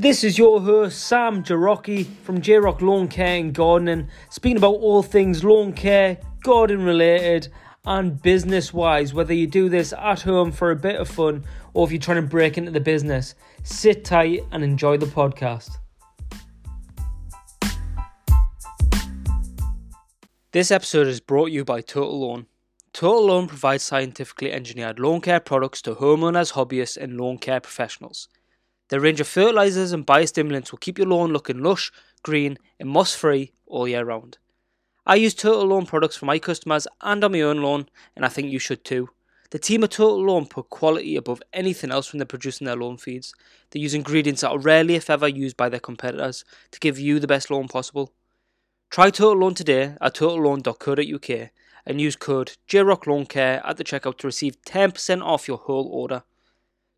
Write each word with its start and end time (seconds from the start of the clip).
This 0.00 0.24
is 0.24 0.38
your 0.38 0.62
host 0.62 0.98
Sam 0.98 1.44
Jarocki 1.44 2.06
from 2.22 2.40
J 2.40 2.56
Rock 2.56 2.80
Lawn 2.80 3.06
Care 3.06 3.38
and 3.38 3.52
Gardening, 3.52 4.08
speaking 4.30 4.56
about 4.56 4.76
all 4.76 5.02
things 5.02 5.44
lawn 5.44 5.74
care, 5.74 6.16
garden 6.42 6.82
related, 6.84 7.48
and 7.84 8.22
business 8.22 8.72
wise. 8.72 9.12
Whether 9.12 9.34
you 9.34 9.46
do 9.46 9.68
this 9.68 9.92
at 9.92 10.22
home 10.22 10.52
for 10.52 10.70
a 10.70 10.74
bit 10.74 10.96
of 10.96 11.06
fun 11.06 11.44
or 11.74 11.84
if 11.84 11.92
you're 11.92 12.00
trying 12.00 12.22
to 12.22 12.26
break 12.26 12.56
into 12.56 12.70
the 12.70 12.80
business, 12.80 13.34
sit 13.62 14.02
tight 14.02 14.42
and 14.52 14.64
enjoy 14.64 14.96
the 14.96 15.04
podcast. 15.04 15.76
This 20.52 20.70
episode 20.70 21.08
is 21.08 21.20
brought 21.20 21.48
to 21.48 21.52
you 21.52 21.62
by 21.62 21.82
Total 21.82 22.18
Lawn. 22.18 22.46
Total 22.94 23.26
Lawn 23.26 23.48
provides 23.48 23.82
scientifically 23.82 24.50
engineered 24.50 24.98
lawn 24.98 25.20
care 25.20 25.40
products 25.40 25.82
to 25.82 25.96
homeowners, 25.96 26.54
hobbyists, 26.54 26.96
and 26.96 27.20
lawn 27.20 27.36
care 27.36 27.60
professionals. 27.60 28.28
Their 28.90 29.00
range 29.00 29.20
of 29.20 29.28
fertilizers 29.28 29.92
and 29.92 30.06
biostimulants 30.06 30.72
will 30.72 30.78
keep 30.78 30.98
your 30.98 31.06
lawn 31.06 31.32
looking 31.32 31.62
lush, 31.62 31.92
green, 32.22 32.58
and 32.78 32.88
moss 32.88 33.14
free 33.14 33.52
all 33.66 33.86
year 33.86 34.04
round. 34.04 34.38
I 35.06 35.14
use 35.14 35.32
Total 35.32 35.64
Lawn 35.64 35.86
products 35.86 36.16
for 36.16 36.26
my 36.26 36.38
customers 36.38 36.86
and 37.00 37.24
on 37.24 37.32
my 37.32 37.40
own 37.40 37.62
lawn, 37.62 37.88
and 38.14 38.24
I 38.24 38.28
think 38.28 38.50
you 38.50 38.58
should 38.58 38.84
too. 38.84 39.08
The 39.50 39.58
team 39.58 39.82
at 39.82 39.92
Total 39.92 40.22
Lawn 40.24 40.46
put 40.46 40.70
quality 40.70 41.16
above 41.16 41.42
anything 41.52 41.90
else 41.90 42.12
when 42.12 42.18
they're 42.18 42.26
producing 42.26 42.66
their 42.66 42.76
lawn 42.76 42.96
feeds. 42.96 43.32
They 43.70 43.80
use 43.80 43.94
ingredients 43.94 44.42
that 44.42 44.50
are 44.50 44.58
rarely, 44.58 44.96
if 44.96 45.08
ever, 45.08 45.26
used 45.26 45.56
by 45.56 45.68
their 45.68 45.80
competitors 45.80 46.44
to 46.72 46.80
give 46.80 46.98
you 46.98 47.18
the 47.18 47.26
best 47.26 47.50
lawn 47.50 47.68
possible. 47.68 48.12
Try 48.90 49.10
Total 49.10 49.38
Lawn 49.38 49.54
today 49.54 49.94
at 50.00 50.14
totallawn.co.uk 50.14 51.50
and 51.86 52.00
use 52.00 52.16
code 52.16 52.56
JROCKLawnCare 52.68 53.62
at 53.64 53.76
the 53.76 53.84
checkout 53.84 54.18
to 54.18 54.26
receive 54.26 54.60
10% 54.62 55.22
off 55.22 55.48
your 55.48 55.58
whole 55.58 55.88
order. 55.88 56.24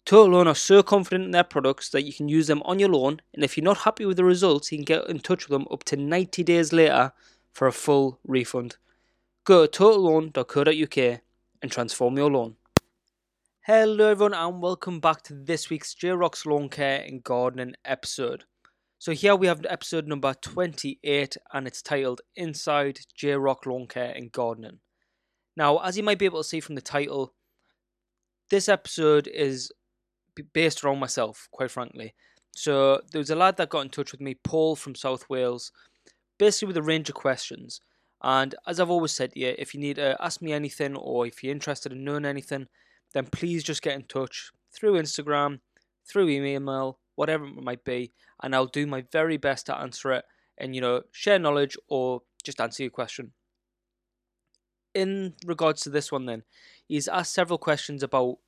Total 0.04 0.32
Lawn 0.32 0.48
are 0.48 0.54
so 0.54 0.82
confident 0.82 1.26
in 1.26 1.30
their 1.30 1.44
products 1.44 1.88
that 1.90 2.02
you 2.02 2.12
can 2.12 2.28
use 2.28 2.48
them 2.48 2.60
on 2.64 2.80
your 2.80 2.88
lawn, 2.88 3.20
and 3.32 3.44
if 3.44 3.56
you're 3.56 3.64
not 3.64 3.78
happy 3.78 4.04
with 4.04 4.16
the 4.16 4.24
results, 4.24 4.72
you 4.72 4.78
can 4.78 4.84
get 4.84 5.08
in 5.08 5.20
touch 5.20 5.48
with 5.48 5.52
them 5.52 5.68
up 5.70 5.84
to 5.84 5.96
90 5.96 6.42
days 6.42 6.72
later 6.72 7.12
for 7.52 7.68
a 7.68 7.72
full 7.72 8.18
refund. 8.24 8.76
Go 9.44 9.64
to 9.64 9.70
totallawn.co.uk 9.70 11.20
and 11.62 11.70
transform 11.70 12.16
your 12.16 12.30
lawn. 12.30 12.56
Hello, 13.60 14.10
everyone, 14.10 14.34
and 14.34 14.60
welcome 14.60 14.98
back 14.98 15.22
to 15.22 15.34
this 15.34 15.70
week's 15.70 15.94
J 15.94 16.10
Rock's 16.10 16.44
Lawn 16.44 16.68
Care 16.68 17.04
and 17.06 17.22
Gardening 17.22 17.74
episode. 17.84 18.42
So, 18.98 19.12
here 19.12 19.36
we 19.36 19.46
have 19.46 19.64
episode 19.68 20.08
number 20.08 20.34
28, 20.34 21.36
and 21.52 21.68
it's 21.68 21.80
titled 21.80 22.22
Inside 22.34 22.98
J 23.14 23.34
Rock 23.34 23.66
Lawn 23.66 23.86
Care 23.86 24.12
and 24.16 24.32
Gardening. 24.32 24.80
Now, 25.56 25.78
as 25.78 25.96
you 25.96 26.02
might 26.02 26.18
be 26.18 26.24
able 26.24 26.42
to 26.42 26.48
see 26.48 26.58
from 26.58 26.74
the 26.74 26.80
title, 26.80 27.34
this 28.50 28.68
episode 28.68 29.28
is 29.28 29.70
based 30.52 30.82
around 30.82 30.98
myself, 30.98 31.48
quite 31.50 31.70
frankly. 31.70 32.14
So 32.52 33.00
there 33.10 33.18
was 33.18 33.30
a 33.30 33.36
lad 33.36 33.56
that 33.56 33.70
got 33.70 33.80
in 33.80 33.88
touch 33.88 34.12
with 34.12 34.20
me, 34.20 34.34
Paul 34.34 34.76
from 34.76 34.94
South 34.94 35.28
Wales, 35.28 35.72
basically 36.38 36.68
with 36.68 36.76
a 36.76 36.82
range 36.82 37.08
of 37.08 37.14
questions. 37.14 37.80
And 38.22 38.54
as 38.66 38.78
I've 38.78 38.90
always 38.90 39.12
said 39.12 39.32
you, 39.34 39.54
if 39.58 39.74
you 39.74 39.80
need 39.80 39.96
to 39.96 40.16
ask 40.20 40.40
me 40.42 40.52
anything 40.52 40.96
or 40.96 41.26
if 41.26 41.42
you're 41.42 41.52
interested 41.52 41.92
in 41.92 42.04
knowing 42.04 42.24
anything, 42.24 42.68
then 43.14 43.26
please 43.26 43.64
just 43.64 43.82
get 43.82 43.94
in 43.94 44.04
touch 44.04 44.52
through 44.72 44.94
Instagram, 44.94 45.60
through 46.06 46.28
email, 46.28 46.98
whatever 47.14 47.44
it 47.44 47.62
might 47.62 47.84
be, 47.84 48.12
and 48.42 48.54
I'll 48.54 48.66
do 48.66 48.86
my 48.86 49.04
very 49.12 49.36
best 49.36 49.66
to 49.66 49.76
answer 49.76 50.12
it 50.12 50.24
and 50.58 50.74
you 50.74 50.80
know 50.80 51.02
share 51.12 51.38
knowledge 51.38 51.76
or 51.88 52.22
just 52.44 52.60
answer 52.60 52.82
your 52.82 52.90
question. 52.90 53.32
In 54.94 55.34
regards 55.46 55.82
to 55.82 55.90
this 55.90 56.12
one, 56.12 56.26
then 56.26 56.42
he's 56.86 57.08
asked 57.08 57.34
several 57.34 57.58
questions 57.58 58.02
about 58.02 58.38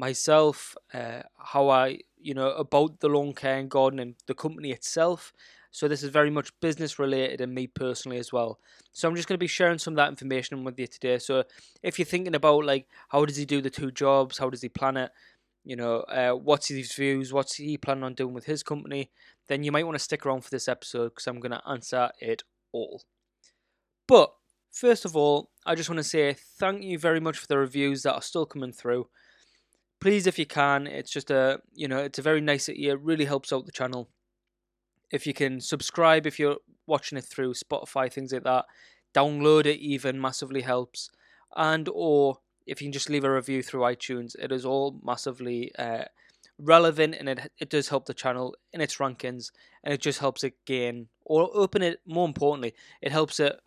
myself, 0.00 0.74
uh, 0.94 1.22
how 1.38 1.68
I, 1.68 1.98
you 2.18 2.32
know, 2.32 2.52
about 2.52 3.00
the 3.00 3.08
lawn 3.08 3.34
care 3.34 3.58
and 3.58 3.70
gardening, 3.70 4.16
the 4.26 4.34
company 4.34 4.72
itself. 4.72 5.32
So 5.72 5.86
this 5.86 6.02
is 6.02 6.08
very 6.10 6.30
much 6.30 6.58
business 6.60 6.98
related 6.98 7.40
and 7.42 7.54
me 7.54 7.66
personally 7.66 8.18
as 8.18 8.32
well. 8.32 8.58
So 8.92 9.06
I'm 9.06 9.14
just 9.14 9.28
going 9.28 9.36
to 9.36 9.46
be 9.46 9.46
sharing 9.46 9.78
some 9.78 9.92
of 9.92 9.96
that 9.96 10.08
information 10.08 10.64
with 10.64 10.80
you 10.80 10.86
today. 10.86 11.18
So 11.18 11.44
if 11.82 11.98
you're 11.98 12.06
thinking 12.06 12.34
about 12.34 12.64
like 12.64 12.86
how 13.10 13.24
does 13.26 13.36
he 13.36 13.44
do 13.44 13.60
the 13.60 13.70
two 13.70 13.92
jobs, 13.92 14.38
how 14.38 14.48
does 14.48 14.62
he 14.62 14.70
plan 14.70 14.96
it, 14.96 15.10
you 15.64 15.76
know, 15.76 15.98
uh, 16.00 16.32
what's 16.32 16.68
his 16.68 16.92
views, 16.94 17.32
what's 17.32 17.56
he 17.56 17.76
planning 17.76 18.04
on 18.04 18.14
doing 18.14 18.34
with 18.34 18.46
his 18.46 18.62
company, 18.62 19.10
then 19.48 19.62
you 19.62 19.70
might 19.70 19.84
want 19.84 19.96
to 19.96 20.04
stick 20.04 20.24
around 20.24 20.42
for 20.42 20.50
this 20.50 20.66
episode 20.66 21.10
because 21.10 21.26
I'm 21.26 21.40
going 21.40 21.52
to 21.52 21.68
answer 21.68 22.10
it 22.20 22.42
all. 22.72 23.02
But 24.08 24.32
first 24.72 25.04
of 25.04 25.14
all, 25.14 25.50
I 25.66 25.74
just 25.74 25.90
want 25.90 25.98
to 25.98 26.04
say 26.04 26.34
thank 26.58 26.82
you 26.82 26.98
very 26.98 27.20
much 27.20 27.38
for 27.38 27.46
the 27.46 27.58
reviews 27.58 28.02
that 28.02 28.14
are 28.14 28.22
still 28.22 28.46
coming 28.46 28.72
through 28.72 29.06
please 30.00 30.26
if 30.26 30.38
you 30.38 30.46
can 30.46 30.86
it's 30.86 31.10
just 31.10 31.30
a 31.30 31.60
you 31.74 31.86
know 31.86 31.98
it's 31.98 32.18
a 32.18 32.22
very 32.22 32.40
nice 32.40 32.68
it 32.68 33.00
really 33.00 33.26
helps 33.26 33.52
out 33.52 33.66
the 33.66 33.72
channel. 33.72 34.08
If 35.10 35.26
you 35.26 35.34
can 35.34 35.60
subscribe 35.60 36.26
if 36.26 36.38
you're 36.38 36.58
watching 36.86 37.18
it 37.18 37.24
through 37.24 37.54
spotify 37.54 38.12
things 38.12 38.32
like 38.32 38.44
that 38.44 38.64
download 39.14 39.66
it 39.66 39.80
even 39.80 40.20
massively 40.20 40.62
helps. 40.62 41.10
And 41.56 41.88
or 41.92 42.38
if 42.66 42.80
you 42.80 42.86
can 42.86 42.92
just 42.92 43.10
leave 43.10 43.24
a 43.24 43.32
review 43.32 43.62
through 43.62 43.82
itunes 43.82 44.34
it 44.38 44.52
is 44.52 44.64
all 44.64 44.98
massively 45.04 45.72
uh, 45.78 46.04
relevant 46.58 47.16
and 47.18 47.28
it, 47.28 47.52
it 47.58 47.70
does 47.70 47.88
help 47.88 48.06
the 48.06 48.14
channel 48.14 48.54
in 48.72 48.80
its 48.80 48.96
rankings 48.96 49.50
and 49.82 49.92
it 49.92 50.00
just 50.00 50.20
helps 50.20 50.44
it 50.44 50.54
gain 50.66 51.08
or 51.24 51.50
open 51.54 51.82
it 51.82 52.00
more 52.06 52.26
importantly 52.26 52.74
it 53.02 53.12
helps 53.12 53.40
it 53.40 53.58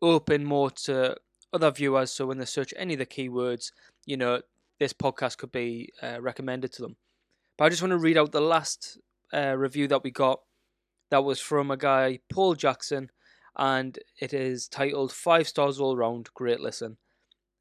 open 0.00 0.44
more 0.44 0.70
to 0.70 1.16
other 1.52 1.70
viewers. 1.70 2.10
So 2.10 2.26
when 2.26 2.38
they 2.38 2.44
search 2.46 2.72
any 2.76 2.94
of 2.94 2.98
the 2.98 3.06
keywords 3.06 3.72
you 4.06 4.16
know 4.16 4.40
this 4.82 4.92
podcast 4.92 5.38
could 5.38 5.52
be 5.52 5.92
uh, 6.02 6.20
recommended 6.20 6.72
to 6.72 6.82
them. 6.82 6.96
But 7.56 7.66
I 7.66 7.68
just 7.68 7.82
want 7.82 7.92
to 7.92 7.98
read 7.98 8.18
out 8.18 8.32
the 8.32 8.40
last 8.40 8.98
uh, 9.32 9.56
review 9.56 9.86
that 9.88 10.02
we 10.02 10.10
got. 10.10 10.40
That 11.10 11.22
was 11.22 11.38
from 11.38 11.70
a 11.70 11.76
guy, 11.76 12.18
Paul 12.28 12.54
Jackson, 12.54 13.10
and 13.56 13.96
it 14.20 14.34
is 14.34 14.66
titled 14.66 15.12
Five 15.12 15.46
Stars 15.46 15.78
All 15.78 15.96
Round, 15.96 16.28
Great 16.34 16.58
Listen. 16.58 16.96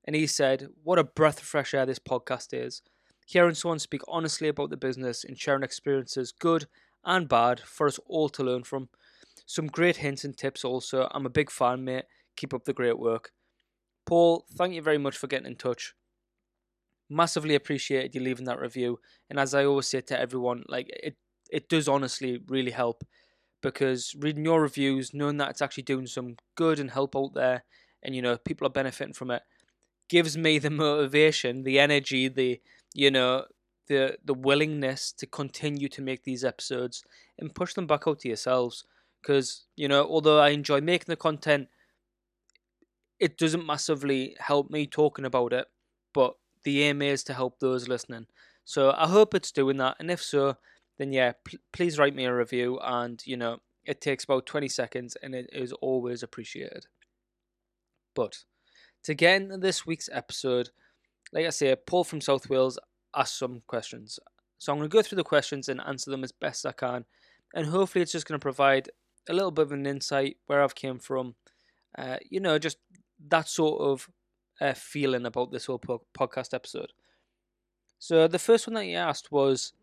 And 0.06 0.16
he 0.16 0.26
said, 0.26 0.68
What 0.84 0.98
a 0.98 1.04
breath 1.04 1.38
of 1.38 1.44
fresh 1.44 1.76
air 1.76 1.86
this 1.86 2.00
podcast 2.00 2.48
is. 2.54 2.82
Hearing 3.28 3.54
someone 3.54 3.78
speak 3.78 4.02
honestly 4.08 4.48
about 4.48 4.72
the 4.72 4.78
business 4.78 5.24
and 5.24 5.38
sharing 5.38 5.64
experiences, 5.64 6.32
good 6.32 6.66
and 7.06 7.30
bad, 7.30 7.60
for 7.60 7.86
us 7.86 8.00
all 8.08 8.30
to 8.30 8.44
learn 8.44 8.64
from. 8.64 8.90
Some 9.46 9.68
great 9.68 9.98
hints 9.98 10.24
and 10.24 10.36
tips 10.36 10.66
also. 10.66 11.08
I'm 11.12 11.28
a 11.28 11.30
big 11.30 11.52
fan, 11.52 11.84
mate. 11.84 12.06
Keep 12.36 12.56
up 12.56 12.64
the 12.64 12.74
great 12.74 12.98
work. 12.98 13.32
Paul, 14.08 14.46
thank 14.56 14.74
you 14.74 14.82
very 14.82 14.98
much 14.98 15.18
for 15.18 15.28
getting 15.28 15.46
in 15.46 15.56
touch 15.56 15.94
massively 17.12 17.56
appreciated 17.56 18.16
you 18.16 18.22
leaving 18.22 18.46
that 18.46 18.60
review. 18.60 19.00
And 19.30 19.40
as 19.40 19.54
I 19.56 19.66
always 19.66 19.88
say 19.88 20.02
to 20.02 20.20
everyone, 20.20 20.64
like 20.70 20.90
it, 20.92 21.18
it 21.52 21.70
does 21.70 21.88
honestly 21.88 22.42
really 22.48 22.72
help 22.72 23.04
because 23.62 24.16
reading 24.20 24.46
your 24.46 24.62
reviews, 24.62 25.14
knowing 25.14 25.38
that 25.38 25.50
it's 25.52 25.62
actually 25.62 25.84
doing 25.84 26.08
some 26.08 26.38
good 26.56 26.80
and 26.80 26.92
help 26.92 27.16
out 27.16 27.34
there, 27.36 27.64
and 28.04 28.16
you 28.16 28.22
know 28.22 28.38
people 28.38 28.68
are 28.68 28.72
benefiting 28.72 29.14
from 29.14 29.32
it, 29.32 29.44
gives 30.10 30.38
me 30.38 30.60
the 30.60 30.70
motivation, 30.70 31.64
the 31.64 31.80
energy, 31.80 32.28
the 32.28 32.62
you 32.94 33.12
know 33.12 33.46
the 33.88 34.18
the 34.24 34.34
willingness 34.34 35.12
to 35.14 35.26
continue 35.28 35.90
to 35.90 36.02
make 36.02 36.24
these 36.24 36.44
episodes 36.44 37.04
and 37.40 37.56
push 37.56 37.74
them 37.74 37.88
back 37.88 38.04
out 38.08 38.20
to 38.20 38.28
yourselves. 38.28 38.86
Because 39.22 39.68
you 39.76 39.88
know, 39.88 40.06
although 40.06 40.40
I 40.40 40.50
enjoy 40.50 40.82
making 40.82 41.08
the 41.08 41.16
content, 41.16 41.70
it 43.20 43.38
doesn't 43.38 43.66
massively 43.66 44.36
help 44.40 44.70
me 44.70 44.88
talking 44.88 45.26
about 45.26 45.54
it, 45.54 45.68
but 46.14 46.36
the 46.64 46.84
aim 46.84 47.02
is 47.02 47.24
to 47.26 47.34
help 47.34 47.60
those 47.60 47.88
listening. 47.88 48.28
So 48.64 48.94
I 48.98 49.08
hope 49.08 49.34
it's 49.34 49.52
doing 49.52 49.78
that, 49.78 49.98
and 50.00 50.12
if 50.12 50.22
so, 50.22 50.58
then 50.98 51.12
yeah, 51.12 51.34
pl- 51.44 51.60
please 51.74 51.98
write 51.98 52.16
me 52.16 52.26
a 52.26 52.36
review. 52.36 52.80
And 52.82 53.22
you 53.26 53.38
know, 53.38 53.60
it 53.86 54.02
takes 54.02 54.24
about 54.24 54.46
twenty 54.46 54.68
seconds, 54.68 55.18
and 55.22 55.34
it 55.34 55.50
is 55.52 55.74
always 55.74 56.24
appreciated. 56.24 56.86
But 58.16 58.44
to 59.04 59.14
get 59.14 59.42
into 59.42 59.58
this 59.58 59.86
week's 59.86 60.10
episode, 60.12 60.70
like 61.34 61.46
I 61.46 61.50
say, 61.50 61.76
Paul 61.76 62.04
from 62.04 62.22
South 62.22 62.50
Wales 62.50 62.78
asked 63.16 63.38
some 63.38 63.62
questions. 63.68 64.20
So 64.58 64.72
I'm 64.72 64.78
going 64.78 64.90
to 64.90 64.94
go 64.94 65.02
through 65.02 65.16
the 65.16 65.24
questions 65.24 65.70
and 65.70 65.82
answer 65.82 66.12
them 66.12 66.24
as 66.24 66.32
best 66.32 66.66
I 66.66 66.72
can, 66.72 67.06
and 67.56 67.66
hopefully 67.66 68.04
it's 68.04 68.12
just 68.12 68.28
going 68.28 68.40
to 68.40 68.44
provide 68.44 68.90
a 69.30 69.34
little 69.34 69.52
bit 69.52 69.64
of 69.64 69.72
an 69.72 69.86
insight 69.86 70.38
where 70.46 70.64
I've 70.64 70.76
came 70.76 71.00
from. 71.00 71.36
Uh, 71.98 72.18
you 72.30 72.40
know, 72.40 72.58
just 72.60 72.78
that 73.30 73.48
sort 73.48 73.82
of 73.82 74.08
uh, 74.62 74.74
feeling 74.74 75.26
about 75.26 75.52
this 75.52 75.66
whole 75.66 75.80
po- 75.80 76.04
podcast 76.18 76.54
episode. 76.54 76.94
So 78.00 78.28
the 78.28 78.40
first 78.40 78.68
one 78.68 78.76
that 78.76 78.86
you 78.86 78.96
asked 78.96 79.32
was, 79.32 79.74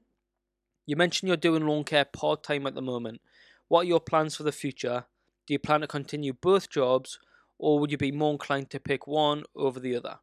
you 0.87 0.97
mentioned 0.97 1.29
you're 1.29 1.37
doing 1.37 1.67
lawn 1.67 1.85
care 1.85 2.05
part 2.07 2.43
time 2.43 2.67
at 2.67 2.75
the 2.75 2.83
moment. 2.83 3.21
What 3.67 3.81
are 3.81 3.89
your 3.89 4.01
plans 4.01 4.37
for 4.37 4.45
the 4.45 4.53
future? 4.53 5.05
Do 5.47 5.53
you 5.53 5.59
plan 5.59 5.83
to 5.83 5.87
continue 5.87 6.33
both 6.33 6.71
jobs, 6.71 7.19
or 7.59 7.79
would 7.79 7.91
you 7.91 7.99
be 7.99 8.13
more 8.13 8.33
inclined 8.33 8.71
to 8.71 8.81
pick 8.81 9.07
one 9.07 9.45
over 9.55 9.79
the 9.79 9.97
other? 9.97 10.19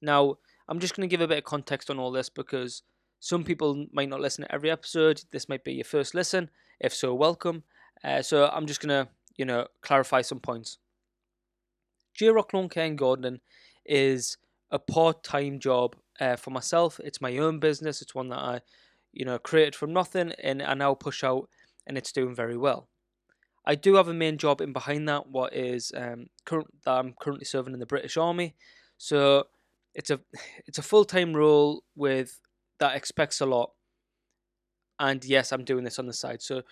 Now, 0.00 0.38
I'm 0.68 0.78
just 0.78 0.94
going 0.94 1.08
to 1.08 1.10
give 1.10 1.20
a 1.20 1.28
bit 1.28 1.38
of 1.38 1.44
context 1.44 1.90
on 1.90 1.98
all 1.98 2.12
this 2.12 2.28
because 2.28 2.82
some 3.20 3.44
people 3.44 3.86
might 3.92 4.08
not 4.08 4.20
listen 4.20 4.44
to 4.44 4.54
every 4.54 4.70
episode. 4.70 5.22
This 5.30 5.48
might 5.48 5.64
be 5.64 5.74
your 5.74 5.84
first 5.84 6.14
listen. 6.14 6.50
If 6.80 6.92
so, 6.92 7.14
welcome. 7.14 7.62
Uh, 8.02 8.22
so 8.22 8.46
I'm 8.46 8.66
just 8.66 8.80
going 8.80 9.06
to, 9.06 9.10
you 9.36 9.44
know, 9.44 9.68
clarify 9.80 10.22
some 10.22 10.40
points. 10.40 10.78
J 12.14 12.28
Rock 12.28 12.52
Lawn 12.52 12.68
Care 12.68 12.94
is 13.84 14.36
a 14.70 14.78
part 14.78 15.22
time 15.22 15.58
job 15.58 15.96
uh, 16.20 16.36
for 16.36 16.50
myself. 16.50 17.00
It's 17.04 17.20
my 17.20 17.36
own 17.38 17.58
business. 17.58 18.02
It's 18.02 18.14
one 18.14 18.28
that 18.28 18.38
I, 18.38 18.60
you 19.12 19.24
know, 19.24 19.38
created 19.38 19.74
from 19.74 19.92
nothing 19.92 20.32
and 20.42 20.62
I 20.62 20.74
now 20.74 20.94
push 20.94 21.24
out 21.24 21.48
and 21.86 21.98
it's 21.98 22.12
doing 22.12 22.34
very 22.34 22.56
well. 22.56 22.88
I 23.64 23.74
do 23.74 23.94
have 23.94 24.08
a 24.08 24.14
main 24.14 24.38
job 24.38 24.60
in 24.60 24.72
behind 24.72 25.08
that, 25.08 25.28
what 25.28 25.54
is 25.54 25.92
um, 25.96 26.26
current 26.44 26.68
that 26.84 26.92
I'm 26.92 27.14
currently 27.20 27.44
serving 27.44 27.74
in 27.74 27.80
the 27.80 27.86
British 27.86 28.16
Army. 28.16 28.54
So 28.98 29.44
it's 29.94 30.10
a 30.10 30.20
it's 30.66 30.78
a 30.78 30.82
full 30.82 31.04
time 31.04 31.34
role 31.34 31.84
with 31.94 32.40
that 32.78 32.96
expects 32.96 33.40
a 33.40 33.46
lot. 33.46 33.72
And 34.98 35.24
yes, 35.24 35.52
I'm 35.52 35.64
doing 35.64 35.84
this 35.84 35.98
on 35.98 36.06
the 36.06 36.12
side. 36.12 36.42
So 36.42 36.62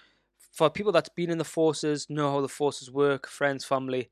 for 0.52 0.70
people 0.70 0.92
that's 0.92 1.08
been 1.08 1.30
in 1.30 1.38
the 1.38 1.44
forces, 1.44 2.08
know 2.08 2.30
how 2.30 2.40
the 2.40 2.48
forces 2.48 2.90
work, 2.90 3.26
friends, 3.26 3.64
family, 3.64 4.10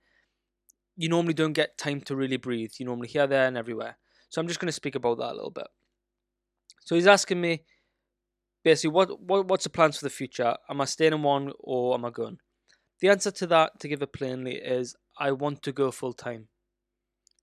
you 0.99 1.09
normally 1.09 1.33
don't 1.33 1.53
get 1.53 1.79
time 1.79 2.00
to 2.00 2.17
really 2.17 2.37
breathe. 2.37 2.73
You 2.79 2.85
normally 2.85 3.06
here, 3.06 3.29
there, 3.29 3.47
and 3.47 3.56
everywhere. 3.56 3.97
So 4.29 4.41
I'm 4.41 4.49
just 4.49 4.59
going 4.59 4.67
to 4.67 4.73
speak 4.73 4.97
about 4.97 5.19
that 5.19 5.31
a 5.31 5.35
little 5.37 5.53
bit. 5.53 5.69
So 6.81 6.97
he's 6.97 7.06
asking 7.06 7.41
me 7.41 7.62
basically 8.65 8.91
what, 8.91 9.21
what 9.21 9.47
what's 9.47 9.65
the 9.65 9.71
plans 9.71 9.97
for 9.97 10.05
the 10.05 10.11
future? 10.11 10.56
Am 10.69 10.81
I 10.81 10.87
staying 10.87 11.12
in 11.12 11.23
one 11.23 11.53
or 11.61 11.95
am 11.95 12.05
I 12.05 12.11
going? 12.11 12.39
The 13.00 13.11
answer 13.11 13.31
to 13.31 13.47
that, 13.47 13.79
to 13.79 13.89
give 13.89 14.03
it 14.03 14.12
plainly, 14.12 14.56
is 14.56 14.97
I 15.17 15.31
want 15.31 15.62
to 15.62 15.73
go 15.73 15.93
full 15.93 16.15
time 16.15 16.49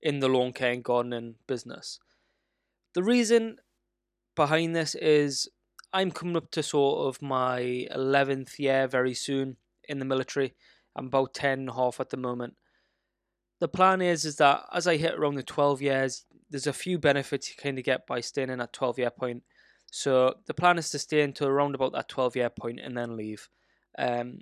in 0.01 0.19
the 0.19 0.27
lawn 0.27 0.51
care 0.51 0.73
and 0.73 0.83
gardening 0.83 1.35
business. 1.47 1.99
The 2.93 3.03
reason 3.03 3.55
behind 4.35 4.75
this 4.75 4.95
is 4.95 5.47
I'm 5.93 6.11
coming 6.11 6.35
up 6.35 6.51
to 6.51 6.61
sort 6.61 7.07
of 7.07 7.21
my 7.21 7.87
11th 7.95 8.59
year 8.59 8.85
very 8.85 9.13
soon 9.13 9.55
in 9.87 9.99
the 9.99 10.05
military. 10.05 10.55
I'm 10.93 11.05
about 11.05 11.33
10 11.33 11.59
and 11.59 11.69
a 11.69 11.73
half 11.73 12.01
at 12.01 12.09
the 12.09 12.17
moment. 12.17 12.55
The 13.65 13.69
plan 13.69 13.99
is 13.99 14.25
is 14.25 14.35
that 14.35 14.61
as 14.71 14.85
I 14.85 14.95
hit 14.95 15.15
around 15.15 15.33
the 15.33 15.41
12 15.41 15.81
years, 15.81 16.25
there's 16.51 16.67
a 16.67 16.71
few 16.71 16.99
benefits 16.99 17.49
you 17.49 17.55
kind 17.57 17.79
of 17.79 17.83
get 17.83 18.05
by 18.05 18.21
staying 18.21 18.51
in 18.51 18.59
that 18.59 18.73
12 18.73 18.99
year 18.99 19.09
point. 19.09 19.41
So 19.87 20.35
the 20.45 20.53
plan 20.53 20.77
is 20.77 20.91
to 20.91 20.99
stay 20.99 21.21
until 21.21 21.47
around 21.47 21.73
about 21.73 21.91
that 21.93 22.07
12 22.07 22.35
year 22.35 22.51
point 22.51 22.79
and 22.79 22.95
then 22.95 23.17
leave. 23.17 23.49
Um, 23.97 24.41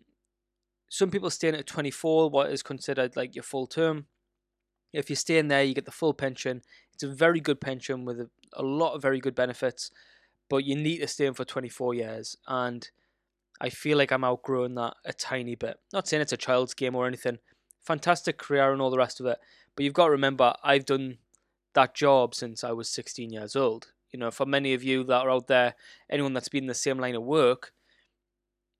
some 0.89 1.09
people 1.09 1.29
stay 1.29 1.47
in 1.47 1.55
at 1.55 1.67
24, 1.67 2.31
what 2.31 2.51
is 2.51 2.61
considered 2.63 3.15
like 3.15 3.33
your 3.33 3.43
full 3.43 3.65
term. 3.65 4.07
If 4.91 5.09
you 5.09 5.15
stay 5.15 5.37
in 5.37 5.47
there, 5.47 5.63
you 5.63 5.73
get 5.73 5.85
the 5.85 5.91
full 5.91 6.13
pension. 6.13 6.61
It's 6.93 7.03
a 7.03 7.07
very 7.07 7.39
good 7.39 7.61
pension 7.61 8.03
with 8.03 8.19
a, 8.19 8.29
a 8.51 8.61
lot 8.61 8.93
of 8.93 9.01
very 9.01 9.21
good 9.21 9.35
benefits, 9.35 9.89
but 10.49 10.65
you 10.65 10.75
need 10.75 10.97
to 10.97 11.07
stay 11.07 11.27
in 11.27 11.33
for 11.33 11.45
24 11.45 11.93
years. 11.93 12.35
And 12.49 12.89
I 13.61 13.69
feel 13.69 13.97
like 13.97 14.11
I'm 14.11 14.25
outgrowing 14.25 14.75
that 14.75 14.95
a 15.05 15.13
tiny 15.13 15.55
bit. 15.55 15.77
Not 15.93 16.09
saying 16.09 16.21
it's 16.21 16.33
a 16.33 16.37
child's 16.37 16.73
game 16.73 16.93
or 16.93 17.07
anything. 17.07 17.37
Fantastic 17.83 18.37
career 18.37 18.71
and 18.71 18.81
all 18.81 18.89
the 18.89 18.97
rest 18.97 19.19
of 19.19 19.25
it. 19.25 19.37
But 19.75 19.83
you've 19.83 19.93
got 19.93 20.05
to 20.05 20.11
remember, 20.11 20.53
I've 20.63 20.85
done 20.85 21.17
that 21.73 21.95
job 21.95 22.35
since 22.35 22.63
I 22.63 22.71
was 22.71 22.89
16 22.89 23.31
years 23.31 23.55
old. 23.55 23.91
You 24.11 24.19
know, 24.19 24.31
for 24.31 24.45
many 24.45 24.73
of 24.73 24.83
you 24.83 25.03
that 25.05 25.21
are 25.21 25.31
out 25.31 25.47
there, 25.47 25.75
anyone 26.09 26.33
that's 26.33 26.49
been 26.49 26.65
in 26.65 26.67
the 26.67 26.75
same 26.75 26.99
line 26.99 27.15
of 27.15 27.23
work, 27.23 27.73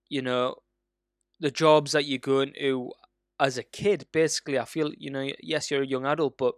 you 0.10 0.22
know, 0.22 0.56
the 1.40 1.52
jobs 1.52 1.92
that 1.94 2.06
you 2.06 2.20
go 2.20 2.42
into 2.42 2.92
as 3.40 3.58
a 3.58 3.64
kid, 3.64 4.06
basically, 4.12 4.60
I 4.60 4.66
feel, 4.66 4.92
you 4.98 5.10
know, 5.10 5.28
yes, 5.42 5.72
you're 5.72 5.82
a 5.82 5.88
young 5.88 6.06
adult, 6.06 6.38
but 6.38 6.54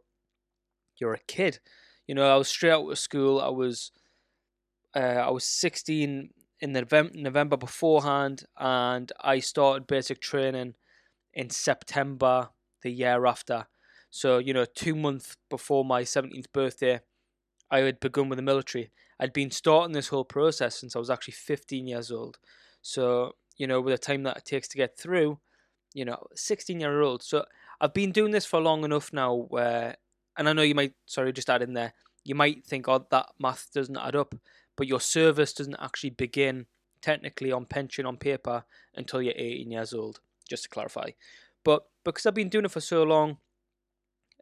you're 0.97 1.13
a 1.13 1.19
kid. 1.19 1.59
You 2.05 2.15
know, 2.15 2.29
I 2.29 2.35
was 2.35 2.49
straight 2.49 2.71
out 2.71 2.89
of 2.89 2.99
school. 2.99 3.39
I 3.41 3.49
was, 3.49 3.91
uh, 4.93 4.99
I 4.99 5.29
was 5.29 5.45
16 5.45 6.29
in 6.59 6.71
November, 6.73 7.11
November 7.15 7.57
beforehand, 7.57 8.43
and 8.57 9.11
I 9.21 9.39
started 9.39 9.87
basic 9.87 10.19
training 10.19 10.75
in 11.35 11.49
September 11.49 12.49
the 12.81 12.91
year 12.91 13.25
after. 13.25 13.67
So, 14.09 14.37
you 14.37 14.53
know, 14.53 14.65
two 14.65 14.95
months 14.95 15.35
before 15.49 15.83
my 15.83 16.03
17th 16.03 16.51
birthday, 16.53 17.01
I 17.69 17.79
had 17.79 17.99
begun 17.99 18.29
with 18.29 18.37
the 18.37 18.43
military. 18.43 18.91
I'd 19.19 19.33
been 19.33 19.51
starting 19.51 19.93
this 19.93 20.07
whole 20.09 20.25
process 20.25 20.79
since 20.79 20.95
I 20.95 20.99
was 20.99 21.09
actually 21.09 21.33
15 21.33 21.87
years 21.87 22.11
old. 22.11 22.37
So, 22.81 23.35
you 23.57 23.67
know, 23.67 23.81
with 23.81 23.93
the 23.93 23.97
time 23.97 24.23
that 24.23 24.37
it 24.37 24.45
takes 24.45 24.67
to 24.69 24.77
get 24.77 24.97
through, 24.97 25.39
you 25.93 26.05
know, 26.05 26.27
16 26.35 26.79
year 26.79 27.01
old. 27.01 27.23
So 27.23 27.45
I've 27.81 27.93
been 27.93 28.11
doing 28.11 28.31
this 28.31 28.45
for 28.45 28.59
long 28.59 28.83
enough 28.83 29.11
now 29.11 29.33
where, 29.33 29.95
and 30.37 30.47
I 30.47 30.53
know 30.53 30.61
you 30.61 30.75
might, 30.75 30.93
sorry, 31.05 31.33
just 31.33 31.49
add 31.49 31.61
in 31.61 31.73
there, 31.73 31.93
you 32.23 32.35
might 32.35 32.65
think, 32.65 32.87
oh, 32.87 33.05
that 33.11 33.29
math 33.39 33.69
doesn't 33.73 33.97
add 33.97 34.15
up, 34.15 34.35
but 34.75 34.87
your 34.87 34.99
service 34.99 35.53
doesn't 35.53 35.77
actually 35.79 36.09
begin 36.11 36.65
technically 37.01 37.51
on 37.51 37.65
pension 37.65 38.05
on 38.05 38.17
paper 38.17 38.63
until 38.95 39.21
you're 39.21 39.33
18 39.35 39.71
years 39.71 39.93
old, 39.93 40.19
just 40.49 40.63
to 40.63 40.69
clarify. 40.69 41.11
But 41.63 41.83
because 42.03 42.25
I've 42.25 42.35
been 42.35 42.49
doing 42.49 42.65
it 42.65 42.71
for 42.71 42.81
so 42.81 43.03
long, 43.03 43.37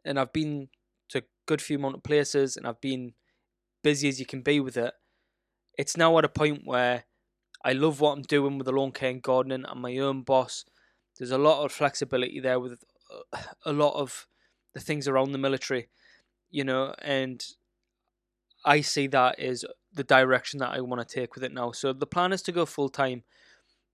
and 0.04 0.18
I've 0.18 0.32
been 0.32 0.68
to 1.08 1.18
a 1.18 1.22
good 1.46 1.62
few 1.62 1.78
amount 1.78 1.96
of 1.96 2.02
places 2.02 2.56
and 2.56 2.66
I've 2.66 2.80
been 2.80 3.14
busy 3.82 4.08
as 4.08 4.20
you 4.20 4.26
can 4.26 4.42
be 4.42 4.60
with 4.60 4.76
it, 4.76 4.92
it's 5.78 5.96
now 5.96 6.16
at 6.18 6.24
a 6.24 6.28
point 6.28 6.62
where 6.64 7.04
I 7.64 7.72
love 7.72 8.00
what 8.00 8.12
I'm 8.12 8.22
doing 8.22 8.58
with 8.58 8.66
the 8.66 8.72
lawn 8.72 8.92
care 8.92 9.10
and 9.10 9.22
gardening. 9.22 9.64
I'm 9.66 9.80
my 9.80 9.96
own 9.98 10.22
boss. 10.22 10.64
There's 11.18 11.30
a 11.30 11.38
lot 11.38 11.64
of 11.64 11.72
flexibility 11.72 12.40
there 12.40 12.60
with 12.60 12.84
uh, 13.32 13.38
a 13.64 13.72
lot 13.72 13.94
of 13.94 14.26
the 14.74 14.80
things 14.80 15.08
around 15.08 15.32
the 15.32 15.38
military, 15.38 15.88
you 16.50 16.64
know, 16.64 16.94
and 17.00 17.44
I 18.64 18.80
see 18.80 19.06
that 19.08 19.38
as 19.38 19.64
the 19.92 20.04
direction 20.04 20.58
that 20.58 20.70
I 20.70 20.80
want 20.80 21.06
to 21.06 21.14
take 21.14 21.34
with 21.34 21.44
it 21.44 21.52
now. 21.52 21.72
So 21.72 21.92
the 21.92 22.06
plan 22.06 22.32
is 22.32 22.42
to 22.42 22.52
go 22.52 22.66
full 22.66 22.88
time. 22.88 23.22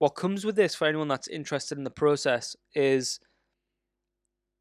What 0.01 0.15
comes 0.15 0.43
with 0.45 0.55
this 0.55 0.73
for 0.73 0.87
anyone 0.87 1.09
that's 1.09 1.27
interested 1.27 1.77
in 1.77 1.83
the 1.83 1.91
process 1.91 2.55
is 2.73 3.19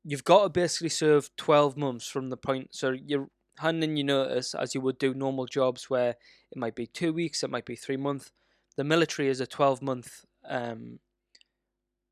you've 0.05 0.25
got 0.25 0.43
to 0.43 0.49
basically 0.51 0.91
serve 0.91 1.31
12 1.39 1.79
months 1.79 2.07
from 2.07 2.29
the 2.29 2.37
point. 2.37 2.69
So 2.73 2.91
you're 2.91 3.29
handing 3.59 3.97
your 3.97 4.05
notice 4.05 4.53
as 4.53 4.75
you 4.75 4.83
would 4.83 4.99
do 4.99 5.15
normal 5.15 5.47
jobs 5.47 5.89
where 5.89 6.11
it 6.11 6.59
might 6.59 6.75
be 6.75 6.87
two 6.87 7.15
weeks, 7.15 7.43
it 7.43 7.49
might 7.49 7.65
be 7.65 7.75
three 7.75 7.97
months. 7.97 8.31
The 8.77 8.85
military 8.85 9.29
is 9.29 9.41
a 9.41 9.47
12 9.47 9.81
month 9.81 10.27
um, 10.47 10.99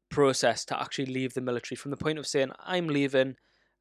process 0.09 0.65
to 0.65 0.81
actually 0.81 1.13
leave 1.13 1.35
the 1.35 1.43
military 1.43 1.77
from 1.77 1.91
the 1.91 1.99
point 1.99 2.19
of 2.19 2.27
saying, 2.27 2.53
I'm 2.65 2.89
leaving, 2.89 3.37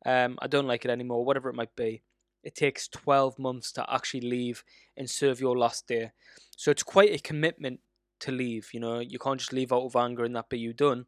um, 0.06 0.38
I 0.42 0.48
don't 0.48 0.68
like 0.68 0.84
it 0.84 0.92
anymore, 0.92 1.24
whatever 1.24 1.48
it 1.48 1.56
might 1.56 1.74
be. 1.78 2.04
It 2.44 2.56
takes 2.56 2.90
12 2.90 3.40
months 3.40 3.72
to 3.74 3.86
actually 3.90 4.30
leave 4.30 4.66
and 4.98 5.10
serve 5.10 5.40
your 5.40 5.58
last 5.58 5.88
day. 5.88 6.12
So 6.58 6.70
it's 6.70 6.84
quite 6.84 7.16
a 7.16 7.20
commitment 7.20 7.80
to 8.22 8.32
leave. 8.32 8.70
You 8.74 8.80
know, 8.80 9.00
you 9.00 9.20
can't 9.20 9.40
just 9.40 9.54
leave 9.54 9.72
out 9.72 9.84
of 9.84 9.96
anger 9.96 10.24
and 10.24 10.36
that 10.36 10.50
be 10.50 10.60
you 10.60 10.74
done 10.74 11.06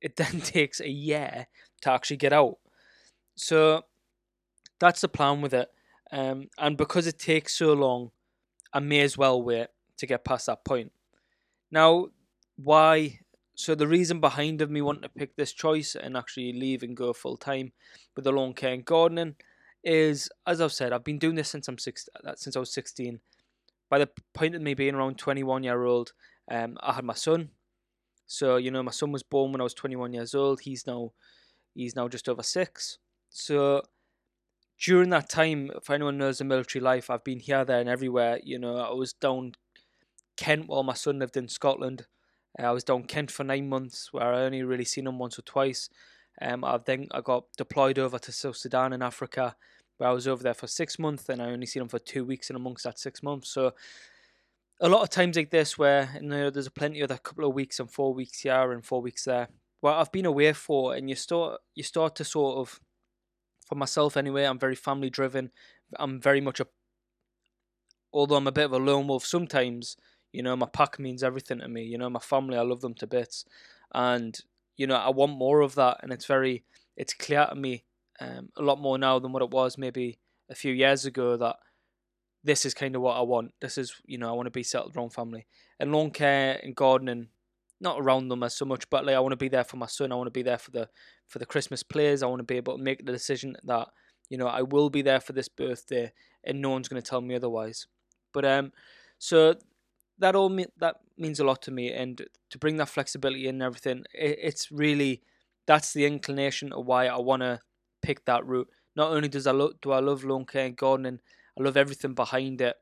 it 0.00 0.16
then 0.16 0.40
takes 0.40 0.80
a 0.80 0.88
year 0.88 1.46
to 1.82 1.90
actually 1.90 2.16
get 2.16 2.32
out. 2.32 2.58
So 3.34 3.82
that's 4.78 5.00
the 5.00 5.08
plan 5.08 5.40
with 5.40 5.54
it. 5.54 5.68
Um, 6.12 6.48
and 6.58 6.76
because 6.76 7.06
it 7.06 7.18
takes 7.18 7.56
so 7.58 7.72
long, 7.72 8.12
I 8.72 8.80
may 8.80 9.00
as 9.00 9.18
well 9.18 9.42
wait 9.42 9.68
to 9.98 10.06
get 10.06 10.24
past 10.24 10.46
that 10.46 10.64
point. 10.64 10.92
Now, 11.70 12.08
why? 12.56 13.20
So 13.54 13.74
the 13.74 13.88
reason 13.88 14.20
behind 14.20 14.60
of 14.62 14.70
me 14.70 14.82
wanting 14.82 15.02
to 15.02 15.08
pick 15.08 15.34
this 15.34 15.52
choice 15.52 15.96
and 15.96 16.16
actually 16.16 16.52
leave 16.52 16.82
and 16.82 16.96
go 16.96 17.12
full 17.12 17.36
time 17.36 17.72
with 18.14 18.24
the 18.24 18.32
lawn 18.32 18.52
care 18.54 18.72
and 18.72 18.84
gardening 18.84 19.34
is, 19.82 20.28
as 20.46 20.60
I've 20.60 20.72
said, 20.72 20.92
I've 20.92 21.04
been 21.04 21.18
doing 21.18 21.36
this 21.36 21.48
since 21.48 21.66
I'm 21.66 21.78
six, 21.78 22.08
uh, 22.24 22.34
since 22.36 22.54
I 22.54 22.60
was 22.60 22.72
sixteen. 22.72 23.20
By 23.88 23.98
the 23.98 24.10
point 24.34 24.54
of 24.54 24.62
me 24.62 24.74
being 24.74 24.94
around 24.94 25.18
twenty 25.18 25.42
one 25.42 25.62
year 25.62 25.84
old, 25.84 26.12
um, 26.50 26.76
I 26.80 26.94
had 26.94 27.04
my 27.04 27.14
son, 27.14 27.50
so 28.26 28.56
you 28.56 28.70
know, 28.70 28.82
my 28.82 28.90
son 28.90 29.12
was 29.12 29.22
born 29.22 29.52
when 29.52 29.60
I 29.60 29.64
was 29.64 29.74
21 29.74 30.12
years 30.12 30.34
old. 30.34 30.60
He's 30.60 30.86
now 30.86 31.12
he's 31.74 31.96
now 31.96 32.08
just 32.08 32.28
over 32.28 32.42
six. 32.42 32.98
So 33.30 33.82
during 34.82 35.10
that 35.10 35.28
time, 35.28 35.70
if 35.74 35.88
anyone 35.88 36.18
knows 36.18 36.38
the 36.38 36.44
military 36.44 36.82
life, 36.82 37.08
I've 37.08 37.24
been 37.24 37.40
here, 37.40 37.64
there, 37.64 37.80
and 37.80 37.88
everywhere. 37.88 38.40
You 38.42 38.58
know, 38.58 38.76
I 38.76 38.92
was 38.92 39.12
down 39.12 39.52
Kent 40.36 40.68
while 40.68 40.82
my 40.82 40.94
son 40.94 41.20
lived 41.20 41.36
in 41.36 41.48
Scotland. 41.48 42.06
I 42.58 42.70
was 42.70 42.84
down 42.84 43.04
Kent 43.04 43.30
for 43.30 43.44
nine 43.44 43.68
months, 43.68 44.12
where 44.12 44.32
I 44.32 44.42
only 44.42 44.62
really 44.62 44.84
seen 44.84 45.06
him 45.06 45.18
once 45.18 45.38
or 45.38 45.42
twice. 45.42 45.88
Um, 46.40 46.64
I 46.64 46.78
then 46.84 47.08
I 47.12 47.20
got 47.20 47.44
deployed 47.56 47.98
over 47.98 48.18
to 48.18 48.32
South 48.32 48.56
Sudan 48.56 48.92
in 48.92 49.02
Africa, 49.02 49.56
where 49.98 50.08
I 50.08 50.12
was 50.12 50.28
over 50.28 50.42
there 50.42 50.54
for 50.54 50.66
six 50.66 50.98
months, 50.98 51.28
and 51.28 51.40
I 51.40 51.46
only 51.46 51.66
seen 51.66 51.82
him 51.82 51.88
for 51.88 51.98
two 51.98 52.24
weeks 52.24 52.50
in 52.50 52.56
amongst 52.56 52.84
that 52.84 52.98
six 52.98 53.22
months. 53.22 53.48
So 53.50 53.72
a 54.80 54.88
lot 54.88 55.02
of 55.02 55.10
times 55.10 55.36
like 55.36 55.50
this 55.50 55.78
where 55.78 56.10
you 56.20 56.28
know 56.28 56.50
there's 56.50 56.66
a 56.66 56.70
plenty 56.70 57.00
of 57.00 57.10
a 57.10 57.18
couple 57.18 57.46
of 57.46 57.54
weeks 57.54 57.80
and 57.80 57.90
four 57.90 58.12
weeks 58.12 58.40
here 58.40 58.72
and 58.72 58.84
four 58.84 59.00
weeks 59.00 59.24
there 59.24 59.48
Well, 59.80 59.94
I've 59.94 60.12
been 60.12 60.26
away 60.26 60.52
for 60.52 60.94
and 60.94 61.08
you 61.08 61.16
start 61.16 61.60
you 61.74 61.82
start 61.82 62.14
to 62.16 62.24
sort 62.24 62.58
of 62.58 62.80
for 63.66 63.74
myself 63.74 64.16
anyway 64.16 64.44
I'm 64.44 64.58
very 64.58 64.74
family 64.74 65.10
driven 65.10 65.50
I'm 65.98 66.20
very 66.20 66.40
much 66.40 66.60
a 66.60 66.66
although 68.12 68.36
I'm 68.36 68.46
a 68.46 68.52
bit 68.52 68.66
of 68.66 68.72
a 68.72 68.78
lone 68.78 69.06
wolf 69.08 69.24
sometimes 69.24 69.96
you 70.32 70.42
know 70.42 70.56
my 70.56 70.66
pack 70.66 70.98
means 70.98 71.22
everything 71.22 71.60
to 71.60 71.68
me 71.68 71.84
you 71.84 71.98
know 71.98 72.10
my 72.10 72.20
family 72.20 72.58
I 72.58 72.62
love 72.62 72.80
them 72.80 72.94
to 72.94 73.06
bits 73.06 73.44
and 73.94 74.38
you 74.76 74.86
know 74.86 74.96
I 74.96 75.10
want 75.10 75.38
more 75.38 75.60
of 75.62 75.74
that 75.76 75.98
and 76.02 76.12
it's 76.12 76.26
very 76.26 76.64
it's 76.96 77.14
clear 77.14 77.46
to 77.46 77.54
me 77.54 77.84
um, 78.20 78.50
a 78.56 78.62
lot 78.62 78.80
more 78.80 78.98
now 78.98 79.18
than 79.18 79.32
what 79.32 79.42
it 79.42 79.50
was 79.50 79.78
maybe 79.78 80.18
a 80.50 80.54
few 80.54 80.72
years 80.72 81.04
ago 81.04 81.36
that 81.36 81.56
this 82.44 82.64
is 82.64 82.74
kind 82.74 82.94
of 82.94 83.02
what 83.02 83.16
I 83.16 83.22
want. 83.22 83.52
This 83.60 83.76
is, 83.76 83.94
you 84.06 84.18
know, 84.18 84.28
I 84.28 84.32
want 84.32 84.46
to 84.46 84.50
be 84.52 84.62
settled 84.62 84.96
around 84.96 85.10
family. 85.10 85.46
And 85.80 85.92
lawn 85.92 86.10
care 86.10 86.60
and 86.62 86.76
gardening, 86.76 87.28
not 87.80 88.00
around 88.00 88.28
them 88.28 88.42
as 88.42 88.56
so 88.56 88.64
much, 88.64 88.88
but 88.88 89.04
like 89.04 89.16
I 89.16 89.20
want 89.20 89.32
to 89.32 89.36
be 89.36 89.48
there 89.48 89.64
for 89.64 89.76
my 89.76 89.86
son. 89.86 90.12
I 90.12 90.14
want 90.14 90.28
to 90.28 90.30
be 90.32 90.42
there 90.42 90.58
for 90.58 90.70
the 90.70 90.88
for 91.26 91.38
the 91.38 91.46
Christmas 91.46 91.82
plays. 91.82 92.22
I 92.22 92.26
want 92.26 92.40
to 92.40 92.44
be 92.44 92.56
able 92.56 92.76
to 92.76 92.82
make 92.82 93.04
the 93.04 93.12
decision 93.12 93.56
that, 93.64 93.88
you 94.30 94.38
know, 94.38 94.46
I 94.46 94.62
will 94.62 94.90
be 94.90 95.02
there 95.02 95.20
for 95.20 95.32
this 95.32 95.48
birthday 95.48 96.12
and 96.44 96.60
no 96.62 96.70
one's 96.70 96.88
going 96.88 97.02
to 97.02 97.08
tell 97.08 97.20
me 97.20 97.34
otherwise. 97.34 97.86
But 98.32 98.44
um 98.44 98.72
so 99.18 99.54
that 100.18 100.34
all 100.36 100.48
me- 100.48 100.66
that 100.78 100.96
means 101.18 101.40
a 101.40 101.44
lot 101.44 101.62
to 101.62 101.70
me, 101.70 101.92
and 101.92 102.22
to 102.50 102.58
bring 102.58 102.76
that 102.76 102.88
flexibility 102.88 103.48
in 103.48 103.56
and 103.56 103.62
everything, 103.62 104.04
it, 104.14 104.38
it's 104.40 104.70
really 104.70 105.22
that's 105.66 105.92
the 105.92 106.06
inclination 106.06 106.72
of 106.72 106.86
why 106.86 107.06
I 107.06 107.18
want 107.18 107.42
to 107.42 107.60
pick 108.06 108.24
that 108.26 108.46
route. 108.46 108.68
Not 108.94 109.12
only 109.12 109.28
does 109.28 109.46
I 109.46 109.52
lo- 109.52 109.74
do 109.82 109.90
I 109.92 110.00
love 110.00 110.24
lawn 110.24 110.46
care 110.46 110.66
and 110.66 110.76
gardening, 110.76 111.20
I 111.58 111.62
love 111.62 111.76
everything 111.76 112.14
behind 112.14 112.60
it, 112.60 112.76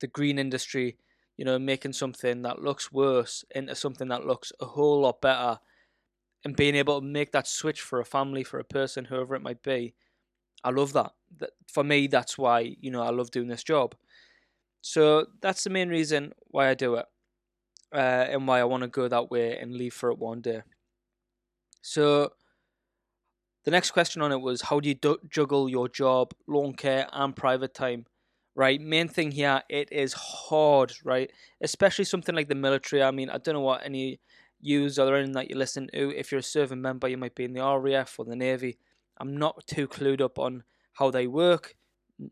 the 0.00 0.06
green 0.06 0.38
industry, 0.38 0.98
you 1.36 1.44
know, 1.44 1.58
making 1.58 1.92
something 1.92 2.42
that 2.42 2.62
looks 2.62 2.92
worse 2.92 3.44
into 3.54 3.74
something 3.74 4.08
that 4.08 4.26
looks 4.26 4.52
a 4.60 4.66
whole 4.66 5.00
lot 5.00 5.20
better, 5.20 5.58
and 6.44 6.56
being 6.56 6.74
able 6.76 7.00
to 7.00 7.06
make 7.06 7.32
that 7.32 7.46
switch 7.48 7.80
for 7.82 8.00
a 8.00 8.04
family, 8.04 8.44
for 8.44 8.60
a 8.60 8.64
person, 8.64 9.06
whoever 9.06 9.34
it 9.34 9.42
might 9.42 9.62
be. 9.62 9.94
I 10.64 10.70
love 10.70 10.92
that. 10.94 11.12
that 11.38 11.50
for 11.72 11.84
me, 11.84 12.08
that's 12.08 12.38
why 12.38 12.76
you 12.80 12.90
know 12.90 13.02
I 13.02 13.10
love 13.10 13.30
doing 13.30 13.48
this 13.48 13.64
job. 13.64 13.96
So 14.82 15.26
that's 15.42 15.64
the 15.64 15.70
main 15.70 15.90
reason 15.90 16.32
why 16.48 16.70
I 16.70 16.74
do 16.74 16.96
it, 16.96 17.06
uh, 17.94 18.26
and 18.32 18.48
why 18.48 18.60
I 18.60 18.64
want 18.64 18.82
to 18.84 18.88
go 18.88 19.08
that 19.08 19.30
way 19.30 19.58
and 19.58 19.74
leave 19.74 19.94
for 19.94 20.10
it 20.10 20.18
one 20.18 20.42
day. 20.42 20.62
So 21.82 22.32
the 23.64 23.70
next 23.70 23.90
question 23.90 24.22
on 24.22 24.32
it 24.32 24.40
was 24.40 24.62
how 24.62 24.80
do 24.80 24.88
you 24.88 24.94
du- 24.94 25.20
juggle 25.28 25.68
your 25.68 25.88
job, 25.88 26.32
lawn 26.46 26.74
care, 26.74 27.06
and 27.12 27.34
private 27.34 27.74
time? 27.74 28.06
Right, 28.54 28.80
main 28.80 29.06
thing 29.06 29.30
here, 29.30 29.62
it 29.68 29.92
is 29.92 30.14
hard, 30.14 30.92
right? 31.04 31.30
Especially 31.60 32.04
something 32.04 32.34
like 32.34 32.48
the 32.48 32.56
military. 32.56 33.02
I 33.02 33.12
mean, 33.12 33.30
I 33.30 33.38
don't 33.38 33.54
know 33.54 33.60
what 33.60 33.84
any 33.84 34.20
use 34.60 34.98
or 34.98 35.14
anything 35.14 35.34
that 35.34 35.48
you 35.48 35.56
listen 35.56 35.88
to. 35.92 36.16
If 36.16 36.32
you're 36.32 36.40
a 36.40 36.42
serving 36.42 36.82
member, 36.82 37.06
you 37.06 37.16
might 37.16 37.36
be 37.36 37.44
in 37.44 37.52
the 37.52 37.62
RAF 37.62 38.18
or 38.18 38.24
the 38.24 38.34
Navy. 38.34 38.78
I'm 39.20 39.36
not 39.36 39.66
too 39.66 39.86
clued 39.86 40.20
up 40.20 40.38
on 40.38 40.64
how 40.94 41.10
they 41.10 41.26
work. 41.26 41.76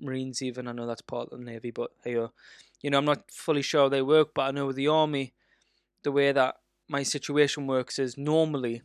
Marines, 0.00 0.42
even 0.42 0.66
I 0.66 0.72
know 0.72 0.86
that's 0.86 1.02
part 1.02 1.28
of 1.30 1.38
the 1.38 1.44
Navy, 1.44 1.70
but 1.70 1.90
hey, 2.02 2.12
you 2.12 2.90
know, 2.90 2.98
I'm 2.98 3.04
not 3.04 3.30
fully 3.30 3.62
sure 3.62 3.82
how 3.82 3.88
they 3.88 4.02
work. 4.02 4.30
But 4.34 4.42
I 4.42 4.50
know 4.50 4.66
with 4.66 4.76
the 4.76 4.88
Army, 4.88 5.32
the 6.02 6.12
way 6.12 6.32
that 6.32 6.56
my 6.88 7.02
situation 7.02 7.66
works 7.66 7.98
is 7.98 8.16
normally 8.18 8.82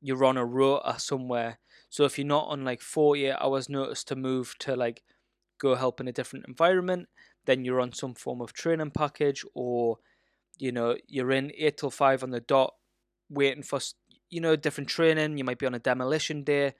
you're 0.00 0.24
on 0.24 0.36
a 0.36 0.44
rota 0.44 0.98
somewhere. 0.98 1.58
So 1.90 2.04
if 2.04 2.18
you're 2.18 2.26
not 2.26 2.48
on 2.48 2.64
like 2.64 2.80
48 2.80 3.32
hours 3.40 3.68
notice 3.68 4.04
to 4.04 4.16
move 4.16 4.54
to 4.60 4.76
like 4.76 5.02
go 5.58 5.74
help 5.74 6.00
in 6.00 6.08
a 6.08 6.12
different 6.12 6.46
environment, 6.46 7.08
then 7.46 7.64
you're 7.64 7.80
on 7.80 7.92
some 7.92 8.14
form 8.14 8.40
of 8.40 8.52
training 8.52 8.90
package 8.90 9.44
or 9.54 9.98
you 10.58 10.72
know 10.72 10.96
you're 11.06 11.32
in 11.32 11.52
8 11.56 11.76
till 11.78 11.90
5 11.90 12.22
on 12.22 12.30
the 12.30 12.40
dot 12.40 12.74
waiting 13.30 13.62
for 13.62 13.80
you 14.30 14.40
know 14.40 14.56
different 14.56 14.88
training. 14.88 15.38
You 15.38 15.44
might 15.44 15.58
be 15.58 15.66
on 15.66 15.74
a 15.74 15.78
demolition 15.78 16.44
day. 16.44 16.74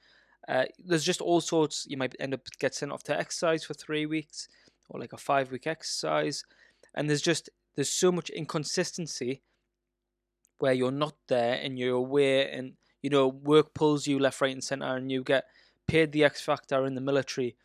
Uh, 0.47 0.65
there's 0.79 1.05
just 1.05 1.21
all 1.21 1.41
sorts. 1.41 1.87
You 1.89 1.97
might 1.97 2.15
end 2.19 2.35
up 2.35 2.41
get 2.59 2.75
sent 2.75 2.93
off 2.93 3.03
to 3.05 3.19
exercise 3.19 3.65
for 3.65 3.75
three 3.75 4.07
weeks 4.07 4.49
or 4.89 5.01
like 5.01 5.13
a 5.13 5.19
five 5.19 5.51
week 5.51 5.67
exercise. 5.67 6.45
And 6.95 7.09
there's 7.09 7.23
just 7.23 7.51
there's 7.75 7.91
so 7.91 8.11
much 8.11 8.31
inconsistency 8.31 9.43
where 10.59 10.73
you're 10.73 10.91
not 10.91 11.15
there 11.29 11.55
and 11.55 11.79
you're 11.79 11.97
away 11.97 12.51
and 12.51 12.75
you 13.03 13.11
know, 13.11 13.29
work 13.29 13.75
pulls 13.75 14.07
you 14.07 14.19
left, 14.19 14.41
right, 14.41 14.53
and 14.53 14.65
centre, 14.65 14.97
and 14.97 15.11
you 15.11 15.23
get 15.23 15.45
paid 15.87 16.13
the 16.13 16.25
X 16.25 16.41
factor 16.41 16.85
in 16.85 16.95
the 16.95 17.01
military 17.01 17.57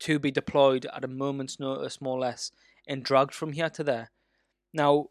to 0.00 0.18
be 0.18 0.30
deployed 0.30 0.86
at 0.94 1.04
a 1.04 1.08
moment's 1.08 1.60
notice, 1.60 2.00
more 2.00 2.16
or 2.16 2.20
less, 2.20 2.52
and 2.88 3.04
dragged 3.04 3.34
from 3.34 3.52
here 3.52 3.70
to 3.70 3.84
there. 3.84 4.10
Now, 4.72 5.06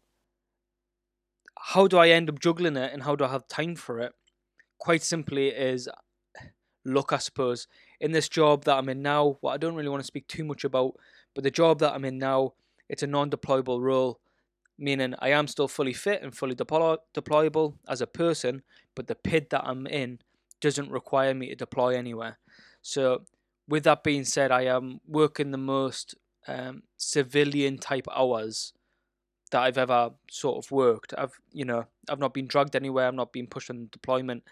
how 1.58 1.86
do 1.86 1.98
I 1.98 2.08
end 2.08 2.28
up 2.28 2.40
juggling 2.40 2.76
it 2.76 2.92
and 2.92 3.02
how 3.02 3.14
do 3.14 3.24
I 3.24 3.28
have 3.28 3.46
time 3.46 3.76
for 3.76 4.00
it? 4.00 4.12
Quite 4.78 5.02
simply, 5.02 5.48
is 5.48 5.88
luck, 6.84 7.12
I 7.12 7.18
suppose. 7.18 7.68
In 8.00 8.12
this 8.12 8.28
job 8.28 8.64
that 8.64 8.76
I'm 8.76 8.88
in 8.88 9.02
now, 9.02 9.36
what 9.40 9.52
I 9.52 9.58
don't 9.58 9.74
really 9.74 9.88
want 9.88 10.00
to 10.02 10.06
speak 10.06 10.26
too 10.26 10.44
much 10.44 10.64
about, 10.64 10.94
but 11.34 11.44
the 11.44 11.50
job 11.50 11.78
that 11.80 11.92
I'm 11.92 12.04
in 12.04 12.18
now, 12.18 12.54
it's 12.88 13.02
a 13.02 13.06
non 13.06 13.30
deployable 13.30 13.80
role 13.80 14.20
meaning 14.80 15.14
I 15.18 15.30
am 15.30 15.46
still 15.46 15.68
fully 15.68 15.92
fit 15.92 16.22
and 16.22 16.34
fully 16.34 16.54
deploy- 16.54 16.96
deployable 17.14 17.74
as 17.88 18.00
a 18.00 18.06
person, 18.06 18.62
but 18.94 19.06
the 19.06 19.14
PID 19.14 19.50
that 19.50 19.64
I'm 19.64 19.86
in 19.86 20.20
doesn't 20.60 20.90
require 20.90 21.34
me 21.34 21.48
to 21.48 21.54
deploy 21.54 21.96
anywhere. 21.96 22.38
So, 22.82 23.24
with 23.68 23.84
that 23.84 24.02
being 24.02 24.24
said, 24.24 24.50
I 24.50 24.62
am 24.62 25.00
working 25.06 25.50
the 25.50 25.58
most 25.58 26.14
um, 26.48 26.82
civilian 26.96 27.78
type 27.78 28.08
hours 28.14 28.72
that 29.52 29.62
I've 29.62 29.78
ever 29.78 30.10
sort 30.30 30.64
of 30.64 30.70
worked. 30.72 31.14
I've, 31.16 31.38
you 31.52 31.64
know, 31.64 31.86
I've 32.08 32.18
not 32.18 32.34
been 32.34 32.46
drugged 32.46 32.74
anywhere. 32.74 33.06
I'm 33.06 33.16
not 33.16 33.32
being 33.32 33.46
pushed 33.46 33.70
on 33.70 33.88
deployment. 33.92 34.42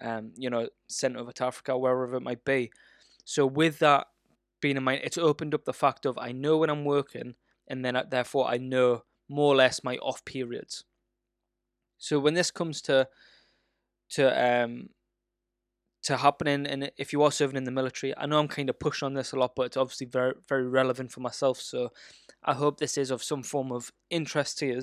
Um, 0.00 0.32
you 0.36 0.48
know, 0.48 0.68
sent 0.88 1.16
over 1.16 1.32
to 1.32 1.46
Africa, 1.46 1.76
wherever 1.76 2.14
it 2.14 2.22
might 2.22 2.44
be. 2.44 2.70
So 3.24 3.46
with 3.46 3.80
that 3.80 4.06
being 4.60 4.76
in 4.76 4.84
mind, 4.84 5.00
it's 5.04 5.18
opened 5.18 5.54
up 5.54 5.64
the 5.64 5.72
fact 5.72 6.06
of 6.06 6.18
I 6.18 6.32
know 6.32 6.58
when 6.58 6.70
I'm 6.70 6.84
working, 6.84 7.34
and 7.68 7.84
then 7.84 7.96
uh, 7.96 8.04
therefore 8.08 8.48
I 8.48 8.58
know 8.58 9.02
more 9.28 9.52
or 9.52 9.56
less 9.56 9.84
my 9.84 9.96
off 9.98 10.24
periods. 10.24 10.84
So 11.98 12.18
when 12.18 12.34
this 12.34 12.50
comes 12.50 12.80
to 12.82 13.08
to 14.10 14.62
um 14.64 14.90
to 16.04 16.16
happening 16.16 16.66
and 16.66 16.90
if 16.96 17.12
you 17.12 17.22
are 17.22 17.32
serving 17.32 17.56
in 17.56 17.64
the 17.64 17.70
military, 17.70 18.16
I 18.16 18.26
know 18.26 18.38
I'm 18.38 18.48
kind 18.48 18.70
of 18.70 18.78
pushing 18.78 19.06
on 19.06 19.14
this 19.14 19.32
a 19.32 19.36
lot, 19.36 19.54
but 19.56 19.66
it's 19.66 19.76
obviously 19.76 20.06
very 20.06 20.34
very 20.48 20.66
relevant 20.66 21.12
for 21.12 21.20
myself. 21.20 21.60
So 21.60 21.90
I 22.44 22.54
hope 22.54 22.78
this 22.78 22.96
is 22.96 23.10
of 23.10 23.22
some 23.22 23.42
form 23.42 23.72
of 23.72 23.92
interest 24.10 24.58
to 24.58 24.66
you. 24.66 24.82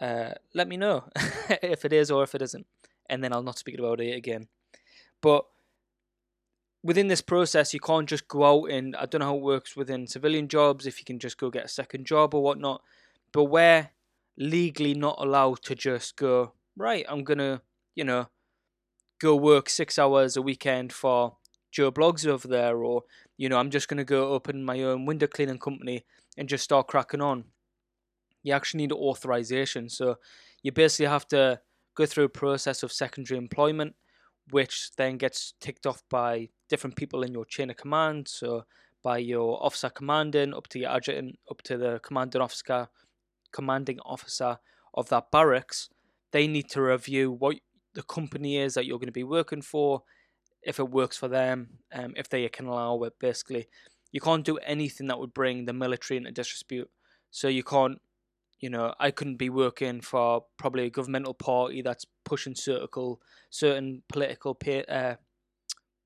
Uh, 0.00 0.34
let 0.54 0.68
me 0.68 0.76
know 0.76 1.04
if 1.62 1.84
it 1.84 1.92
is 1.92 2.10
or 2.10 2.22
if 2.22 2.34
it 2.34 2.42
isn't, 2.42 2.66
and 3.10 3.22
then 3.22 3.32
I'll 3.32 3.42
not 3.42 3.58
speak 3.58 3.78
about 3.78 4.00
it 4.00 4.16
again. 4.16 4.46
But 5.20 5.44
within 6.82 7.08
this 7.08 7.20
process, 7.20 7.74
you 7.74 7.80
can't 7.80 8.08
just 8.08 8.28
go 8.28 8.44
out 8.44 8.70
and 8.70 8.94
I 8.96 9.06
don't 9.06 9.20
know 9.20 9.26
how 9.26 9.36
it 9.36 9.42
works 9.42 9.76
within 9.76 10.06
civilian 10.06 10.48
jobs. 10.48 10.86
If 10.86 10.98
you 10.98 11.04
can 11.04 11.18
just 11.18 11.38
go 11.38 11.50
get 11.50 11.64
a 11.64 11.68
second 11.68 12.06
job 12.06 12.34
or 12.34 12.42
whatnot, 12.42 12.82
but 13.32 13.44
we're 13.44 13.90
legally 14.36 14.94
not 14.94 15.16
allowed 15.18 15.62
to 15.62 15.74
just 15.74 16.16
go 16.16 16.52
right. 16.76 17.04
I'm 17.08 17.24
gonna, 17.24 17.62
you 17.94 18.04
know, 18.04 18.28
go 19.20 19.34
work 19.36 19.68
six 19.68 19.98
hours 19.98 20.36
a 20.36 20.42
weekend 20.42 20.92
for 20.92 21.36
Joe 21.70 21.90
Bloggs 21.90 22.26
over 22.26 22.48
there, 22.48 22.82
or 22.82 23.02
you 23.36 23.48
know, 23.48 23.58
I'm 23.58 23.70
just 23.70 23.88
gonna 23.88 24.04
go 24.04 24.32
open 24.32 24.64
my 24.64 24.82
own 24.82 25.06
window 25.06 25.26
cleaning 25.26 25.58
company 25.58 26.04
and 26.36 26.48
just 26.48 26.64
start 26.64 26.88
cracking 26.88 27.20
on. 27.20 27.44
You 28.42 28.52
actually 28.54 28.78
need 28.78 28.92
authorization, 28.92 29.88
so 29.88 30.16
you 30.62 30.72
basically 30.72 31.06
have 31.06 31.26
to 31.28 31.60
go 31.94 32.06
through 32.06 32.24
a 32.24 32.28
process 32.28 32.82
of 32.82 32.92
secondary 32.92 33.38
employment, 33.38 33.94
which 34.50 34.90
then 34.96 35.18
gets 35.18 35.54
ticked 35.60 35.86
off 35.86 36.02
by 36.08 36.48
different 36.68 36.96
people 36.96 37.22
in 37.22 37.32
your 37.32 37.44
chain 37.44 37.70
of 37.70 37.76
command. 37.76 38.28
So 38.28 38.64
by 39.02 39.18
your 39.18 39.62
officer 39.64 39.90
commanding 39.90 40.54
up 40.54 40.68
to 40.68 40.78
your 40.78 40.90
adjutant, 40.90 41.38
up 41.50 41.62
to 41.62 41.76
the 41.76 42.00
commanding 42.02 42.40
officer, 42.40 42.88
commanding 43.52 44.00
officer 44.00 44.58
of 44.94 45.08
that 45.08 45.30
barracks, 45.30 45.88
they 46.32 46.46
need 46.46 46.68
to 46.70 46.82
review 46.82 47.30
what 47.32 47.56
the 47.94 48.02
company 48.02 48.58
is 48.58 48.74
that 48.74 48.86
you're 48.86 48.98
going 48.98 49.06
to 49.06 49.12
be 49.12 49.24
working 49.24 49.62
for, 49.62 50.02
if 50.62 50.78
it 50.78 50.90
works 50.90 51.16
for 51.16 51.28
them, 51.28 51.78
um, 51.92 52.14
if 52.16 52.28
they 52.28 52.48
can 52.48 52.66
allow 52.66 53.02
it. 53.02 53.18
Basically, 53.18 53.68
you 54.12 54.20
can't 54.20 54.44
do 54.44 54.56
anything 54.58 55.06
that 55.08 55.18
would 55.18 55.34
bring 55.34 55.64
the 55.64 55.72
military 55.72 56.18
into 56.18 56.30
disrepute. 56.30 56.90
So 57.30 57.48
you 57.48 57.62
can't, 57.62 58.00
you 58.60 58.70
know, 58.70 58.94
I 58.98 59.10
couldn't 59.10 59.36
be 59.36 59.50
working 59.50 60.00
for 60.00 60.44
probably 60.56 60.86
a 60.86 60.90
governmental 60.90 61.34
party 61.34 61.82
that's 61.82 62.06
pushing 62.24 62.54
certain 62.54 63.16
certain 63.50 64.02
political 64.08 64.54
pay, 64.54 64.84
uh, 64.84 65.16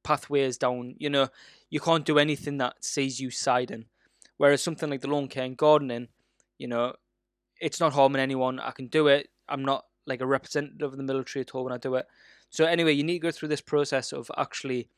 pathways 0.03 0.59
down. 0.59 0.95
You 0.99 1.11
know, 1.11 1.29
you 1.71 1.81
can't 1.81 2.05
do 2.05 2.19
anything 2.19 2.59
that 2.59 2.85
sees 2.85 3.21
you 3.21 3.31
siding. 3.31 3.87
Whereas 4.37 4.63
something 4.63 4.91
like 4.91 5.01
the 5.01 5.09
lawn 5.09 5.29
care 5.29 5.45
and 5.45 5.57
gardening, 5.57 6.09
you 6.59 6.67
know, 6.67 6.95
it's 7.62 7.81
not 7.81 7.92
harming 7.92 8.21
anyone. 8.21 8.59
I 8.59 8.73
can 8.73 8.88
do 8.88 9.07
it. 9.07 9.28
I'm 9.49 9.64
not 9.64 9.87
like 10.04 10.21
a 10.21 10.26
representative 10.26 10.92
of 10.92 10.97
the 10.97 11.02
military 11.02 11.42
at 11.42 11.54
all 11.54 11.64
when 11.64 11.73
I 11.73 11.78
do 11.78 11.95
it. 11.95 12.07
So 12.50 12.64
anyway, 12.64 12.92
you 12.92 13.04
need 13.04 13.21
to 13.21 13.28
go 13.28 13.31
through 13.31 13.49
this 13.49 13.61
process 13.61 14.12
of 14.12 14.31
actually 14.37 14.88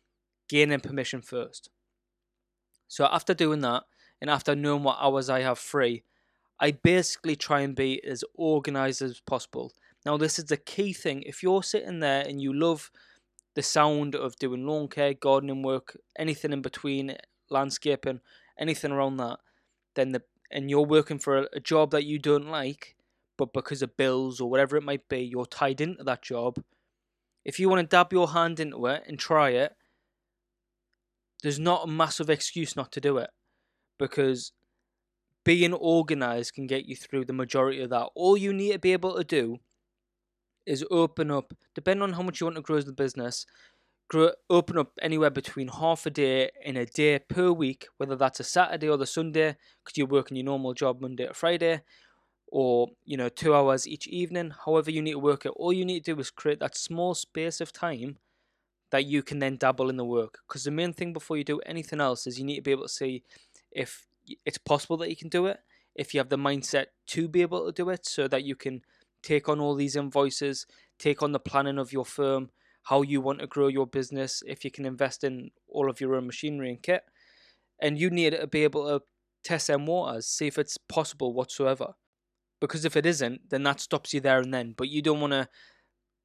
gaining 0.49 0.81
permission 0.81 1.21
first. 1.21 1.69
So 2.89 3.05
after 3.05 3.35
doing 3.35 3.61
that, 3.61 3.85
and 4.21 4.31
after 4.31 4.57
knowing 4.57 4.83
what 4.83 4.99
hours 5.01 5.29
I 5.29 5.41
have 5.41 5.59
free, 5.59 6.05
I 6.59 6.71
basically 6.71 7.37
try 7.37 7.61
and 7.61 7.75
be 7.77 8.03
as 8.03 8.25
organized 8.35 9.03
as 9.03 9.21
possible. 9.21 9.73
Now, 10.07 10.17
this 10.17 10.39
is 10.39 10.47
the 10.47 10.57
key 10.57 10.93
thing. 10.95 11.23
If 11.23 11.43
you're 11.43 11.63
sitting 11.63 12.01
there 12.01 12.25
and 12.27 12.41
you 12.41 12.53
love 12.53 12.91
the 13.55 13.63
sound 13.63 14.15
of 14.15 14.37
doing 14.37 14.67
lawn 14.67 14.89
care, 14.89 15.13
gardening 15.13 15.63
work, 15.63 15.99
anything 16.19 16.53
in 16.53 16.63
between, 16.63 17.17
landscaping, 17.51 18.21
anything 18.59 18.93
around 18.93 19.19
that, 19.19 19.39
then 19.95 20.13
the 20.13 20.23
and 20.51 20.71
you're 20.71 20.87
working 20.87 21.19
for 21.19 21.39
a, 21.39 21.49
a 21.55 21.61
job 21.61 21.91
that 21.91 22.05
you 22.05 22.19
don't 22.19 22.49
like, 22.49 22.97
but 23.37 23.53
because 23.53 23.83
of 23.83 23.97
bills 23.97 24.41
or 24.41 24.49
whatever 24.51 24.77
it 24.77 24.83
might 24.83 25.09
be, 25.09 25.19
you're 25.19 25.47
tied 25.47 25.81
into 25.81 26.05
that 26.05 26.23
job. 26.23 26.63
If 27.45 27.59
you 27.59 27.69
want 27.69 27.81
to 27.81 27.97
dab 27.97 28.13
your 28.13 28.29
hand 28.31 28.61
into 28.61 28.87
it 28.87 29.05
and 29.07 29.19
try 29.19 29.51
it, 29.51 29.75
there's 31.43 31.59
not 31.59 31.85
a 31.85 31.91
massive 31.91 32.31
excuse 32.31 32.75
not 32.75 32.91
to 32.93 33.01
do 33.01 33.19
it 33.19 33.31
because 33.99 34.53
being 35.45 35.75
organized 35.75 36.55
can 36.55 36.67
get 36.67 36.87
you 36.87 36.97
through 36.97 37.27
the 37.27 37.33
majority 37.33 37.83
of 37.83 37.91
that. 37.91 38.09
All 38.15 38.37
you 38.37 38.53
need 38.53 38.73
to 38.73 38.79
be 38.79 38.93
able 38.93 39.15
to 39.17 39.25
do 39.25 39.59
is 40.67 40.85
open 40.91 41.31
up, 41.31 41.53
depending 41.75 42.03
on 42.03 42.15
how 42.15 42.23
much 42.23 42.41
you 42.41 42.47
want 42.47 42.57
to 42.57 42.63
grow 42.63 42.81
the 42.81 42.93
business, 42.93 43.45
grow, 44.09 44.31
open 44.51 44.79
up 44.79 44.93
anywhere 45.01 45.31
between 45.31 45.69
half 45.69 46.07
a 46.07 46.11
day 46.11 46.51
and 46.65 46.77
a 46.77 46.87
day 46.87 47.19
per 47.19 47.51
week, 47.51 47.87
whether 47.97 48.17
that's 48.17 48.41
a 48.41 48.45
Saturday 48.45 48.89
or 48.89 48.97
the 48.97 49.07
Sunday, 49.07 49.57
because 49.83 49.97
you're 49.97 50.07
working 50.07 50.37
your 50.37 50.45
normal 50.45 50.75
job 50.75 51.01
Monday 51.01 51.27
to 51.27 51.35
Friday, 51.35 51.83
or 52.49 52.89
you 53.05 53.17
know 53.17 53.29
two 53.29 53.55
hours 53.55 53.87
each 53.87 54.07
evening. 54.07 54.53
However 54.65 54.91
you 54.91 55.03
need 55.03 55.13
to 55.13 55.19
work 55.19 55.47
it 55.47 55.53
all 55.57 55.73
you 55.73 55.85
need 55.85 56.05
to 56.05 56.15
do 56.15 56.21
is 56.21 56.31
create 56.31 56.61
that 56.61 56.77
small 56.77 57.15
space 57.15 57.61
of 57.61 57.73
time 57.73 58.19
that 58.91 59.07
you 59.07 59.23
can 59.23 59.41
then 59.41 59.57
dabble 59.57 59.91
in 59.91 59.97
the 59.97 60.05
work. 60.05 60.39
Because 60.47 60.65
the 60.65 60.71
main 60.71 60.93
thing 60.93 61.13
before 61.13 61.37
you 61.37 61.45
do 61.45 61.59
anything 61.61 62.01
else 62.01 62.27
is 62.27 62.39
you 62.39 62.45
need 62.45 62.57
to 62.57 62.63
be 62.63 62.71
able 62.71 62.85
to 62.85 62.89
see 62.89 63.25
if 63.73 64.07
it's 64.45 64.59
possible 64.59 64.97
that 64.99 65.11
you 65.11 65.17
can 65.17 65.29
do 65.29 65.47
it 65.47 65.59
if 65.95 66.13
you 66.13 66.21
have 66.21 66.29
the 66.29 66.39
mindset 66.39 66.87
to 67.07 67.29
be 67.29 67.43
able 67.43 67.67
to 67.67 67.73
do 67.73 67.91
it 67.91 68.07
so 68.07 68.29
that 68.29 68.45
you 68.45 68.55
can 68.55 68.83
take 69.23 69.49
on 69.49 69.61
all 69.61 69.75
these 69.75 69.97
invoices 69.97 70.67
take 70.99 71.23
on 71.23 71.33
the 71.33 71.41
planning 71.41 71.79
of 71.79 71.93
your 71.93 72.05
firm 72.05 72.51
how 72.85 73.03
you 73.03 73.21
want 73.21 73.39
to 73.41 73.47
grow 73.47 73.69
your 73.69 73.87
business 73.87 74.43
if 74.47 74.65
you 74.65 74.71
can 74.71 74.85
invest 74.85 75.25
in 75.25 75.51
all 75.69 75.91
of 75.91 76.01
your 76.01 76.15
own 76.15 76.27
machinery 76.27 76.71
and 76.71 76.83
kit 76.83 77.03
and 77.81 77.99
you 77.99 78.11
need 78.11 78.31
to 78.31 78.47
be 78.47 78.65
able 78.65 78.87
to 78.87 79.05
test 79.43 79.67
them 79.67 79.87
waters 79.87 80.27
see 80.27 80.47
if 80.47 80.59
it's 80.59 80.79
possible 80.79 81.33
whatsoever 81.33 81.95
because 82.65 82.85
if 82.85 82.97
it 82.97 83.07
isn't, 83.07 83.51
then 83.51 83.63
that 83.65 83.81
stops 83.81 84.15
you 84.15 84.21
there 84.21 84.39
and 84.39 84.53
then. 84.53 84.75
But 84.77 84.89
you 84.89 85.03
don't 85.03 85.21
want 85.21 85.33
to 85.33 85.49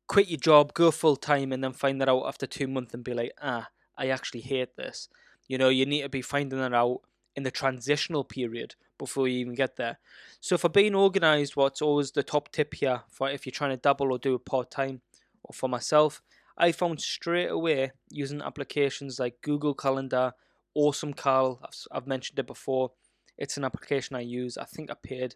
quit 0.08 0.30
your 0.30 0.39
job, 0.39 0.74
go 0.74 0.92
full 0.92 1.16
time, 1.16 1.51
and 1.51 1.63
then 1.63 1.74
find 1.74 2.00
that 2.00 2.10
out 2.10 2.25
after 2.28 2.48
two 2.48 2.68
months 2.68 2.94
and 2.94 3.04
be 3.04 3.13
like, 3.13 3.34
ah, 3.42 3.68
I 3.98 4.08
actually 4.08 4.42
hate 4.42 4.75
this. 4.78 5.10
You 5.48 5.58
know, 5.58 5.70
you 5.70 5.86
need 5.86 6.04
to 6.04 6.10
be 6.10 6.22
finding 6.22 6.60
that 6.60 6.74
out 6.74 7.01
in 7.36 7.44
the 7.44 7.51
transitional 7.51 8.24
period 8.24 8.75
before 8.98 9.28
you 9.28 9.39
even 9.39 9.54
get 9.54 9.75
there. 9.75 10.00
So 10.39 10.58
for 10.58 10.70
being 10.70 10.96
organized, 10.96 11.56
what's 11.56 11.82
always 11.82 12.12
the 12.12 12.24
top 12.24 12.51
tip 12.51 12.74
here 12.75 13.01
for 13.10 13.30
if 13.30 13.46
you're 13.46 13.51
trying 13.51 13.72
to 13.72 13.78
double 13.78 14.12
or 14.12 14.18
do 14.18 14.36
a 14.36 14.39
part 14.39 14.72
time, 14.72 15.01
or 15.44 15.54
for 15.54 15.68
myself, 15.68 16.22
I 16.60 16.74
found 16.74 17.00
straight 17.00 17.48
away 17.50 17.92
using 18.10 18.42
applications 18.42 19.20
like 19.20 19.42
Google 19.42 19.74
Calendar, 19.74 20.34
Awesome 20.75 21.13
Cal. 21.13 21.60
I've, 21.63 21.88
I've 21.92 22.08
mentioned 22.08 22.38
it 22.38 22.48
before. 22.48 22.92
It's 23.38 23.56
an 23.58 23.63
application 23.63 24.16
I 24.16 24.22
use. 24.22 24.58
I 24.58 24.66
think 24.66 24.92
I 24.92 24.96
paid 25.01 25.36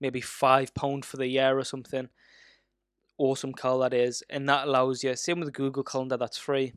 maybe 0.00 0.20
five 0.20 0.74
pound 0.74 1.04
for 1.04 1.18
the 1.18 1.26
year 1.26 1.58
or 1.58 1.64
something. 1.64 2.08
Awesome 3.18 3.52
cal 3.52 3.78
that 3.80 3.94
is, 3.94 4.22
and 4.30 4.48
that 4.48 4.66
allows 4.66 5.04
you. 5.04 5.14
Same 5.14 5.40
with 5.40 5.52
Google 5.52 5.84
Calendar, 5.84 6.16
that's 6.16 6.38
free. 6.38 6.72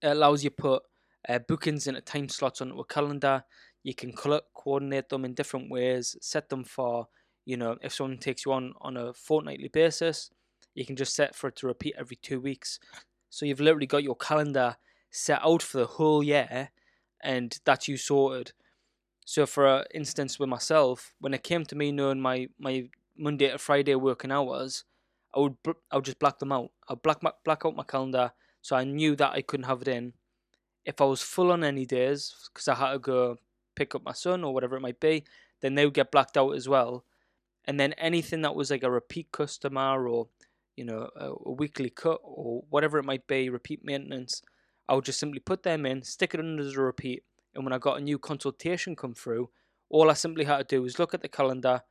It 0.00 0.08
allows 0.08 0.44
you 0.44 0.50
put 0.50 0.82
uh, 1.28 1.40
bookings 1.40 1.86
into 1.86 2.00
time 2.00 2.28
slots 2.28 2.60
onto 2.60 2.78
a 2.78 2.84
calendar. 2.84 3.44
You 3.82 3.94
can 3.94 4.12
co- 4.12 4.40
coordinate 4.54 5.08
them 5.08 5.24
in 5.24 5.34
different 5.34 5.70
ways. 5.70 6.16
Set 6.20 6.48
them 6.48 6.64
for 6.64 7.08
you 7.44 7.56
know 7.56 7.76
if 7.82 7.92
someone 7.92 8.18
takes 8.18 8.46
you 8.46 8.52
on 8.52 8.72
on 8.80 8.96
a 8.96 9.12
fortnightly 9.12 9.68
basis, 9.68 10.30
you 10.74 10.84
can 10.84 10.96
just 10.96 11.14
set 11.14 11.34
for 11.34 11.48
it 11.48 11.56
to 11.56 11.66
repeat 11.66 11.94
every 11.98 12.16
two 12.16 12.40
weeks. 12.40 12.78
So 13.30 13.46
you've 13.46 13.60
literally 13.60 13.86
got 13.86 14.04
your 14.04 14.16
calendar 14.16 14.76
set 15.10 15.40
out 15.42 15.62
for 15.62 15.78
the 15.78 15.86
whole 15.86 16.22
year, 16.22 16.70
and 17.22 17.58
that's 17.64 17.88
you 17.88 17.96
sorted. 17.96 18.52
So, 19.24 19.46
for 19.46 19.86
instance, 19.94 20.38
with 20.38 20.48
myself, 20.48 21.14
when 21.18 21.32
it 21.34 21.42
came 21.42 21.64
to 21.66 21.76
me 21.76 21.92
knowing 21.92 22.20
my, 22.20 22.48
my 22.58 22.88
Monday 23.16 23.50
to 23.50 23.58
Friday 23.58 23.94
working 23.94 24.32
hours, 24.32 24.84
I 25.34 25.40
would 25.40 25.56
I 25.90 25.96
would 25.96 26.04
just 26.04 26.18
black 26.18 26.38
them 26.38 26.52
out. 26.52 26.70
I'd 26.88 27.02
black 27.02 27.22
my, 27.22 27.32
black 27.44 27.62
out 27.64 27.74
my 27.74 27.82
calendar, 27.84 28.32
so 28.60 28.76
I 28.76 28.84
knew 28.84 29.16
that 29.16 29.32
I 29.32 29.42
couldn't 29.42 29.66
have 29.66 29.82
it 29.82 29.88
in. 29.88 30.12
If 30.84 31.00
I 31.00 31.04
was 31.04 31.22
full 31.22 31.50
on 31.50 31.64
any 31.64 31.86
days, 31.86 32.34
because 32.52 32.68
I 32.68 32.74
had 32.74 32.92
to 32.92 32.98
go 32.98 33.38
pick 33.74 33.94
up 33.94 34.04
my 34.04 34.12
son 34.12 34.44
or 34.44 34.52
whatever 34.52 34.76
it 34.76 34.82
might 34.82 35.00
be, 35.00 35.24
then 35.60 35.74
they 35.74 35.84
would 35.84 35.94
get 35.94 36.12
blacked 36.12 36.36
out 36.36 36.50
as 36.50 36.68
well. 36.68 37.04
And 37.64 37.80
then 37.80 37.94
anything 37.94 38.42
that 38.42 38.54
was 38.54 38.70
like 38.70 38.82
a 38.82 38.90
repeat 38.90 39.32
customer 39.32 40.06
or 40.06 40.28
you 40.76 40.84
know 40.84 41.10
a, 41.16 41.32
a 41.46 41.52
weekly 41.52 41.90
cut 41.90 42.20
or 42.22 42.64
whatever 42.70 42.98
it 42.98 43.04
might 43.04 43.26
be, 43.26 43.48
repeat 43.50 43.84
maintenance, 43.84 44.42
I 44.88 44.94
would 44.94 45.04
just 45.04 45.18
simply 45.20 45.40
put 45.40 45.62
them 45.62 45.86
in, 45.86 46.02
stick 46.02 46.34
it 46.34 46.40
under 46.40 46.64
the 46.64 46.80
repeat, 46.80 47.24
and 47.54 47.64
when 47.64 47.72
I 47.72 47.78
got 47.78 47.98
a 47.98 48.02
new 48.02 48.18
consultation 48.18 48.96
come 48.96 49.14
through, 49.14 49.50
all 49.88 50.10
I 50.10 50.14
simply 50.14 50.44
had 50.44 50.58
to 50.58 50.64
do 50.76 50.82
was 50.82 50.98
look 50.98 51.14
at 51.14 51.22
the 51.22 51.28
calendar. 51.28 51.82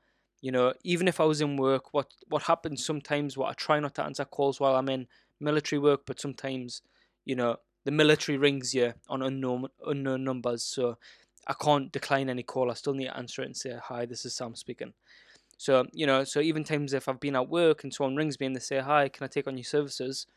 You 0.41 0.51
know, 0.51 0.73
even 0.83 1.07
if 1.07 1.19
I 1.21 1.23
was 1.25 1.39
in 1.41 1.55
work, 1.57 1.93
what 1.93 2.13
what 2.27 2.43
happens 2.43 2.85
sometimes? 2.85 3.37
What 3.37 3.49
I 3.49 3.53
try 3.53 3.79
not 3.79 3.95
to 3.95 4.03
answer 4.03 4.25
calls 4.25 4.59
while 4.59 4.75
I'm 4.75 4.89
in 4.89 5.07
military 5.39 5.79
work, 5.79 6.01
but 6.05 6.19
sometimes, 6.19 6.81
you 7.25 7.35
know, 7.35 7.57
the 7.85 7.91
military 7.91 8.37
rings 8.37 8.73
you 8.73 8.93
on 9.07 9.21
unknown 9.21 9.67
unknown 9.85 10.23
numbers, 10.25 10.63
so 10.63 10.97
I 11.47 11.53
can't 11.53 11.91
decline 11.91 12.29
any 12.29 12.43
call. 12.43 12.69
I 12.71 12.73
still 12.75 12.93
need 12.93 13.05
to 13.05 13.17
answer 13.17 13.41
it 13.41 13.45
and 13.45 13.57
say, 13.57 13.77
"Hi, 13.81 14.05
this 14.05 14.25
is 14.25 14.35
Sam 14.35 14.55
speaking." 14.55 14.93
So 15.63 15.85
you 15.93 16.05
know, 16.05 16.25
so 16.25 16.41
even 16.41 16.65
times 16.65 16.93
if 16.93 17.07
I've 17.07 17.21
been 17.21 17.37
at 17.37 17.47
work 17.47 17.83
and 17.85 17.93
someone 17.93 18.17
rings 18.17 18.37
me 18.37 18.47
and 18.47 18.55
they 18.55 18.59
say, 18.59 18.79
"Hi, 18.79 19.07
can 19.07 19.23
I 19.23 19.27
take 19.27 19.47
on 19.47 19.57
your 19.57 19.63
services?" 19.63 20.27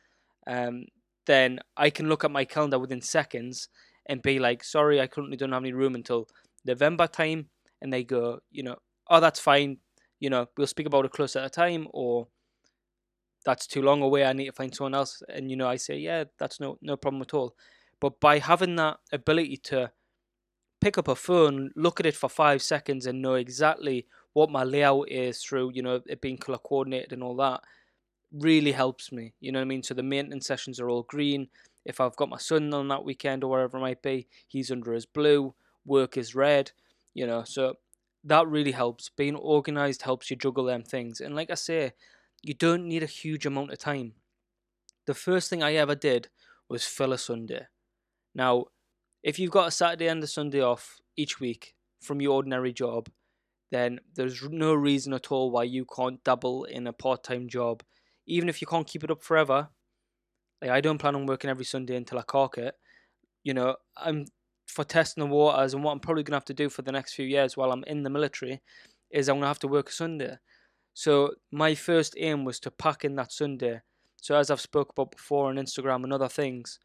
Um, 0.47 0.87
then 1.27 1.59
I 1.77 1.91
can 1.91 2.09
look 2.09 2.25
at 2.25 2.31
my 2.31 2.45
calendar 2.45 2.79
within 2.79 3.01
seconds 3.03 3.69
and 4.07 4.23
be 4.23 4.39
like, 4.39 4.63
sorry, 4.63 5.01
I 5.01 5.09
currently 5.09 5.37
don't 5.37 5.51
have 5.53 5.65
any 5.65 5.73
room 5.73 5.97
until 5.97 6.29
November 6.65 7.09
time. 7.09 7.51
And 7.83 7.93
they 7.93 8.05
go, 8.05 8.39
you 8.53 8.63
know, 8.63 8.77
oh, 9.11 9.19
that's 9.21 9.41
fine. 9.41 9.79
You 10.21 10.31
know, 10.31 10.47
we'll 10.57 10.69
speak 10.69 10.87
about 10.87 11.05
it 11.05 11.11
closer 11.11 11.41
at 11.41 11.47
a 11.47 11.51
time, 11.51 11.89
or 11.93 12.29
that's 13.45 13.67
too 13.67 13.83
long 13.83 14.03
away. 14.03 14.25
I 14.25 14.33
need 14.33 14.47
to 14.47 14.53
find 14.53 14.75
someone 14.75 14.95
else. 14.95 15.23
And, 15.29 15.51
you 15.51 15.57
know, 15.57 15.69
I 15.69 15.77
say, 15.77 15.99
yeah, 15.99 16.25
that's 16.39 16.61
no, 16.61 16.79
no 16.81 16.97
problem 16.97 17.23
at 17.23 17.35
all. 17.35 17.57
But 18.01 18.21
by 18.21 18.39
having 18.39 18.77
that 18.77 18.99
ability 19.13 19.57
to 19.65 19.91
pick 20.81 20.99
up 20.99 21.09
a 21.09 21.17
phone, 21.17 21.71
look 21.77 22.01
at 22.01 22.07
it 22.07 22.17
for 22.17 22.29
five 22.29 22.63
seconds, 22.63 23.07
and 23.07 23.23
know 23.23 23.35
exactly 23.35 24.07
what 24.37 24.51
my 24.51 24.65
layout 24.65 25.11
is 25.11 25.43
through, 25.43 25.71
you 25.73 25.81
know, 25.81 26.03
it 26.05 26.21
being 26.21 26.37
color 26.37 26.59
coordinated 26.59 27.15
and 27.15 27.23
all 27.23 27.35
that, 27.37 27.63
really 28.31 28.73
helps 28.73 29.11
me. 29.11 29.33
You 29.41 29.51
know 29.51 29.61
what 29.61 29.65
I 29.65 29.69
mean? 29.69 29.83
So 29.83 29.95
the 29.95 30.03
maintenance 30.03 30.47
sessions 30.47 30.79
are 30.79 30.91
all 30.91 31.05
green. 31.05 31.49
If 31.87 32.03
I've 32.03 32.17
got 32.17 32.29
my 32.29 32.37
son 32.37 32.75
on 32.75 32.89
that 32.89 33.03
weekend 33.03 33.43
or 33.43 33.49
whatever 33.49 33.79
it 33.79 33.81
might 33.81 34.03
be, 34.03 34.29
he's 34.47 34.71
under 34.71 34.93
his 34.93 35.07
blue, 35.07 35.55
work 35.87 36.19
is 36.19 36.35
red, 36.35 36.73
you 37.15 37.27
know. 37.27 37.45
So 37.45 37.77
that 38.25 38.47
really 38.47 38.73
helps. 38.73 39.09
Being 39.09 39.37
organized 39.37 40.03
helps 40.03 40.31
you 40.31 40.37
juggle 40.37 40.65
them 40.65 40.83
things. 40.83 41.23
And 41.23 41.35
like 41.35 41.51
I 41.51 41.55
say, 41.55 41.93
you 42.43 42.53
don't 42.53 42.87
need 42.87 43.03
a 43.03 43.07
huge 43.07 43.47
amount 43.47 43.73
of 43.73 43.79
time. 43.79 44.13
The 45.07 45.15
first 45.15 45.49
thing 45.49 45.63
I 45.63 45.77
ever 45.77 45.95
did 45.95 46.29
was 46.69 46.85
fill 46.85 47.15
a 47.15 47.19
Sunday. 47.19 47.69
Now, 48.35 48.67
if 49.23 49.39
you've 49.39 49.51
got 49.51 49.69
a 49.69 49.71
Saturday 49.71 50.09
and 50.09 50.23
a 50.23 50.27
Sunday 50.27 50.61
off 50.61 50.99
each 51.17 51.41
week 51.41 51.75
from 52.03 52.21
your 52.21 52.35
ordinary 52.35 52.75
job, 52.75 53.09
then 53.77 54.01
there's 54.15 54.43
no 54.43 54.75
reason 54.75 55.13
at 55.13 55.31
all 55.31 55.51
why 55.51 55.65
you 55.65 55.85
can't 55.85 56.23
double 56.25 56.65
in 56.65 56.87
a 56.87 56.93
part 56.93 57.23
time 57.23 57.49
job. 57.49 57.83
Even 58.27 58.49
if 58.49 58.61
you 58.61 58.67
can't 58.67 58.87
keep 58.87 59.05
it 59.05 59.11
up 59.11 59.23
forever, 59.23 59.69
like 60.63 60.71
I 60.71 60.81
don't 60.81 60.99
plan 60.99 61.15
on 61.15 61.27
working 61.27 61.51
every 61.51 61.65
Sunday 61.65 61.97
until 61.97 62.19
I 62.19 62.23
cork 62.23 62.59
it. 62.59 62.75
You 63.45 63.55
know, 63.55 63.77
I'm 63.97 64.25
for 64.67 64.85
testing 64.85 65.23
the 65.23 65.31
waters, 65.31 65.75
and 65.75 65.85
what 65.85 65.93
I'm 65.93 66.01
probably 66.01 66.23
gonna 66.23 66.37
have 66.37 66.45
to 66.47 66.55
do 66.55 66.69
for 66.69 66.83
the 66.83 66.93
next 66.93 67.15
few 67.15 67.27
years 67.27 67.57
while 67.57 67.71
I'm 67.71 67.85
in 67.85 68.03
the 68.03 68.11
military 68.11 68.63
is 69.11 69.29
I'm 69.29 69.37
gonna 69.37 69.47
have 69.47 69.61
to 69.61 69.69
work 69.69 69.91
a 69.91 69.93
Sunday. 69.93 70.39
So 70.95 71.35
my 71.53 71.75
first 71.75 72.15
aim 72.19 72.45
was 72.45 72.59
to 72.61 72.71
pack 72.71 73.05
in 73.05 73.17
that 73.17 73.33
Sunday. 73.33 73.83
So 74.17 74.35
as 74.37 74.51
I've 74.51 74.61
spoke 74.61 74.91
about 74.91 75.13
before 75.13 75.51
on 75.51 75.57
Instagram 75.57 76.05
and 76.05 76.13
other 76.13 76.29
things, 76.29 76.81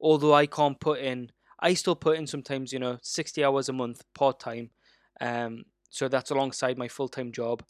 although 0.00 0.34
I 0.34 0.46
can't 0.46 0.78
put 0.78 1.00
in, 1.00 1.32
I 1.58 1.74
still 1.74 1.96
put 1.96 2.18
in 2.18 2.26
sometimes 2.26 2.72
you 2.72 2.78
know 2.78 2.98
60 3.02 3.42
hours 3.42 3.68
a 3.68 3.72
month 3.72 4.04
part 4.14 4.38
time. 4.38 4.70
Um, 5.20 5.64
so 5.94 6.08
that's 6.08 6.32
alongside 6.32 6.76
my 6.76 6.88
full 6.88 7.06
time 7.06 7.30
job. 7.30 7.62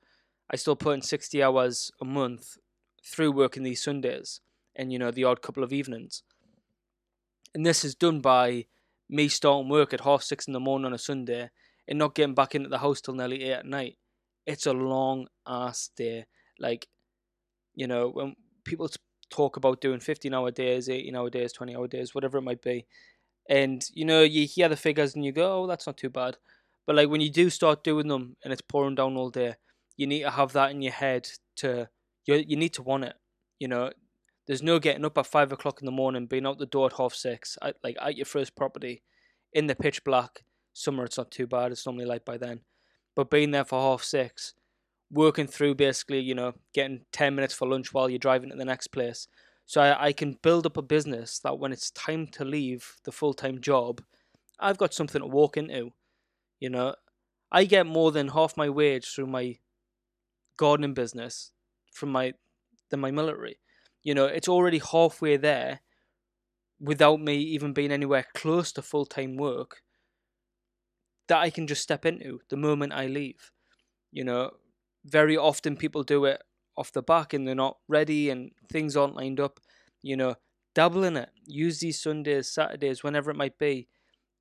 I 0.51 0.57
still 0.57 0.77
put 0.77 0.95
in 0.95 1.03
60 1.03 1.43
hours 1.43 1.91
a 2.01 2.07
month 2.07 2.57
through 3.05 3.33
working 3.33 3.65
these 3.65 3.83
Sundays 3.83 4.41
and 4.75 4.91
you 4.91 4.99
know 4.99 5.11
the 5.11 5.25
odd 5.25 5.43
couple 5.43 5.63
of 5.63 5.75
evenings. 5.75 6.23
And 7.55 7.67
this 7.67 7.85
is 7.85 7.95
done 7.95 8.21
by 8.21 8.65
me 9.11 9.29
starting 9.29 9.69
work 9.69 9.93
at 9.93 10.01
half 10.01 10.23
six 10.23 10.47
in 10.47 10.55
the 10.55 10.61
morning 10.61 10.87
on 10.87 10.95
a 10.95 10.99
Sunday 10.99 11.51
and 11.87 11.99
not 11.99 12.15
getting 12.15 12.35
back 12.35 12.55
into 12.55 12.71
the 12.71 12.79
house 12.79 13.03
till 13.03 13.13
nearly 13.13 13.43
eight 13.43 13.53
at 13.53 13.67
night. 13.67 13.99
It's 14.47 14.65
a 14.65 14.73
long 14.73 15.27
ass 15.47 15.91
day. 15.95 16.25
Like, 16.59 16.89
you 17.75 17.87
know, 17.87 18.09
when 18.09 18.37
people 18.65 18.89
talk 19.29 19.59
about 19.59 19.83
doing 19.83 20.01
15 20.01 20.33
hour 20.33 20.51
days, 20.51 20.89
18 20.89 21.15
hour 21.15 21.29
days, 21.29 21.53
20 21.53 21.77
hour 21.77 21.89
days, 21.89 22.15
whatever 22.15 22.39
it 22.39 22.43
might 22.43 22.63
be, 22.63 22.87
and 23.51 23.87
you 23.93 24.07
know, 24.07 24.23
you 24.23 24.47
hear 24.47 24.71
the 24.71 24.77
figures 24.77 25.15
and 25.15 25.27
you 25.27 25.33
go, 25.33 25.65
oh, 25.65 25.67
that's 25.67 25.87
not 25.87 25.99
too 25.99 26.09
bad. 26.09 26.39
But 26.87 26.97
like 26.97 27.09
when 27.09 27.21
you 27.21 27.31
do 27.31 27.51
start 27.51 27.85
doing 27.85 28.09
them 28.09 28.37
and 28.45 28.53
it's 28.53 28.63
pouring 28.63 28.95
down 28.95 29.17
all 29.17 29.31
day, 29.31 29.55
you 29.97 30.07
need 30.07 30.23
to 30.23 30.31
have 30.31 30.53
that 30.53 30.71
in 30.71 30.83
your 30.83 30.93
head 30.93 31.29
to 31.57 31.89
you 32.27 32.45
you 32.47 32.57
need 32.57 32.75
to 32.75 32.83
want 32.83 33.05
it. 33.05 33.15
You 33.59 33.69
know, 33.69 33.91
there's 34.47 34.63
no 34.63 34.79
getting 34.79 35.05
up 35.05 35.19
at 35.19 35.27
five 35.27 35.53
o'clock 35.53 35.81
in 35.81 35.87
the 35.87 35.93
morning, 35.93 36.27
being 36.27 36.47
out 36.47 36.59
the 36.59 36.67
door 36.67 36.87
at 36.87 36.95
half 36.95 37.15
six, 37.15 37.57
at, 37.63 37.77
like 37.83 37.97
at 38.01 38.17
your 38.17 38.27
first 38.27 38.57
property, 38.57 39.03
in 39.53 39.67
the 39.67 39.75
pitch 39.75 40.05
black. 40.05 40.45
Summer, 40.73 41.05
it's 41.05 41.17
not 41.19 41.31
too 41.31 41.47
bad. 41.47 41.71
It's 41.71 41.87
normally 41.87 42.05
light 42.05 42.25
by 42.25 42.37
then, 42.37 42.61
but 43.15 43.31
being 43.31 43.53
there 43.53 43.65
for 43.65 43.81
half 43.81 44.03
six, 44.03 44.55
working 45.11 45.47
through 45.47 45.77
basically, 45.77 46.19
you 46.21 46.35
know, 46.35 46.55
getting 46.75 47.03
ten 47.13 47.35
minutes 47.35 47.55
for 47.55 47.69
lunch 47.69 47.95
while 47.95 48.11
you're 48.11 48.19
driving 48.19 48.51
to 48.51 48.57
the 48.57 48.65
next 48.65 48.89
place. 48.89 49.29
So 49.67 49.81
I, 49.81 50.07
I 50.07 50.13
can 50.13 50.39
build 50.43 50.67
up 50.67 50.77
a 50.77 50.83
business 50.83 51.39
that 51.39 51.59
when 51.59 51.73
it's 51.73 51.91
time 51.93 52.27
to 52.33 52.45
leave 52.45 52.97
the 53.05 53.13
full 53.13 53.35
time 53.35 53.61
job, 53.61 54.03
I've 54.59 54.79
got 54.79 54.93
something 54.93 55.21
to 55.21 55.27
walk 55.27 55.57
into. 55.57 55.93
You 56.65 56.71
know, 56.71 56.95
I 57.53 57.65
get 57.67 57.85
more 57.85 58.11
than 58.11 58.29
half 58.29 58.57
my 58.57 58.71
wage 58.71 59.07
through 59.07 59.27
my 59.27 59.59
gardening 60.57 60.95
business 60.95 61.53
from 61.93 62.11
my 62.11 62.33
than 62.89 63.01
my 63.01 63.11
military. 63.11 63.59
You 64.03 64.15
know, 64.15 64.25
it's 64.25 64.49
already 64.49 64.79
halfway 64.79 65.37
there 65.37 65.81
without 66.81 67.21
me 67.21 67.37
even 67.37 67.75
being 67.75 67.93
anywhere 67.93 68.25
close 68.33 68.73
to 68.73 68.81
full 68.81 69.05
time 69.05 69.37
work 69.37 69.83
that 71.29 71.41
I 71.41 71.51
can 71.51 71.67
just 71.67 71.83
step 71.83 72.07
into 72.07 72.41
the 72.49 72.57
moment 72.57 72.95
I 72.95 73.09
leave. 73.09 73.51
You 74.11 74.25
know, 74.25 74.53
very 75.05 75.37
often 75.37 75.77
people 75.77 76.03
do 76.03 76.25
it 76.25 76.43
off 76.79 76.93
the 76.93 77.03
back 77.03 77.35
and 77.35 77.47
they're 77.47 77.55
not 77.55 77.77
ready 77.89 78.31
and 78.31 78.53
things 78.73 78.97
aren't 78.97 79.17
lined 79.17 79.39
up. 79.39 79.61
You 80.01 80.17
know, 80.17 80.37
dabble 80.75 81.05
in 81.05 81.19
it. 81.19 81.29
Use 81.45 81.81
these 81.81 82.01
Sundays, 82.01 82.51
Saturdays, 82.51 83.03
whenever 83.05 83.31
it 83.31 83.37
might 83.37 83.59
be. 83.59 83.87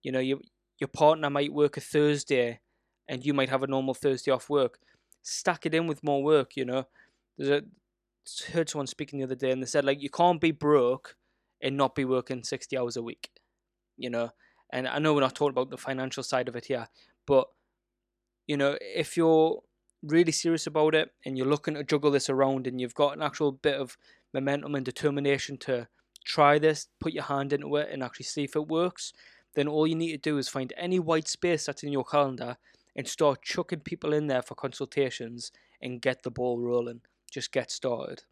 You 0.04 0.14
know, 0.14 0.20
you, 0.20 0.40
your 0.80 0.88
partner 0.88 1.30
might 1.30 1.54
work 1.54 1.78
a 1.78 1.82
Thursday 1.82 2.60
and 3.08 3.26
you 3.26 3.34
might 3.34 3.50
have 3.50 3.64
a 3.64 3.68
normal 3.68 3.94
Thursday 3.94 4.32
off 4.32 4.50
work. 4.50 4.80
Stack 5.22 5.66
it 5.66 5.76
in 5.76 5.88
with 5.88 6.04
more 6.04 6.24
work, 6.24 6.56
you 6.56 6.66
know. 6.66 6.86
There's 7.38 7.50
a 7.50 7.64
heard 8.54 8.70
someone 8.70 8.88
speaking 8.88 9.20
the 9.20 9.26
other 9.26 9.36
day 9.36 9.52
and 9.52 9.62
they 9.62 9.68
said 9.68 9.86
like 9.86 10.02
you 10.02 10.10
can't 10.10 10.40
be 10.40 10.52
broke 10.52 11.16
and 11.62 11.76
not 11.78 11.96
be 11.96 12.06
working 12.06 12.44
60 12.44 12.78
hours 12.78 12.96
a 12.96 13.02
week 13.02 13.30
you 13.98 14.10
know 14.10 14.30
and 14.72 14.88
i 14.88 14.98
know 14.98 15.14
we're 15.14 15.20
not 15.20 15.36
talking 15.36 15.52
about 15.52 15.70
the 15.70 15.78
financial 15.78 16.24
side 16.24 16.48
of 16.48 16.56
it 16.56 16.66
here 16.66 16.88
but 17.28 17.48
you 18.48 18.58
know 18.58 18.78
if 18.82 19.18
you're 19.18 19.62
really 20.02 20.32
serious 20.32 20.68
about 20.68 20.96
it 20.96 21.10
and 21.26 21.38
you're 21.38 21.48
looking 21.48 21.74
to 21.74 21.84
juggle 21.84 22.12
this 22.12 22.30
around 22.30 22.68
and 22.68 22.80
you've 22.80 22.96
got 22.96 23.16
an 23.16 23.22
actual 23.22 23.52
bit 23.52 23.76
of 23.76 23.98
momentum 24.34 24.76
and 24.76 24.86
determination 24.86 25.58
to 25.58 25.88
try 26.26 26.58
this 26.58 26.88
put 27.00 27.14
your 27.14 27.24
hand 27.24 27.52
into 27.54 27.76
it 27.76 27.90
and 27.92 28.02
actually 28.02 28.26
see 28.26 28.44
if 28.44 28.56
it 28.56 28.68
works 28.68 29.14
then 29.56 29.68
all 29.68 29.88
you 29.88 29.96
need 29.96 30.12
to 30.12 30.18
do 30.18 30.38
is 30.38 30.50
find 30.50 30.74
any 30.78 31.00
white 31.00 31.28
space 31.28 31.66
that's 31.66 31.84
in 31.84 31.92
your 31.92 32.04
calendar 32.04 32.58
and 32.96 33.08
start 33.08 33.42
chucking 33.42 33.82
people 33.82 34.14
in 34.14 34.28
there 34.28 34.42
for 34.42 34.56
consultations 34.56 35.52
and 35.82 36.02
get 36.02 36.24
the 36.24 36.32
ball 36.32 36.60
rolling 36.60 37.02
just 37.34 37.52
get 37.52 37.72
started. 37.72 38.24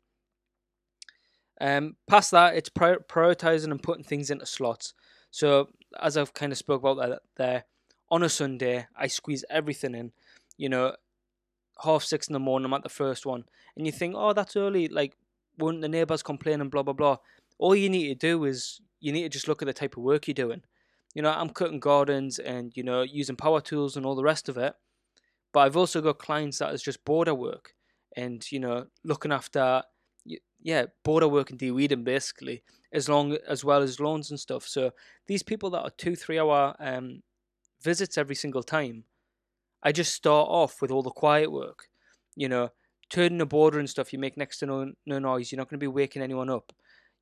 Um, 1.59 1.95
past 2.07 2.31
that, 2.31 2.55
it's 2.55 2.69
prioritizing 2.69 3.71
and 3.71 3.83
putting 3.83 4.03
things 4.03 4.29
into 4.29 4.45
slots. 4.45 4.93
So 5.31 5.69
as 5.99 6.17
I've 6.17 6.33
kind 6.33 6.51
of 6.51 6.57
spoke 6.57 6.81
about 6.81 6.97
that 6.97 7.21
there, 7.35 7.65
on 8.09 8.23
a 8.23 8.29
Sunday, 8.29 8.87
I 8.95 9.07
squeeze 9.07 9.43
everything 9.49 9.95
in. 9.95 10.11
You 10.57 10.69
know, 10.69 10.95
half 11.83 12.03
six 12.03 12.27
in 12.27 12.33
the 12.33 12.39
morning, 12.39 12.65
I'm 12.65 12.73
at 12.73 12.83
the 12.83 12.89
first 12.89 13.25
one, 13.25 13.45
and 13.75 13.85
you 13.85 13.91
think, 13.91 14.15
oh, 14.17 14.33
that's 14.33 14.55
early. 14.55 14.87
Like, 14.87 15.15
won't 15.57 15.81
the 15.81 15.89
neighbors 15.89 16.23
complain 16.23 16.61
and 16.61 16.69
blah 16.69 16.83
blah 16.83 16.93
blah? 16.93 17.17
All 17.57 17.75
you 17.75 17.89
need 17.89 18.07
to 18.09 18.15
do 18.15 18.43
is 18.45 18.81
you 18.99 19.11
need 19.11 19.23
to 19.23 19.29
just 19.29 19.47
look 19.47 19.61
at 19.61 19.65
the 19.65 19.73
type 19.73 19.97
of 19.97 20.03
work 20.03 20.27
you're 20.27 20.33
doing. 20.33 20.61
You 21.13 21.21
know, 21.21 21.31
I'm 21.31 21.49
cutting 21.49 21.79
gardens 21.79 22.39
and 22.39 22.71
you 22.75 22.83
know 22.83 23.01
using 23.01 23.35
power 23.35 23.61
tools 23.61 23.97
and 23.97 24.05
all 24.05 24.15
the 24.15 24.23
rest 24.23 24.49
of 24.49 24.57
it. 24.57 24.73
But 25.53 25.61
I've 25.61 25.77
also 25.77 26.01
got 26.01 26.19
clients 26.19 26.59
that 26.59 26.73
is 26.73 26.81
just 26.81 27.03
border 27.03 27.35
work 27.35 27.73
and 28.15 28.49
you 28.51 28.59
know 28.59 28.85
looking 29.03 29.31
after 29.31 29.81
yeah 30.61 30.85
border 31.03 31.27
work 31.27 31.49
and 31.49 31.59
de-weeding 31.59 32.03
basically 32.03 32.63
as 32.93 33.09
long 33.09 33.37
as 33.47 33.63
well 33.63 33.81
as 33.81 33.99
lawns 33.99 34.29
and 34.31 34.39
stuff 34.39 34.67
so 34.67 34.91
these 35.27 35.43
people 35.43 35.69
that 35.69 35.81
are 35.81 35.91
two 35.97 36.15
three 36.15 36.39
hour 36.39 36.75
um, 36.79 37.21
visits 37.81 38.17
every 38.17 38.35
single 38.35 38.63
time 38.63 39.03
i 39.83 39.91
just 39.91 40.13
start 40.13 40.47
off 40.49 40.81
with 40.81 40.91
all 40.91 41.01
the 41.01 41.09
quiet 41.09 41.51
work 41.51 41.87
you 42.35 42.47
know 42.47 42.69
turning 43.09 43.37
the 43.37 43.45
border 43.45 43.79
and 43.79 43.89
stuff 43.89 44.13
you 44.13 44.19
make 44.19 44.37
next 44.37 44.59
to 44.59 44.65
no, 44.65 44.91
no 45.05 45.19
noise 45.19 45.51
you're 45.51 45.57
not 45.57 45.69
going 45.69 45.79
to 45.79 45.83
be 45.83 45.87
waking 45.87 46.21
anyone 46.21 46.49
up 46.49 46.71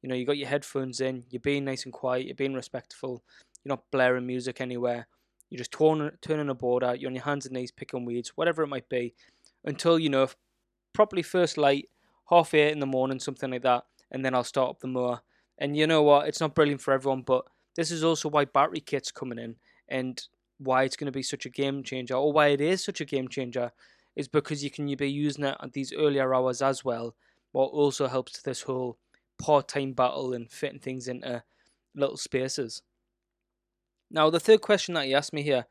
you 0.02 0.10
know 0.10 0.16
you 0.16 0.26
got 0.26 0.38
your 0.38 0.48
headphones 0.48 1.00
in 1.00 1.24
you're 1.30 1.40
being 1.40 1.66
nice 1.66 1.86
and 1.86 1.94
quiet 1.94 2.26
you're 2.26 2.36
being 2.36 2.54
respectful 2.54 3.24
you're 3.64 3.72
not 3.72 3.84
blaring 3.92 4.26
music 4.26 4.62
anywhere 4.62 5.08
you're 5.50 5.58
just 5.58 5.72
turning, 5.72 6.12
turning 6.22 6.50
a 6.50 6.54
border 6.54 6.96
you're 6.96 7.10
on 7.10 7.16
your 7.16 7.24
hands 7.24 7.46
and 7.46 7.56
knees 7.56 7.72
picking 7.72 8.06
weeds 8.06 8.34
whatever 8.36 8.64
it 8.64 8.68
might 8.68 8.90
be 8.90 9.14
until 9.66 10.00
you 10.00 10.10
know 10.10 10.28
properly 10.94 11.22
first 11.22 11.58
light, 11.58 11.90
half 12.30 12.54
eight 12.54 12.72
in 12.72 12.80
the 12.80 12.86
morning, 12.86 13.20
something 13.20 13.52
like 13.52 13.62
that, 13.64 13.86
and 14.12 14.24
then 14.24 14.34
I'll 14.34 14.44
start 14.44 14.72
up 14.72 14.80
the 14.80 14.88
mower. 14.88 15.22
And 15.58 15.76
you 15.76 15.88
know 15.88 16.04
what? 16.04 16.28
It's 16.28 16.40
not 16.40 16.56
brilliant 16.56 16.82
for 16.82 16.94
everyone, 16.94 17.22
but 17.22 17.46
this 17.76 17.92
is 17.92 18.04
also 18.04 18.30
why 18.30 18.46
battery 18.46 18.80
kit's 18.80 19.12
coming 19.12 19.40
in 19.40 19.56
and 19.88 20.22
why 20.58 20.84
it's 20.84 20.96
going 20.96 21.06
to 21.06 21.12
be 21.12 21.24
such 21.24 21.46
a 21.46 21.50
game 21.50 21.84
changer, 21.84 22.16
or 22.16 22.34
why 22.34 22.48
it 22.48 22.62
is 22.62 22.84
such 22.84 23.02
a 23.02 23.06
game 23.06 23.28
changer, 23.28 23.72
is 24.16 24.28
because 24.28 24.64
you 24.64 24.70
can 24.70 24.88
you 24.88 24.98
be 24.98 25.10
using 25.10 25.46
it 25.46 25.56
at 25.62 25.74
these 25.74 25.94
earlier 25.94 26.34
hours 26.34 26.62
as 26.62 26.84
well, 26.84 27.16
what 27.52 27.68
also 27.68 28.08
helps 28.08 28.42
this 28.42 28.64
whole 28.64 28.98
part-time 29.38 29.94
battle 29.94 30.34
and 30.34 30.52
fitting 30.52 30.80
things 30.80 31.08
into 31.08 31.44
little 31.96 32.18
spaces. 32.18 32.82
Now, 34.12 34.30
the 34.30 34.40
third 34.40 34.62
question 34.62 34.96
that 34.96 35.06
he 35.06 35.14
asked 35.14 35.34
me 35.34 35.44
here 35.44 35.66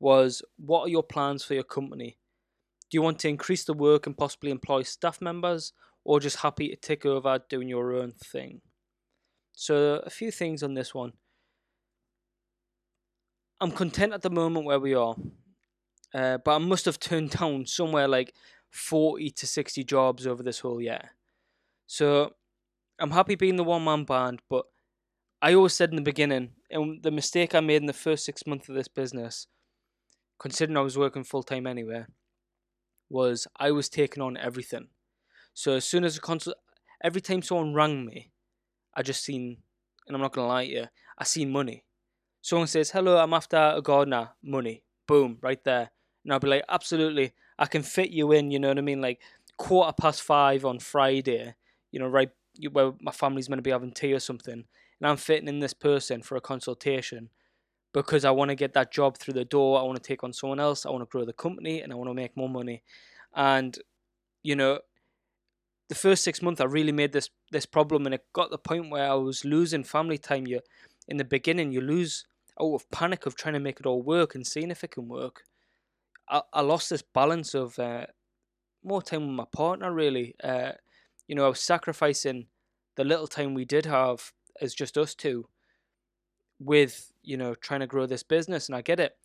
was, 0.00 0.42
what 0.56 0.82
are 0.82 0.88
your 0.88 1.02
plans 1.02 1.44
for 1.44 1.54
your 1.54 1.64
company? 1.64 2.18
Do 2.90 2.96
you 2.96 3.02
want 3.02 3.18
to 3.20 3.28
increase 3.28 3.64
the 3.64 3.72
work 3.72 4.06
and 4.06 4.16
possibly 4.16 4.50
employ 4.50 4.82
staff 4.82 5.20
members, 5.20 5.72
or 6.04 6.20
just 6.20 6.38
happy 6.38 6.68
to 6.68 6.76
take 6.76 7.06
over 7.06 7.40
doing 7.48 7.68
your 7.68 7.94
own 7.94 8.12
thing? 8.12 8.60
So, 9.52 10.02
a 10.04 10.10
few 10.10 10.30
things 10.30 10.62
on 10.62 10.74
this 10.74 10.94
one. 10.94 11.12
I'm 13.60 13.70
content 13.70 14.12
at 14.12 14.22
the 14.22 14.30
moment 14.30 14.66
where 14.66 14.80
we 14.80 14.94
are, 14.94 15.14
uh, 16.12 16.38
but 16.38 16.56
I 16.56 16.58
must 16.58 16.84
have 16.84 16.98
turned 16.98 17.30
down 17.38 17.66
somewhere 17.66 18.08
like 18.08 18.34
40 18.70 19.30
to 19.30 19.46
60 19.46 19.84
jobs 19.84 20.26
over 20.26 20.42
this 20.42 20.58
whole 20.58 20.80
year. 20.80 21.12
So, 21.86 22.34
I'm 22.98 23.12
happy 23.12 23.36
being 23.36 23.56
the 23.56 23.64
one 23.64 23.84
man 23.84 24.04
band, 24.04 24.40
but 24.50 24.66
I 25.44 25.52
always 25.52 25.74
said 25.74 25.90
in 25.90 25.96
the 25.96 26.00
beginning, 26.00 26.52
and 26.70 27.02
the 27.02 27.10
mistake 27.10 27.54
I 27.54 27.60
made 27.60 27.82
in 27.82 27.86
the 27.86 27.92
first 27.92 28.24
six 28.24 28.46
months 28.46 28.70
of 28.70 28.76
this 28.76 28.88
business, 28.88 29.46
considering 30.38 30.78
I 30.78 30.80
was 30.80 30.96
working 30.96 31.22
full 31.22 31.42
time 31.42 31.66
anyway, 31.66 32.06
was 33.10 33.46
I 33.58 33.70
was 33.70 33.90
taking 33.90 34.22
on 34.22 34.38
everything. 34.38 34.88
So 35.52 35.74
as 35.74 35.84
soon 35.84 36.02
as 36.02 36.16
a 36.16 36.20
consult, 36.22 36.56
every 37.02 37.20
time 37.20 37.42
someone 37.42 37.74
rang 37.74 38.06
me, 38.06 38.30
I 38.94 39.02
just 39.02 39.22
seen, 39.22 39.58
and 40.06 40.16
I'm 40.16 40.22
not 40.22 40.32
gonna 40.32 40.48
lie 40.48 40.64
to 40.64 40.72
you, 40.72 40.86
I 41.18 41.24
seen 41.24 41.52
money. 41.52 41.84
Someone 42.40 42.66
says, 42.66 42.92
"Hello, 42.92 43.18
I'm 43.18 43.34
after 43.34 43.58
a 43.76 43.82
gardener." 43.82 44.30
Money, 44.42 44.82
boom, 45.06 45.36
right 45.42 45.62
there, 45.62 45.90
and 46.24 46.32
I'll 46.32 46.40
be 46.40 46.48
like, 46.48 46.64
"Absolutely, 46.70 47.34
I 47.58 47.66
can 47.66 47.82
fit 47.82 48.08
you 48.08 48.32
in." 48.32 48.50
You 48.50 48.60
know 48.60 48.68
what 48.68 48.78
I 48.78 48.80
mean? 48.80 49.02
Like 49.02 49.20
quarter 49.58 49.92
past 49.92 50.22
five 50.22 50.64
on 50.64 50.78
Friday, 50.78 51.54
you 51.92 52.00
know, 52.00 52.08
right 52.08 52.30
where 52.72 52.94
my 52.98 53.12
family's 53.12 53.48
to 53.48 53.60
be 53.60 53.70
having 53.70 53.92
tea 53.92 54.14
or 54.14 54.20
something, 54.20 54.64
and 55.00 55.08
I'm 55.08 55.16
fitting 55.16 55.48
in 55.48 55.58
this 55.58 55.74
person 55.74 56.22
for 56.22 56.36
a 56.36 56.40
consultation 56.40 57.30
because 57.92 58.24
I 58.24 58.30
want 58.32 58.50
to 58.50 58.54
get 58.54 58.74
that 58.74 58.92
job 58.92 59.16
through 59.16 59.34
the 59.34 59.44
door. 59.44 59.78
I 59.78 59.82
want 59.82 59.96
to 59.96 60.06
take 60.06 60.24
on 60.24 60.32
someone 60.32 60.60
else. 60.60 60.84
I 60.84 60.90
want 60.90 61.02
to 61.02 61.10
grow 61.10 61.24
the 61.24 61.32
company 61.32 61.80
and 61.80 61.92
I 61.92 61.96
want 61.96 62.10
to 62.10 62.14
make 62.14 62.36
more 62.36 62.48
money. 62.48 62.82
And, 63.34 63.78
you 64.42 64.56
know, 64.56 64.80
the 65.88 65.94
first 65.94 66.24
six 66.24 66.42
months 66.42 66.60
I 66.60 66.64
really 66.64 66.92
made 66.92 67.12
this 67.12 67.28
this 67.50 67.66
problem 67.66 68.06
and 68.06 68.14
it 68.14 68.24
got 68.32 68.50
the 68.50 68.58
point 68.58 68.90
where 68.90 69.10
I 69.10 69.14
was 69.14 69.44
losing 69.44 69.84
family 69.84 70.18
time. 70.18 70.46
You 70.46 70.60
in 71.06 71.18
the 71.18 71.24
beginning 71.24 71.72
you 71.72 71.80
lose 71.80 72.24
out 72.60 72.74
of 72.74 72.90
panic 72.90 73.26
of 73.26 73.36
trying 73.36 73.54
to 73.54 73.60
make 73.60 73.80
it 73.80 73.86
all 73.86 74.02
work 74.02 74.34
and 74.34 74.46
seeing 74.46 74.70
if 74.70 74.82
it 74.82 74.92
can 74.92 75.08
work. 75.08 75.44
I, 76.28 76.42
I 76.52 76.60
lost 76.62 76.90
this 76.90 77.02
balance 77.02 77.54
of 77.54 77.78
uh, 77.78 78.06
more 78.82 79.02
time 79.02 79.26
with 79.26 79.36
my 79.36 79.46
partner 79.52 79.92
really. 79.92 80.34
Uh, 80.42 80.72
you 81.28 81.34
know, 81.34 81.44
I 81.44 81.48
was 81.48 81.60
sacrificing 81.60 82.46
the 82.96 83.04
little 83.04 83.26
time 83.26 83.54
we 83.54 83.64
did 83.64 83.86
have 83.86 84.32
as 84.60 84.74
just 84.74 84.96
us 84.96 85.14
two 85.14 85.48
with 86.58 87.12
you 87.22 87.36
know 87.36 87.54
trying 87.54 87.80
to 87.80 87.86
grow 87.86 88.06
this 88.06 88.22
business 88.22 88.68
and 88.68 88.76
i 88.76 88.82
get 88.82 89.00
it. 89.00 89.16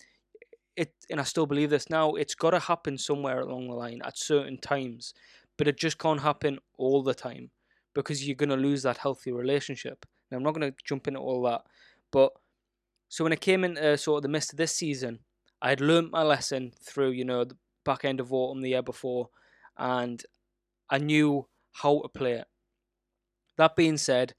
It 0.75 0.93
and 1.09 1.19
i 1.19 1.23
still 1.23 1.45
believe 1.45 1.69
this 1.69 1.89
now 1.89 2.15
it's 2.15 2.35
got 2.35 2.51
to 2.51 2.59
happen 2.59 2.97
somewhere 2.97 3.41
along 3.41 3.67
the 3.67 3.75
line 3.75 4.01
at 4.03 4.17
certain 4.17 4.57
times 4.57 5.13
but 5.57 5.67
it 5.67 5.77
just 5.77 5.97
can't 5.97 6.21
happen 6.21 6.59
all 6.77 7.03
the 7.03 7.13
time 7.13 7.51
because 7.93 8.25
you're 8.25 8.35
going 8.35 8.49
to 8.49 8.55
lose 8.55 8.83
that 8.83 8.97
healthy 8.97 9.31
relationship. 9.31 10.05
Now 10.31 10.37
i'm 10.37 10.43
not 10.43 10.53
going 10.55 10.71
to 10.71 10.77
jump 10.83 11.07
into 11.07 11.19
all 11.19 11.43
that 11.43 11.61
but 12.11 12.31
so 13.09 13.23
when 13.23 13.33
it 13.33 13.41
came 13.41 13.63
into 13.63 13.97
sort 13.97 14.19
of 14.19 14.23
the 14.23 14.29
midst 14.29 14.53
of 14.53 14.57
this 14.57 14.75
season 14.75 15.19
i 15.61 15.69
had 15.69 15.81
learned 15.81 16.11
my 16.11 16.23
lesson 16.23 16.71
through 16.81 17.11
you 17.11 17.25
know 17.25 17.43
the 17.43 17.57
back 17.83 18.05
end 18.05 18.19
of 18.19 18.31
autumn 18.31 18.61
the 18.61 18.69
year 18.69 18.81
before 18.81 19.29
and 19.77 20.23
i 20.89 20.97
knew 20.97 21.45
how 21.81 22.01
to 22.01 22.09
play 22.09 22.33
it. 22.33 22.47
That 23.57 23.75
being 23.75 23.97
said 23.97 24.35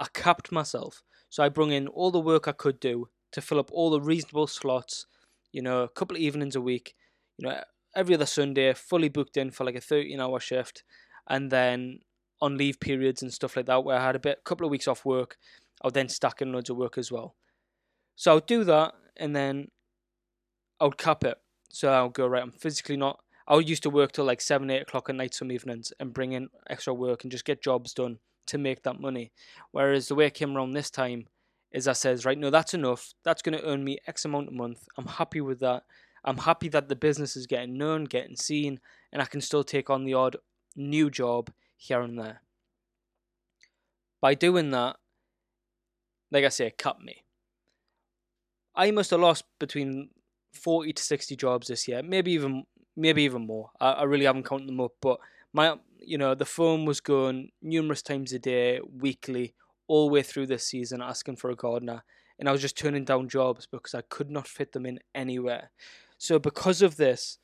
i 0.00 0.06
capped 0.12 0.50
myself 0.50 1.02
so 1.30 1.44
I 1.44 1.48
brung 1.48 1.70
in 1.70 1.86
all 1.86 2.10
the 2.10 2.18
work 2.18 2.48
I 2.48 2.52
could 2.52 2.80
do 2.80 3.08
to 3.32 3.40
fill 3.40 3.60
up 3.60 3.70
all 3.72 3.88
the 3.88 4.00
reasonable 4.00 4.48
slots, 4.48 5.06
you 5.52 5.62
know, 5.62 5.84
a 5.84 5.88
couple 5.88 6.16
of 6.16 6.20
evenings 6.20 6.56
a 6.56 6.60
week, 6.60 6.96
you 7.38 7.48
know, 7.48 7.62
every 7.94 8.16
other 8.16 8.26
Sunday, 8.26 8.74
fully 8.74 9.08
booked 9.08 9.36
in 9.36 9.52
for 9.52 9.64
like 9.64 9.76
a 9.76 9.80
13 9.80 10.20
hour 10.20 10.40
shift. 10.40 10.82
And 11.28 11.50
then 11.52 12.00
on 12.42 12.58
leave 12.58 12.80
periods 12.80 13.22
and 13.22 13.32
stuff 13.32 13.56
like 13.56 13.66
that, 13.66 13.84
where 13.84 13.96
I 13.96 14.04
had 14.04 14.16
a 14.16 14.20
bit, 14.20 14.42
couple 14.44 14.66
of 14.66 14.72
weeks 14.72 14.88
off 14.88 15.04
work, 15.04 15.38
I 15.82 15.86
would 15.86 15.94
then 15.94 16.08
stack 16.08 16.42
in 16.42 16.52
loads 16.52 16.68
of 16.68 16.76
work 16.76 16.98
as 16.98 17.12
well. 17.12 17.36
So 18.16 18.32
I 18.32 18.34
would 18.34 18.46
do 18.46 18.64
that 18.64 18.94
and 19.16 19.34
then 19.34 19.68
I 20.80 20.84
would 20.84 20.98
cap 20.98 21.22
it. 21.22 21.38
So 21.68 21.92
I 21.92 22.02
would 22.02 22.14
go, 22.14 22.26
right, 22.26 22.42
I'm 22.42 22.50
physically 22.50 22.96
not, 22.96 23.20
I 23.46 23.56
used 23.58 23.84
to 23.84 23.90
work 23.90 24.10
till 24.10 24.24
like 24.24 24.40
7, 24.40 24.68
8 24.68 24.82
o'clock 24.82 25.08
at 25.08 25.14
night 25.14 25.34
some 25.34 25.52
evenings 25.52 25.92
and 26.00 26.12
bring 26.12 26.32
in 26.32 26.48
extra 26.68 26.92
work 26.92 27.22
and 27.22 27.30
just 27.30 27.44
get 27.44 27.62
jobs 27.62 27.94
done 27.94 28.18
to 28.50 28.58
make 28.58 28.82
that 28.82 29.00
money. 29.00 29.32
Whereas 29.70 30.08
the 30.08 30.14
way 30.14 30.26
it 30.26 30.34
came 30.34 30.56
around 30.56 30.72
this 30.72 30.90
time 30.90 31.26
is 31.72 31.88
I 31.88 31.92
says, 31.92 32.24
right, 32.24 32.38
no, 32.38 32.50
that's 32.50 32.74
enough. 32.74 33.14
That's 33.24 33.42
going 33.42 33.56
to 33.56 33.64
earn 33.64 33.84
me 33.84 33.98
X 34.06 34.24
amount 34.24 34.48
a 34.48 34.52
month. 34.52 34.86
I'm 34.98 35.06
happy 35.06 35.40
with 35.40 35.60
that. 35.60 35.84
I'm 36.24 36.38
happy 36.38 36.68
that 36.68 36.88
the 36.88 36.96
business 36.96 37.36
is 37.36 37.46
getting 37.46 37.78
known, 37.78 38.04
getting 38.04 38.36
seen, 38.36 38.80
and 39.12 39.22
I 39.22 39.24
can 39.24 39.40
still 39.40 39.64
take 39.64 39.88
on 39.88 40.04
the 40.04 40.14
odd 40.14 40.36
new 40.76 41.10
job 41.10 41.50
here 41.76 42.02
and 42.02 42.18
there. 42.18 42.42
By 44.20 44.34
doing 44.34 44.70
that, 44.72 44.96
like 46.30 46.44
I 46.44 46.48
say, 46.48 46.66
it 46.66 46.78
cut 46.78 47.00
me. 47.00 47.24
I 48.74 48.90
must 48.90 49.10
have 49.10 49.20
lost 49.20 49.44
between 49.58 50.10
40 50.52 50.92
to 50.92 51.02
60 51.02 51.36
jobs 51.36 51.68
this 51.68 51.88
year, 51.88 52.02
maybe 52.02 52.32
even 52.32 52.64
maybe 52.96 53.22
even 53.22 53.46
more. 53.46 53.70
I, 53.80 53.92
I 53.92 54.02
really 54.04 54.26
haven't 54.26 54.46
counted 54.46 54.68
them 54.68 54.80
up, 54.80 54.92
but 55.00 55.18
my 55.52 55.76
you 56.02 56.18
know 56.18 56.34
the 56.34 56.44
phone 56.44 56.84
was 56.84 57.00
going 57.00 57.50
numerous 57.62 58.02
times 58.02 58.32
a 58.32 58.38
day, 58.38 58.80
weekly, 58.92 59.54
all 59.86 60.06
the 60.06 60.12
way 60.12 60.22
through 60.22 60.46
this 60.46 60.66
season, 60.66 61.02
asking 61.02 61.36
for 61.36 61.50
a 61.50 61.56
gardener, 61.56 62.02
and 62.38 62.48
I 62.48 62.52
was 62.52 62.60
just 62.60 62.78
turning 62.78 63.04
down 63.04 63.28
jobs 63.28 63.66
because 63.66 63.94
I 63.94 64.02
could 64.02 64.30
not 64.30 64.48
fit 64.48 64.72
them 64.72 64.86
in 64.86 65.00
anywhere. 65.14 65.70
So 66.18 66.38
because 66.38 66.82
of 66.82 66.96
this, 66.96 67.38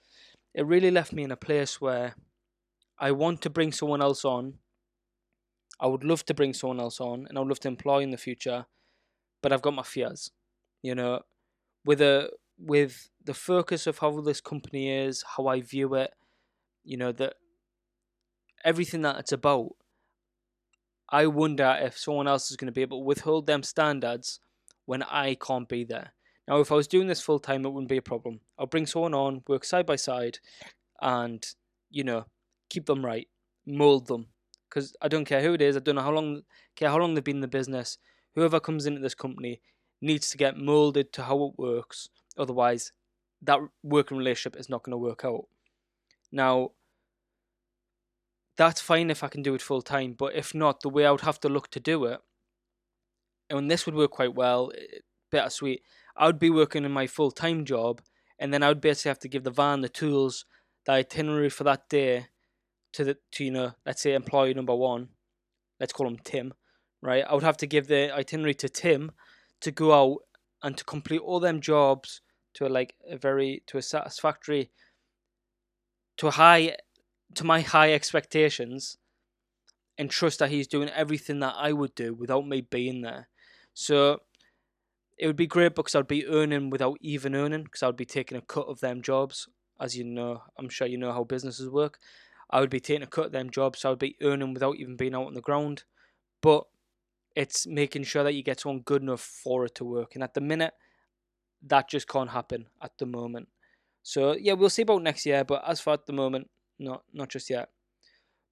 it 0.54 0.66
really 0.66 0.90
left 0.90 1.12
me 1.12 1.22
in 1.22 1.30
a 1.30 1.36
place 1.36 1.80
where 1.80 2.14
I 2.98 3.12
want 3.12 3.42
to 3.42 3.50
bring 3.50 3.72
someone 3.72 4.02
else 4.02 4.24
on. 4.24 4.54
I 5.78 5.86
would 5.86 6.04
love 6.04 6.24
to 6.26 6.34
bring 6.34 6.54
someone 6.54 6.80
else 6.80 7.00
on, 7.00 7.26
and 7.28 7.36
I 7.36 7.40
would 7.40 7.48
love 7.48 7.60
to 7.60 7.68
employ 7.68 7.98
in 7.98 8.10
the 8.10 8.16
future, 8.16 8.66
but 9.42 9.52
I've 9.52 9.62
got 9.62 9.74
my 9.74 9.82
fears. 9.82 10.30
You 10.82 10.94
know, 10.94 11.20
with 11.84 12.00
a 12.00 12.30
with 12.58 13.10
the 13.24 13.34
focus 13.34 13.86
of 13.86 13.98
how 13.98 14.20
this 14.20 14.40
company 14.40 14.90
is, 14.90 15.24
how 15.36 15.46
I 15.46 15.60
view 15.60 15.94
it, 15.94 16.14
you 16.84 16.96
know, 16.96 17.12
that 17.12 17.34
everything 18.66 19.02
that 19.02 19.18
it's 19.18 19.32
about, 19.32 19.70
I 21.08 21.28
wonder 21.28 21.78
if 21.80 21.96
someone 21.96 22.26
else 22.26 22.50
is 22.50 22.56
going 22.56 22.66
to 22.66 22.72
be 22.72 22.82
able 22.82 22.98
to 22.98 23.04
withhold 23.04 23.46
them 23.46 23.62
standards 23.62 24.40
when 24.84 25.04
I 25.04 25.36
can't 25.36 25.68
be 25.68 25.84
there. 25.84 26.12
Now, 26.48 26.60
if 26.60 26.70
I 26.70 26.74
was 26.74 26.88
doing 26.88 27.06
this 27.06 27.20
full 27.20 27.38
time, 27.38 27.64
it 27.64 27.70
wouldn't 27.70 27.88
be 27.88 27.96
a 27.96 28.02
problem. 28.02 28.40
I'll 28.58 28.66
bring 28.66 28.86
someone 28.86 29.14
on, 29.14 29.42
work 29.48 29.64
side 29.64 29.86
by 29.86 29.96
side, 29.96 30.38
and 31.00 31.46
you 31.90 32.04
know, 32.04 32.26
keep 32.68 32.86
them 32.86 33.04
right, 33.04 33.28
mold 33.66 34.08
them. 34.08 34.26
Because 34.68 34.94
I 35.00 35.08
don't 35.08 35.24
care 35.24 35.42
who 35.42 35.54
it 35.54 35.62
is. 35.62 35.76
I 35.76 35.80
don't 35.80 35.94
know 35.94 36.02
how 36.02 36.10
long 36.10 36.42
care 36.74 36.90
how 36.90 36.98
long 36.98 37.14
they've 37.14 37.24
been 37.24 37.36
in 37.36 37.40
the 37.40 37.48
business. 37.48 37.98
Whoever 38.34 38.60
comes 38.60 38.84
into 38.84 39.00
this 39.00 39.14
company 39.14 39.60
needs 40.00 40.28
to 40.30 40.36
get 40.36 40.58
molded 40.58 41.12
to 41.14 41.22
how 41.22 41.44
it 41.46 41.58
works. 41.58 42.08
Otherwise, 42.36 42.92
that 43.42 43.60
working 43.82 44.18
relationship 44.18 44.58
is 44.58 44.68
not 44.68 44.82
going 44.82 44.92
to 44.92 44.98
work 44.98 45.24
out. 45.24 45.46
Now, 46.32 46.72
that's 48.56 48.80
fine 48.80 49.10
if 49.10 49.22
I 49.22 49.28
can 49.28 49.42
do 49.42 49.54
it 49.54 49.62
full 49.62 49.82
time, 49.82 50.14
but 50.14 50.34
if 50.34 50.54
not, 50.54 50.80
the 50.80 50.88
way 50.88 51.04
I 51.06 51.10
would 51.10 51.20
have 51.22 51.40
to 51.40 51.48
look 51.48 51.70
to 51.72 51.80
do 51.80 52.04
it, 52.04 52.20
and 53.50 53.70
this 53.70 53.86
would 53.86 53.94
work 53.94 54.12
quite 54.12 54.34
well, 54.34 54.72
bittersweet. 55.30 55.82
I 56.16 56.26
would 56.26 56.38
be 56.38 56.50
working 56.50 56.84
in 56.84 56.92
my 56.92 57.06
full 57.06 57.30
time 57.30 57.64
job, 57.64 58.00
and 58.38 58.52
then 58.52 58.62
I 58.62 58.68
would 58.68 58.80
basically 58.80 59.10
have 59.10 59.18
to 59.20 59.28
give 59.28 59.44
the 59.44 59.50
van 59.50 59.82
the 59.82 59.88
tools, 59.88 60.44
the 60.86 60.92
itinerary 60.92 61.50
for 61.50 61.64
that 61.64 61.88
day, 61.88 62.26
to 62.92 63.04
the 63.04 63.18
to 63.32 63.44
you 63.44 63.50
know 63.50 63.72
let's 63.84 64.02
say 64.02 64.14
employee 64.14 64.54
number 64.54 64.74
one, 64.74 65.10
let's 65.78 65.92
call 65.92 66.06
him 66.06 66.18
Tim, 66.24 66.54
right? 67.02 67.24
I 67.28 67.34
would 67.34 67.42
have 67.42 67.58
to 67.58 67.66
give 67.66 67.88
the 67.88 68.14
itinerary 68.14 68.54
to 68.54 68.68
Tim 68.68 69.12
to 69.60 69.70
go 69.70 69.92
out 69.92 70.18
and 70.62 70.76
to 70.76 70.84
complete 70.84 71.20
all 71.20 71.40
them 71.40 71.60
jobs 71.60 72.22
to 72.54 72.66
a, 72.66 72.68
like 72.68 72.94
a 73.08 73.18
very 73.18 73.62
to 73.66 73.76
a 73.78 73.82
satisfactory 73.82 74.70
to 76.16 76.28
a 76.28 76.30
high 76.30 76.76
to 77.34 77.44
my 77.44 77.60
high 77.60 77.92
expectations 77.92 78.96
and 79.98 80.10
trust 80.10 80.38
that 80.38 80.50
he's 80.50 80.66
doing 80.66 80.88
everything 80.90 81.40
that 81.40 81.54
I 81.56 81.72
would 81.72 81.94
do 81.94 82.14
without 82.14 82.46
me 82.46 82.60
being 82.60 83.02
there. 83.02 83.28
So 83.74 84.20
it 85.18 85.26
would 85.26 85.36
be 85.36 85.46
great 85.46 85.74
because 85.74 85.94
I'd 85.94 86.06
be 86.06 86.26
earning 86.26 86.70
without 86.70 86.98
even 87.00 87.34
earning 87.34 87.64
because 87.64 87.82
I'd 87.82 87.96
be 87.96 88.04
taking 88.04 88.36
a 88.36 88.42
cut 88.42 88.68
of 88.68 88.80
them 88.80 89.02
jobs. 89.02 89.48
As 89.80 89.96
you 89.96 90.04
know, 90.04 90.42
I'm 90.58 90.68
sure 90.68 90.86
you 90.86 90.98
know 90.98 91.12
how 91.12 91.24
businesses 91.24 91.68
work. 91.68 91.98
I 92.50 92.60
would 92.60 92.70
be 92.70 92.80
taking 92.80 93.02
a 93.02 93.06
cut 93.06 93.26
of 93.26 93.32
them 93.32 93.50
jobs, 93.50 93.80
so 93.80 93.92
I'd 93.92 93.98
be 93.98 94.16
earning 94.22 94.54
without 94.54 94.76
even 94.76 94.96
being 94.96 95.14
out 95.14 95.26
on 95.26 95.34
the 95.34 95.40
ground. 95.40 95.84
But 96.40 96.64
it's 97.34 97.66
making 97.66 98.04
sure 98.04 98.24
that 98.24 98.34
you 98.34 98.42
get 98.42 98.60
someone 98.60 98.80
good 98.80 99.02
enough 99.02 99.20
for 99.20 99.64
it 99.66 99.74
to 99.76 99.84
work. 99.84 100.14
And 100.14 100.22
at 100.22 100.34
the 100.34 100.40
minute, 100.40 100.74
that 101.62 101.88
just 101.88 102.08
can't 102.08 102.30
happen 102.30 102.66
at 102.80 102.96
the 102.98 103.06
moment. 103.06 103.48
So 104.02 104.36
yeah, 104.36 104.52
we'll 104.52 104.70
see 104.70 104.82
about 104.82 105.02
next 105.02 105.26
year. 105.26 105.44
But 105.44 105.64
as 105.66 105.80
for 105.80 105.92
at 105.94 106.06
the 106.06 106.12
moment, 106.12 106.48
not 106.78 107.02
not 107.12 107.28
just 107.28 107.50
yet. 107.50 107.70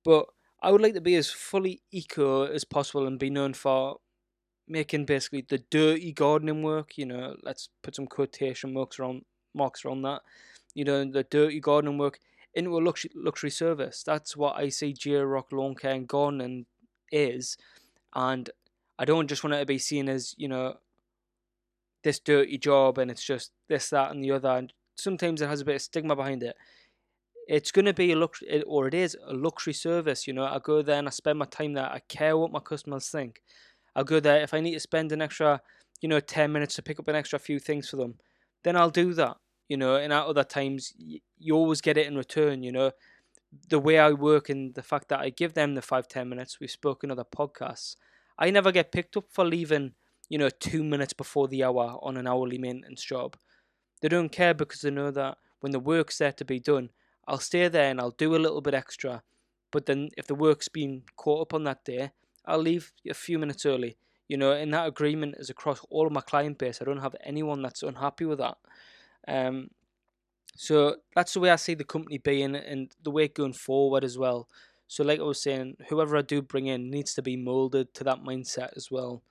But 0.04 0.26
I 0.62 0.70
would 0.70 0.80
like 0.80 0.94
to 0.94 1.00
be 1.00 1.16
as 1.16 1.30
fully 1.30 1.82
eco 1.90 2.44
as 2.44 2.64
possible 2.64 3.06
and 3.06 3.18
be 3.18 3.30
known 3.30 3.54
for 3.54 3.98
making 4.66 5.04
basically 5.04 5.44
the 5.46 5.58
dirty 5.70 6.12
gardening 6.12 6.62
work. 6.62 6.96
You 6.96 7.06
know, 7.06 7.36
let's 7.42 7.68
put 7.82 7.94
some 7.96 8.06
quotation 8.06 8.72
marks 8.74 8.98
around 8.98 9.24
marks 9.54 9.84
around 9.84 10.02
that. 10.02 10.22
You 10.74 10.84
know, 10.84 11.04
the 11.04 11.24
dirty 11.24 11.60
gardening 11.60 11.98
work 11.98 12.18
into 12.54 12.76
a 12.76 12.80
luxury 12.80 13.10
luxury 13.14 13.50
service. 13.50 14.02
That's 14.04 14.36
what 14.36 14.56
I 14.56 14.68
see 14.68 14.92
J-Rock 14.92 15.52
Lawn 15.52 15.74
Care 15.74 15.94
and 15.94 16.08
Gardening 16.08 16.66
is, 17.12 17.56
and 18.14 18.50
I 18.98 19.04
don't 19.04 19.28
just 19.28 19.44
want 19.44 19.54
it 19.54 19.60
to 19.60 19.66
be 19.66 19.78
seen 19.78 20.08
as 20.08 20.34
you 20.36 20.48
know 20.48 20.78
this 22.02 22.20
dirty 22.20 22.58
job 22.58 22.98
and 22.98 23.10
it's 23.10 23.24
just 23.24 23.50
this 23.68 23.90
that 23.90 24.12
and 24.12 24.22
the 24.22 24.30
other. 24.30 24.50
And 24.50 24.72
sometimes 24.96 25.42
it 25.42 25.48
has 25.48 25.60
a 25.60 25.64
bit 25.64 25.76
of 25.76 25.82
stigma 25.82 26.14
behind 26.14 26.42
it. 26.42 26.56
It's 27.46 27.70
going 27.70 27.84
to 27.84 27.92
be 27.92 28.12
a 28.12 28.16
luxury, 28.16 28.62
or 28.62 28.88
it 28.88 28.94
is 28.94 29.16
a 29.26 29.34
luxury 29.34 29.74
service. 29.74 30.26
You 30.26 30.32
know, 30.32 30.44
I 30.44 30.58
go 30.62 30.82
there 30.82 30.98
and 30.98 31.08
I 31.08 31.10
spend 31.10 31.38
my 31.38 31.44
time 31.44 31.74
there. 31.74 31.84
I 31.84 32.00
care 32.08 32.36
what 32.36 32.52
my 32.52 32.60
customers 32.60 33.08
think. 33.08 33.42
I'll 33.94 34.04
go 34.04 34.20
there 34.20 34.40
if 34.40 34.54
I 34.54 34.60
need 34.60 34.74
to 34.74 34.80
spend 34.80 35.12
an 35.12 35.22
extra, 35.22 35.60
you 36.00 36.08
know, 36.08 36.20
ten 36.20 36.52
minutes 36.52 36.76
to 36.76 36.82
pick 36.82 36.98
up 36.98 37.08
an 37.08 37.16
extra 37.16 37.38
few 37.38 37.58
things 37.58 37.88
for 37.88 37.96
them. 37.96 38.14
Then 38.62 38.76
I'll 38.76 38.90
do 38.90 39.14
that. 39.14 39.36
You 39.68 39.78
know, 39.78 39.96
and 39.96 40.12
at 40.12 40.26
other 40.26 40.44
times 40.44 40.92
you 40.98 41.54
always 41.54 41.80
get 41.80 41.96
it 41.96 42.06
in 42.06 42.16
return. 42.16 42.62
You 42.62 42.72
know, 42.72 42.90
the 43.68 43.78
way 43.78 43.98
I 43.98 44.10
work 44.12 44.48
and 44.48 44.74
the 44.74 44.82
fact 44.82 45.08
that 45.08 45.20
I 45.20 45.30
give 45.30 45.54
them 45.54 45.74
the 45.74 45.82
five 45.82 46.08
ten 46.08 46.28
minutes. 46.28 46.60
We've 46.60 46.70
spoken 46.70 47.10
other 47.10 47.24
podcasts. 47.24 47.96
I 48.38 48.50
never 48.50 48.72
get 48.72 48.92
picked 48.92 49.16
up 49.16 49.26
for 49.30 49.44
leaving, 49.44 49.92
you 50.28 50.38
know, 50.38 50.50
two 50.50 50.82
minutes 50.82 51.12
before 51.12 51.48
the 51.48 51.64
hour 51.64 51.98
on 52.02 52.16
an 52.16 52.26
hourly 52.26 52.58
maintenance 52.58 53.04
job. 53.04 53.36
They 54.02 54.08
don't 54.08 54.32
care 54.32 54.54
because 54.54 54.80
they 54.80 54.90
know 54.90 55.10
that 55.12 55.38
when 55.60 55.72
the 55.72 55.80
work's 55.80 56.18
there 56.18 56.32
to 56.32 56.44
be 56.44 56.58
done, 56.58 56.90
I'll 57.26 57.38
stay 57.38 57.68
there 57.68 57.90
and 57.90 58.00
I'll 58.00 58.10
do 58.10 58.34
a 58.34 58.38
little 58.38 58.60
bit 58.60 58.74
extra. 58.74 59.22
But 59.70 59.86
then 59.86 60.10
if 60.16 60.26
the 60.26 60.34
work's 60.34 60.68
been 60.68 61.02
caught 61.16 61.42
up 61.42 61.54
on 61.54 61.64
that 61.64 61.84
day, 61.84 62.12
I'll 62.46 62.58
leave 62.58 62.92
a 63.08 63.14
few 63.14 63.38
minutes 63.38 63.66
early. 63.66 63.96
You 64.28 64.36
know, 64.36 64.52
and 64.52 64.72
that 64.72 64.86
agreement 64.86 65.34
is 65.38 65.50
across 65.50 65.80
all 65.90 66.06
of 66.06 66.12
my 66.12 66.20
client 66.20 66.58
base. 66.58 66.80
I 66.80 66.84
don't 66.84 67.02
have 67.02 67.16
anyone 67.22 67.60
that's 67.60 67.82
unhappy 67.82 68.24
with 68.24 68.38
that. 68.38 68.56
Um, 69.28 69.68
so 70.56 70.96
that's 71.14 71.34
the 71.34 71.40
way 71.40 71.50
I 71.50 71.56
see 71.56 71.74
the 71.74 71.84
company 71.84 72.18
being 72.18 72.54
and 72.54 72.92
the 73.02 73.10
way 73.10 73.28
going 73.28 73.52
forward 73.52 74.04
as 74.04 74.16
well. 74.16 74.48
So, 74.86 75.02
like 75.02 75.18
I 75.18 75.24
was 75.24 75.42
saying, 75.42 75.76
whoever 75.88 76.16
I 76.16 76.22
do 76.22 76.42
bring 76.42 76.66
in 76.66 76.90
needs 76.90 77.14
to 77.14 77.22
be 77.22 77.36
molded 77.36 77.94
to 77.94 78.04
that 78.04 78.22
mindset 78.22 78.76
as 78.76 78.90
well. 78.90 79.22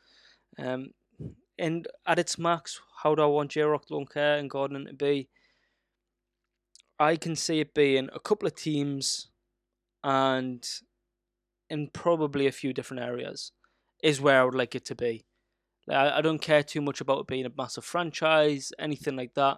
Um, 0.58 0.92
and 1.58 1.88
at 2.06 2.20
its 2.20 2.38
max, 2.38 2.82
how 3.04 3.16
do 3.16 3.22
I 3.22 3.28
want 3.28 3.52
J-Rock 3.52 3.86
Lawn 3.90 4.06
Care 4.06 4.38
and 4.38 4.50
Gardening 4.50 4.88
to 4.88 4.94
be? 4.94 5.30
I 7.00 7.16
can 7.16 7.36
see 7.36 7.60
it 7.60 7.74
being 7.74 8.10
a 8.14 8.20
couple 8.20 8.48
of 8.48 8.56
teams 8.56 9.30
and 10.04 10.66
in 11.70 11.90
probably 11.94 12.48
a 12.48 12.52
few 12.52 12.74
different 12.74 13.04
areas 13.04 13.52
is 14.04 14.22
where 14.22 14.42
I 14.42 14.44
would 14.44 14.56
like 14.56 14.76
it 14.76 14.86
to 14.86 14.96
be. 14.96 15.26
I, 15.90 16.20
I 16.20 16.22
don't 16.22 16.42
care 16.42 16.64
too 16.64 16.82
much 16.82 17.02
about 17.02 17.22
it 17.22 17.28
being 17.28 17.46
a 17.46 17.52
massive 17.58 17.86
franchise, 17.86 18.72
anything 18.78 19.16
like 19.16 19.34
that. 19.36 19.58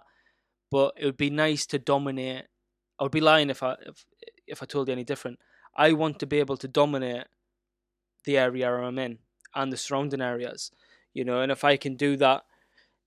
But 0.70 0.94
it 0.96 1.04
would 1.04 1.16
be 1.16 1.30
nice 1.30 1.66
to 1.66 1.78
dominate. 1.78 2.44
I 2.98 3.02
would 3.04 3.12
be 3.12 3.20
lying 3.20 3.50
if 3.50 3.62
I 3.62 3.76
if 3.86 4.04
if 4.46 4.62
I 4.62 4.66
told 4.66 4.88
you 4.88 4.92
any 4.92 5.04
different. 5.04 5.38
I 5.76 5.92
want 5.92 6.18
to 6.20 6.26
be 6.26 6.38
able 6.38 6.56
to 6.56 6.68
dominate 6.68 7.26
the 8.24 8.38
area 8.38 8.72
I'm 8.72 8.98
in 8.98 9.18
and 9.54 9.72
the 9.72 9.76
surrounding 9.76 10.20
areas, 10.20 10.70
you 11.12 11.24
know. 11.24 11.40
And 11.40 11.52
if 11.52 11.62
I 11.64 11.76
can 11.76 11.96
do 11.96 12.16
that, 12.16 12.44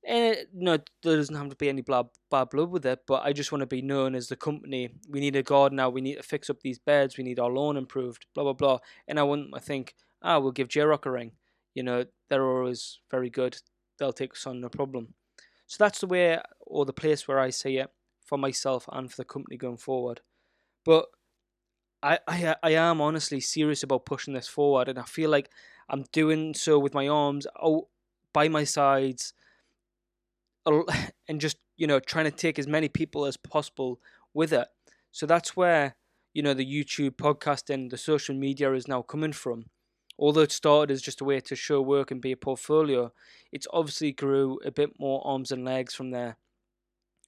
and 0.06 0.36
it, 0.36 0.50
no, 0.54 0.78
there 1.04 1.18
doesn't 1.18 1.36
have 1.36 1.50
to 1.50 1.56
be 1.56 1.70
any 1.70 1.82
bad, 1.82 2.08
bad 2.32 2.50
blood 2.50 2.70
with 2.70 2.86
it, 2.86 3.00
but 3.08 3.26
I 3.26 3.34
just 3.34 3.52
want 3.52 3.62
to 3.62 3.68
be 3.68 3.82
known 3.82 4.16
as 4.16 4.28
the 4.28 4.36
company. 4.36 4.90
We 5.10 5.20
need 5.20 5.36
a 5.36 5.44
garden 5.44 5.76
now. 5.78 5.90
We 5.90 6.02
need 6.02 6.16
to 6.16 6.24
fix 6.24 6.50
up 6.50 6.62
these 6.62 6.80
beds. 6.80 7.18
We 7.18 7.24
need 7.24 7.40
our 7.40 7.52
lawn 7.52 7.78
improved. 7.78 8.26
Blah 8.34 8.46
blah 8.46 8.54
blah. 8.54 8.80
And 9.08 9.20
I 9.20 9.24
wouldn't 9.24 9.52
I 9.54 9.60
think, 9.60 9.96
ah, 10.22 10.40
we'll 10.40 10.52
give 10.52 10.70
J 10.70 10.82
Rock 10.82 11.06
a 11.06 11.12
ring. 11.12 11.34
You 11.76 11.84
know, 11.84 12.06
they're 12.30 12.46
always 12.48 13.00
very 13.12 13.30
good. 13.30 13.58
They'll 13.98 14.14
take 14.14 14.34
us 14.34 14.48
on 14.48 14.62
no 14.62 14.70
problem. 14.70 15.14
So 15.68 15.84
that's 15.84 16.00
the 16.00 16.08
way 16.08 16.40
or 16.62 16.86
the 16.86 16.94
place 16.94 17.28
where 17.28 17.40
I 17.40 17.50
see 17.52 17.78
it 17.78 17.90
for 18.26 18.38
myself 18.38 18.88
and 18.92 19.10
for 19.12 19.18
the 19.18 19.26
company 19.26 19.58
going 19.58 19.78
forward. 19.78 20.22
But 20.86 21.06
I, 22.02 22.20
I 22.28 22.56
I 22.64 22.72
am 22.72 23.02
honestly 23.02 23.40
serious 23.40 23.84
about 23.84 24.06
pushing 24.06 24.34
this 24.34 24.48
forward, 24.48 24.88
and 24.88 24.98
I 24.98 25.04
feel 25.04 25.30
like 25.30 25.50
I'm 25.90 26.04
doing 26.12 26.54
so 26.54 26.80
with 26.80 26.94
my 26.94 27.08
arms 27.08 27.46
out 27.62 27.88
by 28.34 28.48
my 28.48 28.64
sides, 28.64 29.34
and 31.28 31.42
just 31.42 31.58
you 31.78 31.88
know 31.88 32.00
trying 32.00 32.26
to 32.26 32.32
take 32.32 32.60
as 32.60 32.68
many 32.68 32.90
people 32.90 33.26
as 33.26 33.38
possible 33.38 34.00
with 34.34 34.54
it. 34.54 34.68
So 35.12 35.26
that's 35.26 35.56
where 35.56 35.96
you 36.34 36.42
know 36.44 36.54
the 36.54 36.66
YouTube 36.66 37.16
podcasting, 37.16 37.90
the 37.90 37.98
social 37.98 38.36
media 38.36 38.74
is 38.74 38.88
now 38.88 39.02
coming 39.02 39.34
from. 39.34 39.66
Although 40.18 40.42
it 40.42 40.52
started 40.52 40.92
as 40.92 41.02
just 41.02 41.22
a 41.22 41.26
way 41.26 41.40
to 41.40 41.56
show 41.56 41.82
work 41.82 42.12
and 42.12 42.22
be 42.22 42.34
a 42.34 42.38
portfolio, 42.38 43.14
it's 43.54 43.68
obviously 43.72 44.12
grew 44.12 44.60
a 44.66 44.72
bit 44.72 45.00
more 45.00 45.26
arms 45.26 45.52
and 45.52 45.64
legs 45.64 45.96
from 45.96 46.12
there 46.12 46.36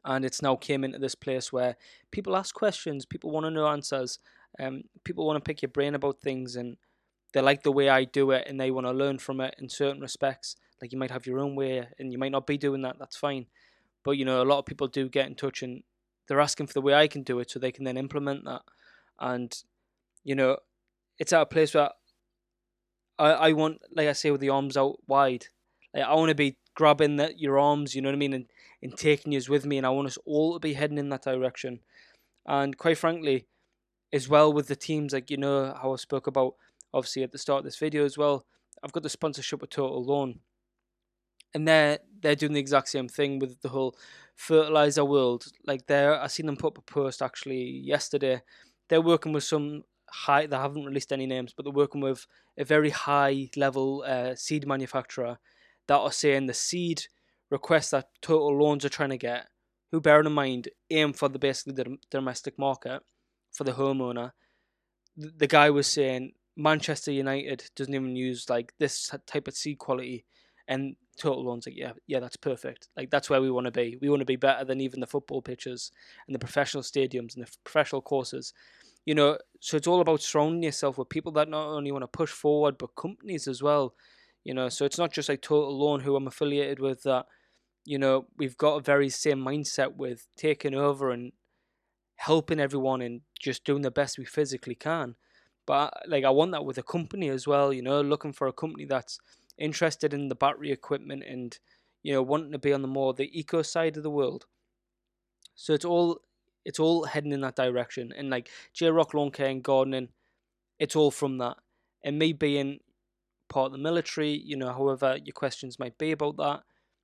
and 0.04 0.26
it's 0.26 0.42
now 0.42 0.56
came 0.56 0.84
into 0.84 1.00
this 1.00 1.16
place 1.16 1.54
where 1.54 1.76
people 2.12 2.36
ask 2.36 2.56
questions, 2.56 3.06
people 3.06 3.32
want 3.32 3.46
to 3.46 3.52
know 3.52 3.68
answers, 3.68 4.20
um, 4.60 4.84
people 5.04 5.26
want 5.26 5.38
to 5.38 5.48
pick 5.48 5.62
your 5.62 5.70
brain 5.70 5.96
about 5.96 6.22
things 6.22 6.56
and 6.56 6.78
they 7.34 7.42
like 7.42 7.64
the 7.64 7.72
way 7.72 7.88
I 7.88 8.04
do 8.04 8.32
it 8.32 8.48
and 8.48 8.60
they 8.60 8.72
want 8.72 8.88
to 8.88 8.92
learn 8.92 9.20
from 9.20 9.40
it 9.42 9.56
in 9.60 9.70
certain 9.70 10.02
respects. 10.02 10.56
Like 10.82 10.92
you 10.92 10.98
might 10.98 11.12
have 11.12 11.28
your 11.28 11.40
own 11.40 11.56
way 11.56 11.88
and 12.00 12.12
you 12.12 12.18
might 12.18 12.32
not 12.32 12.48
be 12.48 12.58
doing 12.58 12.82
that, 12.82 12.98
that's 13.00 13.18
fine. 13.18 13.46
But 14.04 14.12
you 14.12 14.26
know, 14.26 14.42
a 14.42 14.46
lot 14.46 14.60
of 14.60 14.66
people 14.66 14.88
do 14.88 15.08
get 15.10 15.28
in 15.28 15.36
touch 15.36 15.62
and 15.62 15.84
they're 16.28 16.40
asking 16.40 16.68
for 16.68 16.74
the 16.74 16.82
way 16.82 16.94
I 16.94 17.08
can 17.08 17.24
do 17.24 17.40
it 17.40 17.52
so 17.52 17.60
they 17.60 17.72
can 17.72 17.84
then 17.84 17.98
implement 17.98 18.46
that. 18.46 18.62
And, 19.20 19.56
you 20.24 20.36
know, 20.36 20.58
it's 21.20 21.34
at 21.34 21.42
a 21.42 21.46
place 21.46 21.74
where 21.74 21.90
I, 23.20 23.32
I 23.32 23.54
want, 23.54 23.80
like 23.96 24.08
I 24.08 24.14
say, 24.14 24.32
with 24.32 24.42
the 24.42 24.50
arms 24.50 24.78
out 24.78 24.98
wide. 25.08 25.48
Like 25.94 26.04
I 26.04 26.16
want 26.16 26.30
to 26.30 26.36
be 26.36 26.58
grabbing 26.76 27.18
the, 27.18 27.34
your 27.38 27.60
arms, 27.60 27.94
you 27.94 28.02
know 28.02 28.10
what 28.10 28.16
I 28.16 28.20
mean, 28.20 28.34
and, 28.34 28.46
and 28.82 28.98
taking 28.98 29.34
you 29.34 29.42
with 29.50 29.66
me. 29.66 29.78
And 29.78 29.86
I 29.86 29.90
want 29.90 30.08
us 30.08 30.18
all 30.26 30.54
to 30.54 30.60
be 30.60 30.74
heading 30.74 30.98
in 30.98 31.10
that 31.10 31.24
direction. 31.24 31.82
And 32.48 32.78
quite 32.78 32.98
frankly, 32.98 33.46
as 34.12 34.28
well 34.28 34.52
with 34.52 34.68
the 34.68 34.76
teams, 34.76 35.14
like, 35.14 35.30
you 35.30 35.38
know, 35.38 35.78
how 35.80 35.94
I 35.94 35.98
spoke 35.98 36.28
about, 36.28 36.56
obviously, 36.94 37.24
at 37.24 37.32
the 37.32 37.38
start 37.38 37.60
of 37.60 37.66
this 37.66 37.78
video 37.78 38.04
as 38.04 38.18
well, 38.18 38.46
I've 38.84 38.92
got 38.92 39.04
the 39.04 39.10
sponsorship 39.10 39.62
with 39.62 39.70
Total 39.70 40.04
Lawn. 40.04 40.40
And 41.54 41.68
they're 41.68 42.00
they're 42.22 42.36
doing 42.36 42.54
the 42.54 42.60
exact 42.60 42.90
same 42.90 43.08
thing 43.08 43.40
with 43.40 43.62
the 43.62 43.70
whole 43.70 43.96
fertilizer 44.36 45.04
world. 45.06 45.46
Like 45.66 45.88
they're 45.88 46.20
I 46.20 46.28
seen 46.28 46.46
them 46.46 46.58
put 46.58 46.74
up 46.74 46.78
a 46.78 46.82
post 46.82 47.22
actually 47.22 47.64
yesterday. 47.64 48.42
They're 48.90 49.02
working 49.02 49.34
with 49.34 49.44
some 49.44 49.84
high 50.10 50.46
they 50.46 50.56
haven't 50.56 50.86
released 50.86 51.12
any 51.12 51.26
names, 51.26 51.54
but 51.54 51.64
they're 51.64 51.74
working 51.74 52.02
with 52.02 52.26
a 52.58 52.66
very 52.66 52.90
high 52.90 53.50
level 53.56 54.04
uh, 54.06 54.36
seed 54.36 54.68
manufacturer 54.68 55.40
that 55.88 55.98
are 55.98 56.12
saying 56.12 56.46
the 56.46 56.54
seed 56.54 57.04
requests 57.50 57.92
that 57.92 58.10
Total 58.22 58.58
Lawns 58.58 58.86
are 58.86 58.90
trying 58.90 59.10
to 59.10 59.18
get, 59.18 59.48
who 59.92 60.00
bearing 60.00 60.28
in 60.28 60.34
mind 60.34 60.70
aim 60.90 61.14
for 61.14 61.30
the 61.30 61.40
basically 61.40 61.74
the 61.74 61.98
domestic 62.10 62.58
market 62.58 63.02
for 63.52 63.64
the 63.64 63.74
homeowner. 63.74 64.32
The, 65.18 65.34
the 65.38 65.48
guy 65.48 65.70
was 65.70 65.88
saying 65.88 66.32
Manchester 66.56 67.12
United 67.12 67.70
doesn't 67.76 67.94
even 67.94 68.16
use 68.16 68.50
like 68.50 68.74
this 68.80 69.14
type 69.26 69.48
of 69.48 69.56
seed 69.56 69.80
quality, 69.80 70.26
and 70.68 70.96
Total 71.18 71.44
Lawn's 71.44 71.66
like 71.68 71.78
yeah 71.78 71.92
yeah 72.08 72.20
that's 72.20 72.38
perfect. 72.38 72.90
Like 72.96 73.10
that's 73.10 73.30
where 73.30 73.42
we 73.42 73.52
want 73.52 73.66
to 73.66 73.72
be. 73.72 73.98
We 74.02 74.10
want 74.10 74.22
to 74.22 74.26
be 74.26 74.36
better 74.36 74.66
than 74.66 74.82
even 74.82 75.00
the 75.00 75.08
football 75.08 75.42
pitches 75.42 75.92
and 76.28 76.36
the 76.36 76.40
professional 76.40 76.84
stadiums 76.84 77.36
and 77.36 77.46
the 77.46 77.52
professional 77.64 78.02
courses. 78.02 78.54
You 79.06 79.16
know, 79.16 79.38
so 79.60 79.78
it's 79.78 79.88
all 79.88 80.02
about 80.02 80.22
surrounding 80.22 80.64
yourself 80.64 80.98
with 80.98 81.10
people 81.10 81.32
that 81.34 81.50
not 81.50 81.68
only 81.68 81.92
want 81.92 82.04
to 82.04 82.08
push 82.08 82.32
forward 82.32 82.78
but 82.78 82.96
companies 82.96 83.48
as 83.48 83.62
well. 83.62 83.96
You 84.44 84.54
know, 84.54 84.70
so 84.70 84.86
it's 84.86 84.98
not 84.98 85.12
just 85.12 85.30
like 85.30 85.42
Total 85.42 85.78
Lawn 85.78 86.00
who 86.00 86.16
I'm 86.16 86.28
affiliated 86.28 86.80
with 86.80 87.04
that. 87.04 87.26
You 87.86 87.98
know, 87.98 88.28
we've 88.38 88.58
got 88.58 88.76
a 88.76 88.82
very 88.82 89.10
same 89.10 89.40
mindset 89.40 89.96
with 89.96 90.28
taking 90.38 90.76
over 90.76 91.12
and 91.12 91.32
helping 92.16 92.60
everyone 92.60 93.02
and 93.02 93.22
just 93.40 93.64
doing 93.64 93.82
the 93.82 93.92
best 93.92 94.18
we 94.18 94.26
physically 94.26 94.76
can. 94.76 95.16
But 95.66 95.94
like 96.08 96.24
I 96.24 96.30
want 96.30 96.52
that 96.52 96.66
with 96.66 96.78
a 96.78 96.84
company 96.84 97.30
as 97.30 97.48
well, 97.48 97.74
you 97.74 97.82
know, 97.82 98.02
looking 98.02 98.34
for 98.34 98.48
a 98.48 98.54
company 98.54 98.86
that's 98.86 99.20
interested 99.62 100.14
in 100.14 100.28
the 100.28 100.36
battery 100.36 100.72
equipment 100.72 101.24
and 101.28 101.58
you 102.04 102.14
know 102.14 102.22
wanting 102.22 102.52
to 102.52 102.60
be 102.60 102.74
on 102.74 102.82
the 102.82 102.88
more 102.88 103.14
the 103.14 103.40
eco 103.40 103.62
side 103.62 103.98
of 103.98 104.04
the 104.04 104.10
world. 104.10 104.46
So 105.56 105.74
it's 105.74 105.86
all 105.86 106.22
it's 106.66 106.80
all 106.80 107.06
heading 107.06 107.32
in 107.32 107.42
that 107.42 107.56
direction. 107.56 108.12
And 108.16 108.30
like 108.30 108.50
J 108.74 108.90
Rock 108.92 109.14
Lawn 109.14 109.32
Care 109.32 109.50
and 109.50 109.64
Gardening, 109.64 110.10
it's 110.80 110.96
all 110.96 111.12
from 111.12 111.38
that. 111.40 111.58
And 112.04 112.18
me 112.20 112.34
being 112.34 112.80
part 113.50 113.68
of 113.68 113.72
the 113.74 113.78
military, 113.78 114.42
you 114.44 114.56
know, 114.58 114.72
however 114.72 115.18
your 115.24 115.34
questions 115.34 115.80
might 115.80 115.98
be 115.98 116.12
about 116.12 116.38
that. 116.38 116.62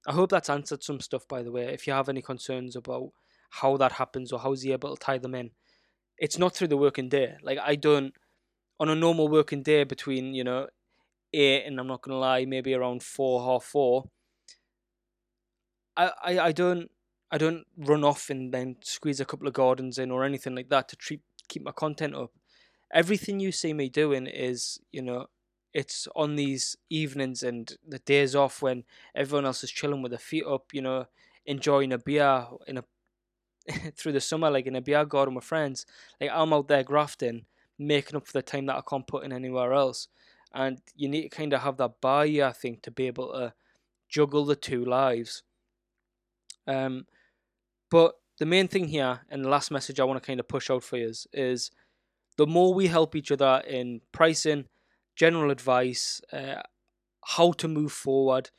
I 0.08 0.14
hope 0.14 0.30
that's 0.30 0.50
answered 0.50 0.84
some 0.84 1.00
stuff 1.00 1.28
by 1.28 1.44
the 1.44 1.52
way. 1.52 1.66
If 1.74 1.88
you 1.88 1.94
have 1.94 2.10
any 2.10 2.22
concerns 2.22 2.76
about 2.76 3.12
how 3.50 3.78
that 3.78 3.94
happens 3.94 4.32
or 4.32 4.40
how's 4.40 4.62
he 4.62 4.72
able 4.72 4.96
to 4.96 5.04
tie 5.04 5.18
them 5.18 5.36
in. 5.36 5.52
It's 6.18 6.38
not 6.38 6.56
through 6.56 6.70
the 6.70 6.78
working 6.78 7.10
day. 7.10 7.36
Like 7.42 7.60
I 7.64 7.76
don't 7.76 8.14
on 8.80 8.90
a 8.90 8.96
normal 8.96 9.28
working 9.28 9.64
day 9.64 9.84
between, 9.84 10.34
you 10.34 10.44
know, 10.44 10.68
eight 11.38 11.66
and 11.66 11.80
I'm 11.80 11.88
not 11.88 12.02
gonna 12.02 12.20
lie, 12.20 12.46
maybe 12.46 12.74
around 12.74 13.04
four, 13.04 13.44
half 13.44 13.64
four. 13.64 14.10
I, 15.96 16.12
I, 16.24 16.40
I 16.40 16.52
don't 16.52 16.90
I 17.32 17.38
don't 17.38 17.66
run 17.78 18.04
off 18.04 18.30
and 18.30 18.54
then 18.54 18.78
squeeze 18.82 19.20
a 19.20 19.26
couple 19.26 19.48
of 19.48 19.54
gardens 19.54 19.98
in 19.98 20.12
or 20.12 20.24
anything 20.24 20.56
like 20.56 20.70
that 20.70 20.88
to 20.90 20.96
treat, 20.96 21.22
keep 21.50 21.64
my 21.64 21.72
content 21.72 22.16
up. 22.16 22.32
Everything 22.94 23.40
you 23.40 23.52
see 23.52 23.74
me 23.74 23.90
doing 23.90 24.28
is, 24.28 24.80
you 24.92 25.02
know, 25.02 25.26
it's 25.74 26.08
on 26.16 26.36
these 26.36 26.78
evenings 26.90 27.44
and 27.44 27.78
the 27.86 28.00
days 28.00 28.36
off 28.36 28.62
when 28.62 28.86
everyone 29.14 29.46
else 29.46 29.64
is 29.64 29.72
chilling 29.72 30.02
with 30.02 30.12
their 30.12 30.20
feet 30.20 30.46
up, 30.46 30.74
you 30.74 30.82
know, 30.82 31.06
enjoying 31.46 31.92
a 31.92 31.98
beer 31.98 32.46
in 32.68 32.78
a 32.78 32.84
through 33.98 34.14
the 34.14 34.22
summer, 34.22 34.50
like 34.50 34.66
in 34.66 34.76
a 34.76 34.82
beer 34.82 35.04
garden 35.04 35.36
with 35.36 35.44
friends. 35.44 35.86
Like 36.22 36.32
I'm 36.34 36.54
out 36.54 36.70
there 36.70 36.84
grafting, 36.84 37.46
making 37.78 38.16
up 38.16 38.26
for 38.26 38.34
the 38.34 38.42
time 38.42 38.68
that 38.68 38.78
I 38.78 38.82
can't 38.90 39.06
put 39.08 39.26
in 39.26 39.34
anywhere 39.34 39.74
else. 39.74 40.08
And 40.54 40.80
you 40.96 41.10
need 41.10 41.24
to 41.24 41.30
kind 41.30 41.54
of 41.54 41.62
have 41.62 41.78
that 41.78 42.02
buy, 42.02 42.26
I 42.26 42.52
think, 42.52 42.82
to 42.84 42.92
be 42.92 43.08
able 43.08 43.34
to 43.34 43.54
juggle 44.10 44.46
the 44.46 44.56
two 44.56 44.86
lives. 44.86 45.44
Um, 46.66 47.06
but 47.90 48.16
the 48.40 48.46
main 48.46 48.68
thing 48.68 48.88
here, 48.88 49.22
and 49.30 49.44
the 49.44 49.50
last 49.50 49.72
message 49.72 50.00
I 50.00 50.04
want 50.04 50.22
to 50.22 50.26
kind 50.26 50.40
of 50.40 50.48
push 50.48 50.70
out 50.70 50.84
for 50.84 50.98
you 50.98 51.08
is, 51.08 51.28
is 51.34 51.72
the 52.38 52.48
more 52.48 52.74
we 52.74 52.88
help 52.88 53.16
each 53.16 53.32
other 53.32 53.62
in 53.68 54.02
pricing, 54.12 54.66
general 55.16 55.52
advice, 55.52 56.22
uh, 56.32 56.62
how 57.26 57.52
to 57.54 57.68
move 57.68 57.92
forward, 57.92 58.50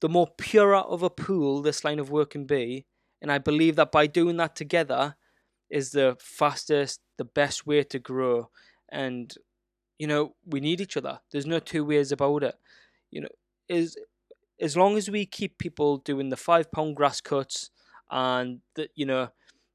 the 0.00 0.08
more 0.08 0.28
purer 0.38 0.76
of 0.76 1.02
a 1.02 1.10
pool 1.10 1.60
this 1.60 1.84
line 1.84 1.98
of 1.98 2.10
work 2.10 2.30
can 2.30 2.44
be. 2.44 2.86
And 3.20 3.32
I 3.32 3.38
believe 3.38 3.76
that 3.76 3.92
by 3.92 4.06
doing 4.06 4.36
that 4.36 4.54
together 4.54 5.16
is 5.70 5.90
the 5.90 6.16
fastest, 6.20 7.00
the 7.16 7.24
best 7.24 7.66
way 7.66 7.82
to 7.82 7.98
grow. 7.98 8.50
And, 8.90 9.34
you 9.98 10.06
know, 10.06 10.34
we 10.44 10.60
need 10.60 10.80
each 10.80 10.96
other. 10.96 11.20
There's 11.30 11.46
no 11.46 11.58
two 11.58 11.84
ways 11.84 12.12
about 12.12 12.42
it. 12.42 12.56
You 13.10 13.22
know, 13.22 13.28
is 13.68 13.96
as 14.60 14.76
long 14.76 14.96
as 14.96 15.10
we 15.10 15.26
keep 15.26 15.58
people 15.58 15.98
doing 15.98 16.28
the 16.30 16.36
five 16.36 16.70
pound 16.72 16.96
grass 16.96 17.20
cuts 17.20 17.70
and 18.10 18.60
the 18.74 18.88
you 18.94 19.06
know 19.06 19.30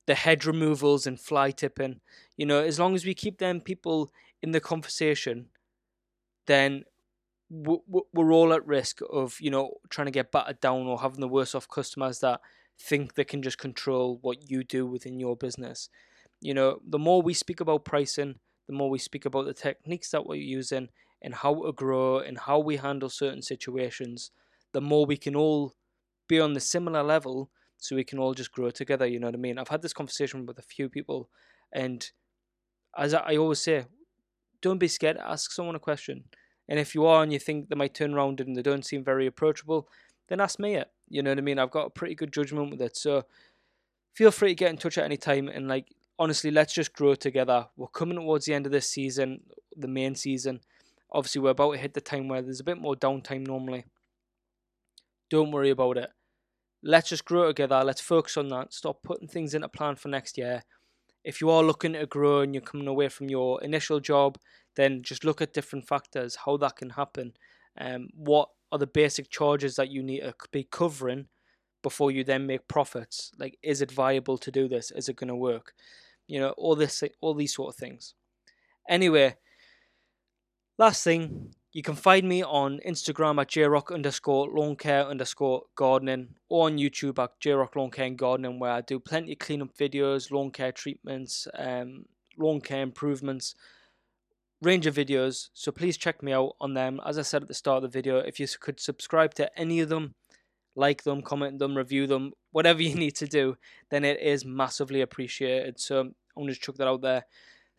the 0.07 0.15
hedge 0.15 0.45
removals 0.45 1.05
and 1.07 1.19
fly 1.19 1.51
tipping, 1.51 2.01
you 2.37 2.45
know, 2.45 2.61
as 2.61 2.79
long 2.79 2.95
as 2.95 3.05
we 3.05 3.13
keep 3.13 3.37
them 3.37 3.61
people 3.61 4.11
in 4.41 4.51
the 4.51 4.59
conversation, 4.59 5.47
then 6.47 6.83
we're 7.49 8.31
all 8.31 8.53
at 8.53 8.65
risk 8.65 8.99
of 9.11 9.39
you 9.41 9.51
know 9.51 9.75
trying 9.89 10.05
to 10.05 10.11
get 10.11 10.31
battered 10.31 10.61
down 10.61 10.87
or 10.87 11.01
having 11.01 11.19
the 11.19 11.27
worst 11.27 11.53
off 11.55 11.67
customers 11.67 12.19
that 12.19 12.39
think 12.79 13.15
they 13.15 13.25
can 13.25 13.41
just 13.41 13.57
control 13.57 14.17
what 14.21 14.49
you 14.49 14.63
do 14.63 14.85
within 14.87 15.19
your 15.19 15.35
business. 15.35 15.89
You 16.41 16.53
know, 16.53 16.79
the 16.87 16.99
more 16.99 17.21
we 17.21 17.33
speak 17.33 17.59
about 17.59 17.85
pricing, 17.85 18.39
the 18.71 18.77
more 18.77 18.89
we 18.89 18.99
speak 18.99 19.25
about 19.25 19.45
the 19.45 19.53
techniques 19.53 20.11
that 20.11 20.25
we're 20.25 20.35
using 20.35 20.87
and 21.21 21.35
how 21.35 21.53
to 21.65 21.73
grow 21.73 22.19
and 22.19 22.37
how 22.37 22.57
we 22.57 22.77
handle 22.77 23.09
certain 23.09 23.41
situations, 23.41 24.31
the 24.71 24.79
more 24.79 25.05
we 25.05 25.17
can 25.17 25.35
all 25.35 25.75
be 26.29 26.39
on 26.39 26.53
the 26.53 26.61
similar 26.61 27.03
level 27.03 27.49
so 27.77 27.97
we 27.97 28.05
can 28.05 28.17
all 28.17 28.33
just 28.33 28.53
grow 28.53 28.69
together. 28.69 29.05
You 29.05 29.19
know 29.19 29.27
what 29.27 29.35
I 29.35 29.39
mean? 29.39 29.59
I've 29.59 29.67
had 29.67 29.81
this 29.81 29.91
conversation 29.91 30.45
with 30.45 30.57
a 30.57 30.61
few 30.61 30.87
people, 30.87 31.29
and 31.73 32.09
as 32.97 33.13
I 33.13 33.35
always 33.35 33.59
say, 33.59 33.87
don't 34.61 34.77
be 34.77 34.87
scared 34.87 35.17
to 35.17 35.29
ask 35.29 35.51
someone 35.51 35.75
a 35.75 35.79
question. 35.79 36.23
And 36.69 36.79
if 36.79 36.95
you 36.95 37.05
are 37.05 37.21
and 37.21 37.33
you 37.33 37.39
think 37.39 37.67
they 37.67 37.75
might 37.75 37.93
turn 37.93 38.13
around 38.13 38.39
and 38.39 38.55
they 38.55 38.61
don't 38.61 38.85
seem 38.85 39.03
very 39.03 39.27
approachable, 39.27 39.89
then 40.29 40.39
ask 40.39 40.59
me 40.59 40.75
it. 40.75 40.89
You 41.09 41.23
know 41.23 41.31
what 41.31 41.39
I 41.39 41.41
mean? 41.41 41.59
I've 41.59 41.71
got 41.71 41.87
a 41.87 41.89
pretty 41.89 42.15
good 42.15 42.31
judgment 42.31 42.71
with 42.71 42.81
it. 42.81 42.95
So 42.95 43.25
feel 44.13 44.31
free 44.31 44.49
to 44.49 44.55
get 44.55 44.69
in 44.69 44.77
touch 44.77 44.97
at 44.97 45.03
any 45.03 45.17
time. 45.17 45.49
And 45.49 45.67
like, 45.67 45.87
honestly, 46.21 46.51
let's 46.51 46.71
just 46.71 46.93
grow 46.93 47.15
together. 47.15 47.65
We're 47.75 47.87
coming 47.87 48.15
towards 48.15 48.45
the 48.45 48.53
end 48.53 48.67
of 48.67 48.71
this 48.71 48.87
season, 48.87 49.41
the 49.75 49.87
main 49.87 50.13
season. 50.13 50.59
Obviously, 51.11 51.41
we're 51.41 51.49
about 51.49 51.71
to 51.71 51.79
hit 51.79 51.95
the 51.95 51.99
time 51.99 52.27
where 52.27 52.43
there's 52.43 52.59
a 52.59 52.63
bit 52.63 52.79
more 52.79 52.95
downtime 52.95 53.47
normally. 53.47 53.85
Don't 55.31 55.49
worry 55.49 55.71
about 55.71 55.97
it. 55.97 56.11
Let's 56.83 57.09
just 57.09 57.25
grow 57.25 57.47
together. 57.47 57.83
Let's 57.83 58.01
focus 58.01 58.37
on 58.37 58.49
that. 58.49 58.71
Stop 58.71 59.01
putting 59.01 59.27
things 59.27 59.55
into 59.55 59.67
plan 59.67 59.95
for 59.95 60.09
next 60.09 60.37
year. 60.37 60.61
If 61.23 61.41
you 61.41 61.49
are 61.49 61.63
looking 61.63 61.93
to 61.93 62.05
grow 62.05 62.41
and 62.41 62.53
you're 62.53 62.61
coming 62.61 62.87
away 62.87 63.09
from 63.09 63.27
your 63.27 63.59
initial 63.63 63.99
job, 63.99 64.37
then 64.75 65.01
just 65.01 65.25
look 65.25 65.41
at 65.41 65.53
different 65.53 65.87
factors, 65.87 66.37
how 66.45 66.55
that 66.57 66.75
can 66.75 66.91
happen, 66.91 67.33
um, 67.79 68.09
what 68.13 68.49
are 68.71 68.77
the 68.77 68.85
basic 68.85 69.31
charges 69.31 69.75
that 69.75 69.89
you 69.89 70.03
need 70.03 70.21
to 70.21 70.35
be 70.51 70.67
covering 70.69 71.29
before 71.81 72.11
you 72.11 72.23
then 72.23 72.45
make 72.45 72.67
profits. 72.67 73.31
Like, 73.39 73.57
is 73.63 73.81
it 73.81 73.91
viable 73.91 74.37
to 74.37 74.51
do 74.51 74.67
this? 74.67 74.91
Is 74.91 75.09
it 75.09 75.15
going 75.15 75.29
to 75.29 75.35
work? 75.35 75.73
You 76.31 76.39
know, 76.39 76.49
all 76.51 76.75
this, 76.75 77.03
all 77.21 77.33
these 77.33 77.53
sort 77.53 77.73
of 77.73 77.79
things. 77.79 78.13
Anyway, 78.87 79.35
last 80.77 81.03
thing, 81.03 81.53
you 81.73 81.83
can 81.83 81.95
find 81.95 82.27
me 82.27 82.43
on 82.43 82.79
Instagram 82.87 83.41
at 83.41 83.49
jrock 83.49 83.93
underscore 83.93 84.49
lawn 84.49 84.75
care 84.75 85.05
underscore 85.05 85.63
gardening 85.75 86.35
or 86.49 86.67
on 86.67 86.77
YouTube 86.77 87.21
at 87.21 87.39
jrock 87.39 87.75
lawn 87.75 87.91
care 87.91 88.05
and 88.05 88.17
gardening 88.17 88.59
where 88.59 88.71
I 88.71 88.81
do 88.81 88.99
plenty 88.99 89.33
of 89.33 89.39
cleanup 89.39 89.75
videos, 89.75 90.31
lawn 90.31 90.51
care 90.51 90.71
treatments, 90.71 91.47
um, 91.57 92.05
lawn 92.37 92.61
care 92.61 92.81
improvements 92.81 93.55
range 94.61 94.85
of 94.85 94.95
videos, 94.95 95.49
so 95.53 95.71
please 95.71 95.97
check 95.97 96.21
me 96.21 96.31
out 96.31 96.55
on 96.61 96.73
them. 96.73 96.99
As 97.05 97.17
I 97.17 97.23
said 97.23 97.41
at 97.41 97.47
the 97.47 97.53
start 97.53 97.83
of 97.83 97.91
the 97.91 97.97
video, 97.97 98.17
if 98.19 98.39
you 98.39 98.47
could 98.59 98.79
subscribe 98.79 99.33
to 99.35 99.59
any 99.59 99.79
of 99.79 99.89
them, 99.89 100.13
like 100.75 101.03
them, 101.03 101.21
comment 101.21 101.59
them, 101.59 101.75
review 101.75 102.07
them, 102.07 102.31
whatever 102.51 102.81
you 102.83 102.95
need 102.95 103.15
to 103.17 103.27
do, 103.27 103.57
then 103.89 104.05
it 104.05 104.21
is 104.21 104.45
massively 104.45 105.01
appreciated. 105.01 105.79
So 105.79 106.11
I 106.35 106.39
want 106.39 106.53
to 106.53 106.59
chuck 106.59 106.75
that 106.75 106.87
out 106.87 107.01
there. 107.01 107.25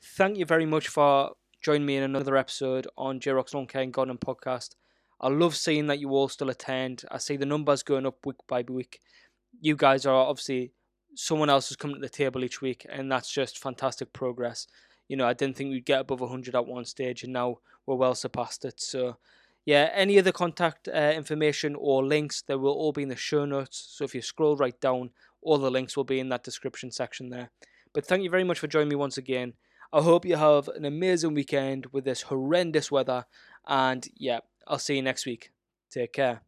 Thank 0.02 0.36
you 0.36 0.44
very 0.44 0.66
much 0.66 0.88
for 0.88 1.32
joining 1.62 1.86
me 1.86 1.96
in 1.96 2.02
another 2.02 2.36
episode 2.36 2.86
on 2.98 3.20
J 3.20 3.30
Rock's 3.30 3.54
Lawn 3.54 3.66
Care 3.66 3.82
and 3.82 3.92
podcast. 3.92 4.74
I 5.20 5.28
love 5.28 5.54
seeing 5.54 5.86
that 5.86 6.00
you 6.00 6.10
all 6.10 6.28
still 6.28 6.50
attend. 6.50 7.04
I 7.10 7.18
see 7.18 7.36
the 7.36 7.46
numbers 7.46 7.82
going 7.82 8.06
up 8.06 8.26
week 8.26 8.36
by 8.48 8.62
week. 8.68 9.00
You 9.60 9.76
guys 9.76 10.04
are 10.04 10.26
obviously 10.26 10.72
someone 11.14 11.50
else 11.50 11.70
is 11.70 11.76
coming 11.76 11.96
to 11.96 12.02
the 12.02 12.08
table 12.08 12.44
each 12.44 12.60
week, 12.60 12.84
and 12.90 13.10
that's 13.10 13.30
just 13.30 13.58
fantastic 13.58 14.12
progress. 14.12 14.66
You 15.08 15.16
know, 15.16 15.26
I 15.26 15.34
didn't 15.34 15.56
think 15.56 15.70
we'd 15.70 15.84
get 15.84 16.00
above 16.00 16.20
100 16.20 16.54
at 16.54 16.66
one 16.66 16.84
stage, 16.84 17.22
and 17.22 17.32
now 17.32 17.58
we're 17.86 17.94
well 17.94 18.14
surpassed 18.14 18.64
it. 18.64 18.80
So, 18.80 19.18
yeah, 19.64 19.90
any 19.94 20.18
other 20.18 20.32
contact 20.32 20.88
uh, 20.88 21.12
information 21.14 21.76
or 21.78 22.04
links, 22.04 22.42
they 22.42 22.56
will 22.56 22.72
all 22.72 22.92
be 22.92 23.04
in 23.04 23.08
the 23.08 23.16
show 23.16 23.44
notes. 23.44 23.94
So 23.96 24.04
if 24.04 24.14
you 24.14 24.22
scroll 24.22 24.56
right 24.56 24.78
down, 24.80 25.10
all 25.42 25.58
the 25.58 25.70
links 25.70 25.96
will 25.96 26.04
be 26.04 26.18
in 26.18 26.28
that 26.30 26.44
description 26.44 26.90
section 26.90 27.30
there. 27.30 27.50
But 27.92 28.06
thank 28.06 28.22
you 28.22 28.30
very 28.30 28.44
much 28.44 28.58
for 28.58 28.66
joining 28.66 28.88
me 28.88 28.96
once 28.96 29.18
again. 29.18 29.54
I 29.92 30.00
hope 30.00 30.24
you 30.24 30.36
have 30.36 30.68
an 30.68 30.84
amazing 30.84 31.34
weekend 31.34 31.86
with 31.92 32.04
this 32.04 32.22
horrendous 32.22 32.90
weather. 32.90 33.26
And 33.66 34.08
yeah, 34.16 34.40
I'll 34.66 34.78
see 34.78 34.96
you 34.96 35.02
next 35.02 35.26
week. 35.26 35.50
Take 35.90 36.14
care. 36.14 36.40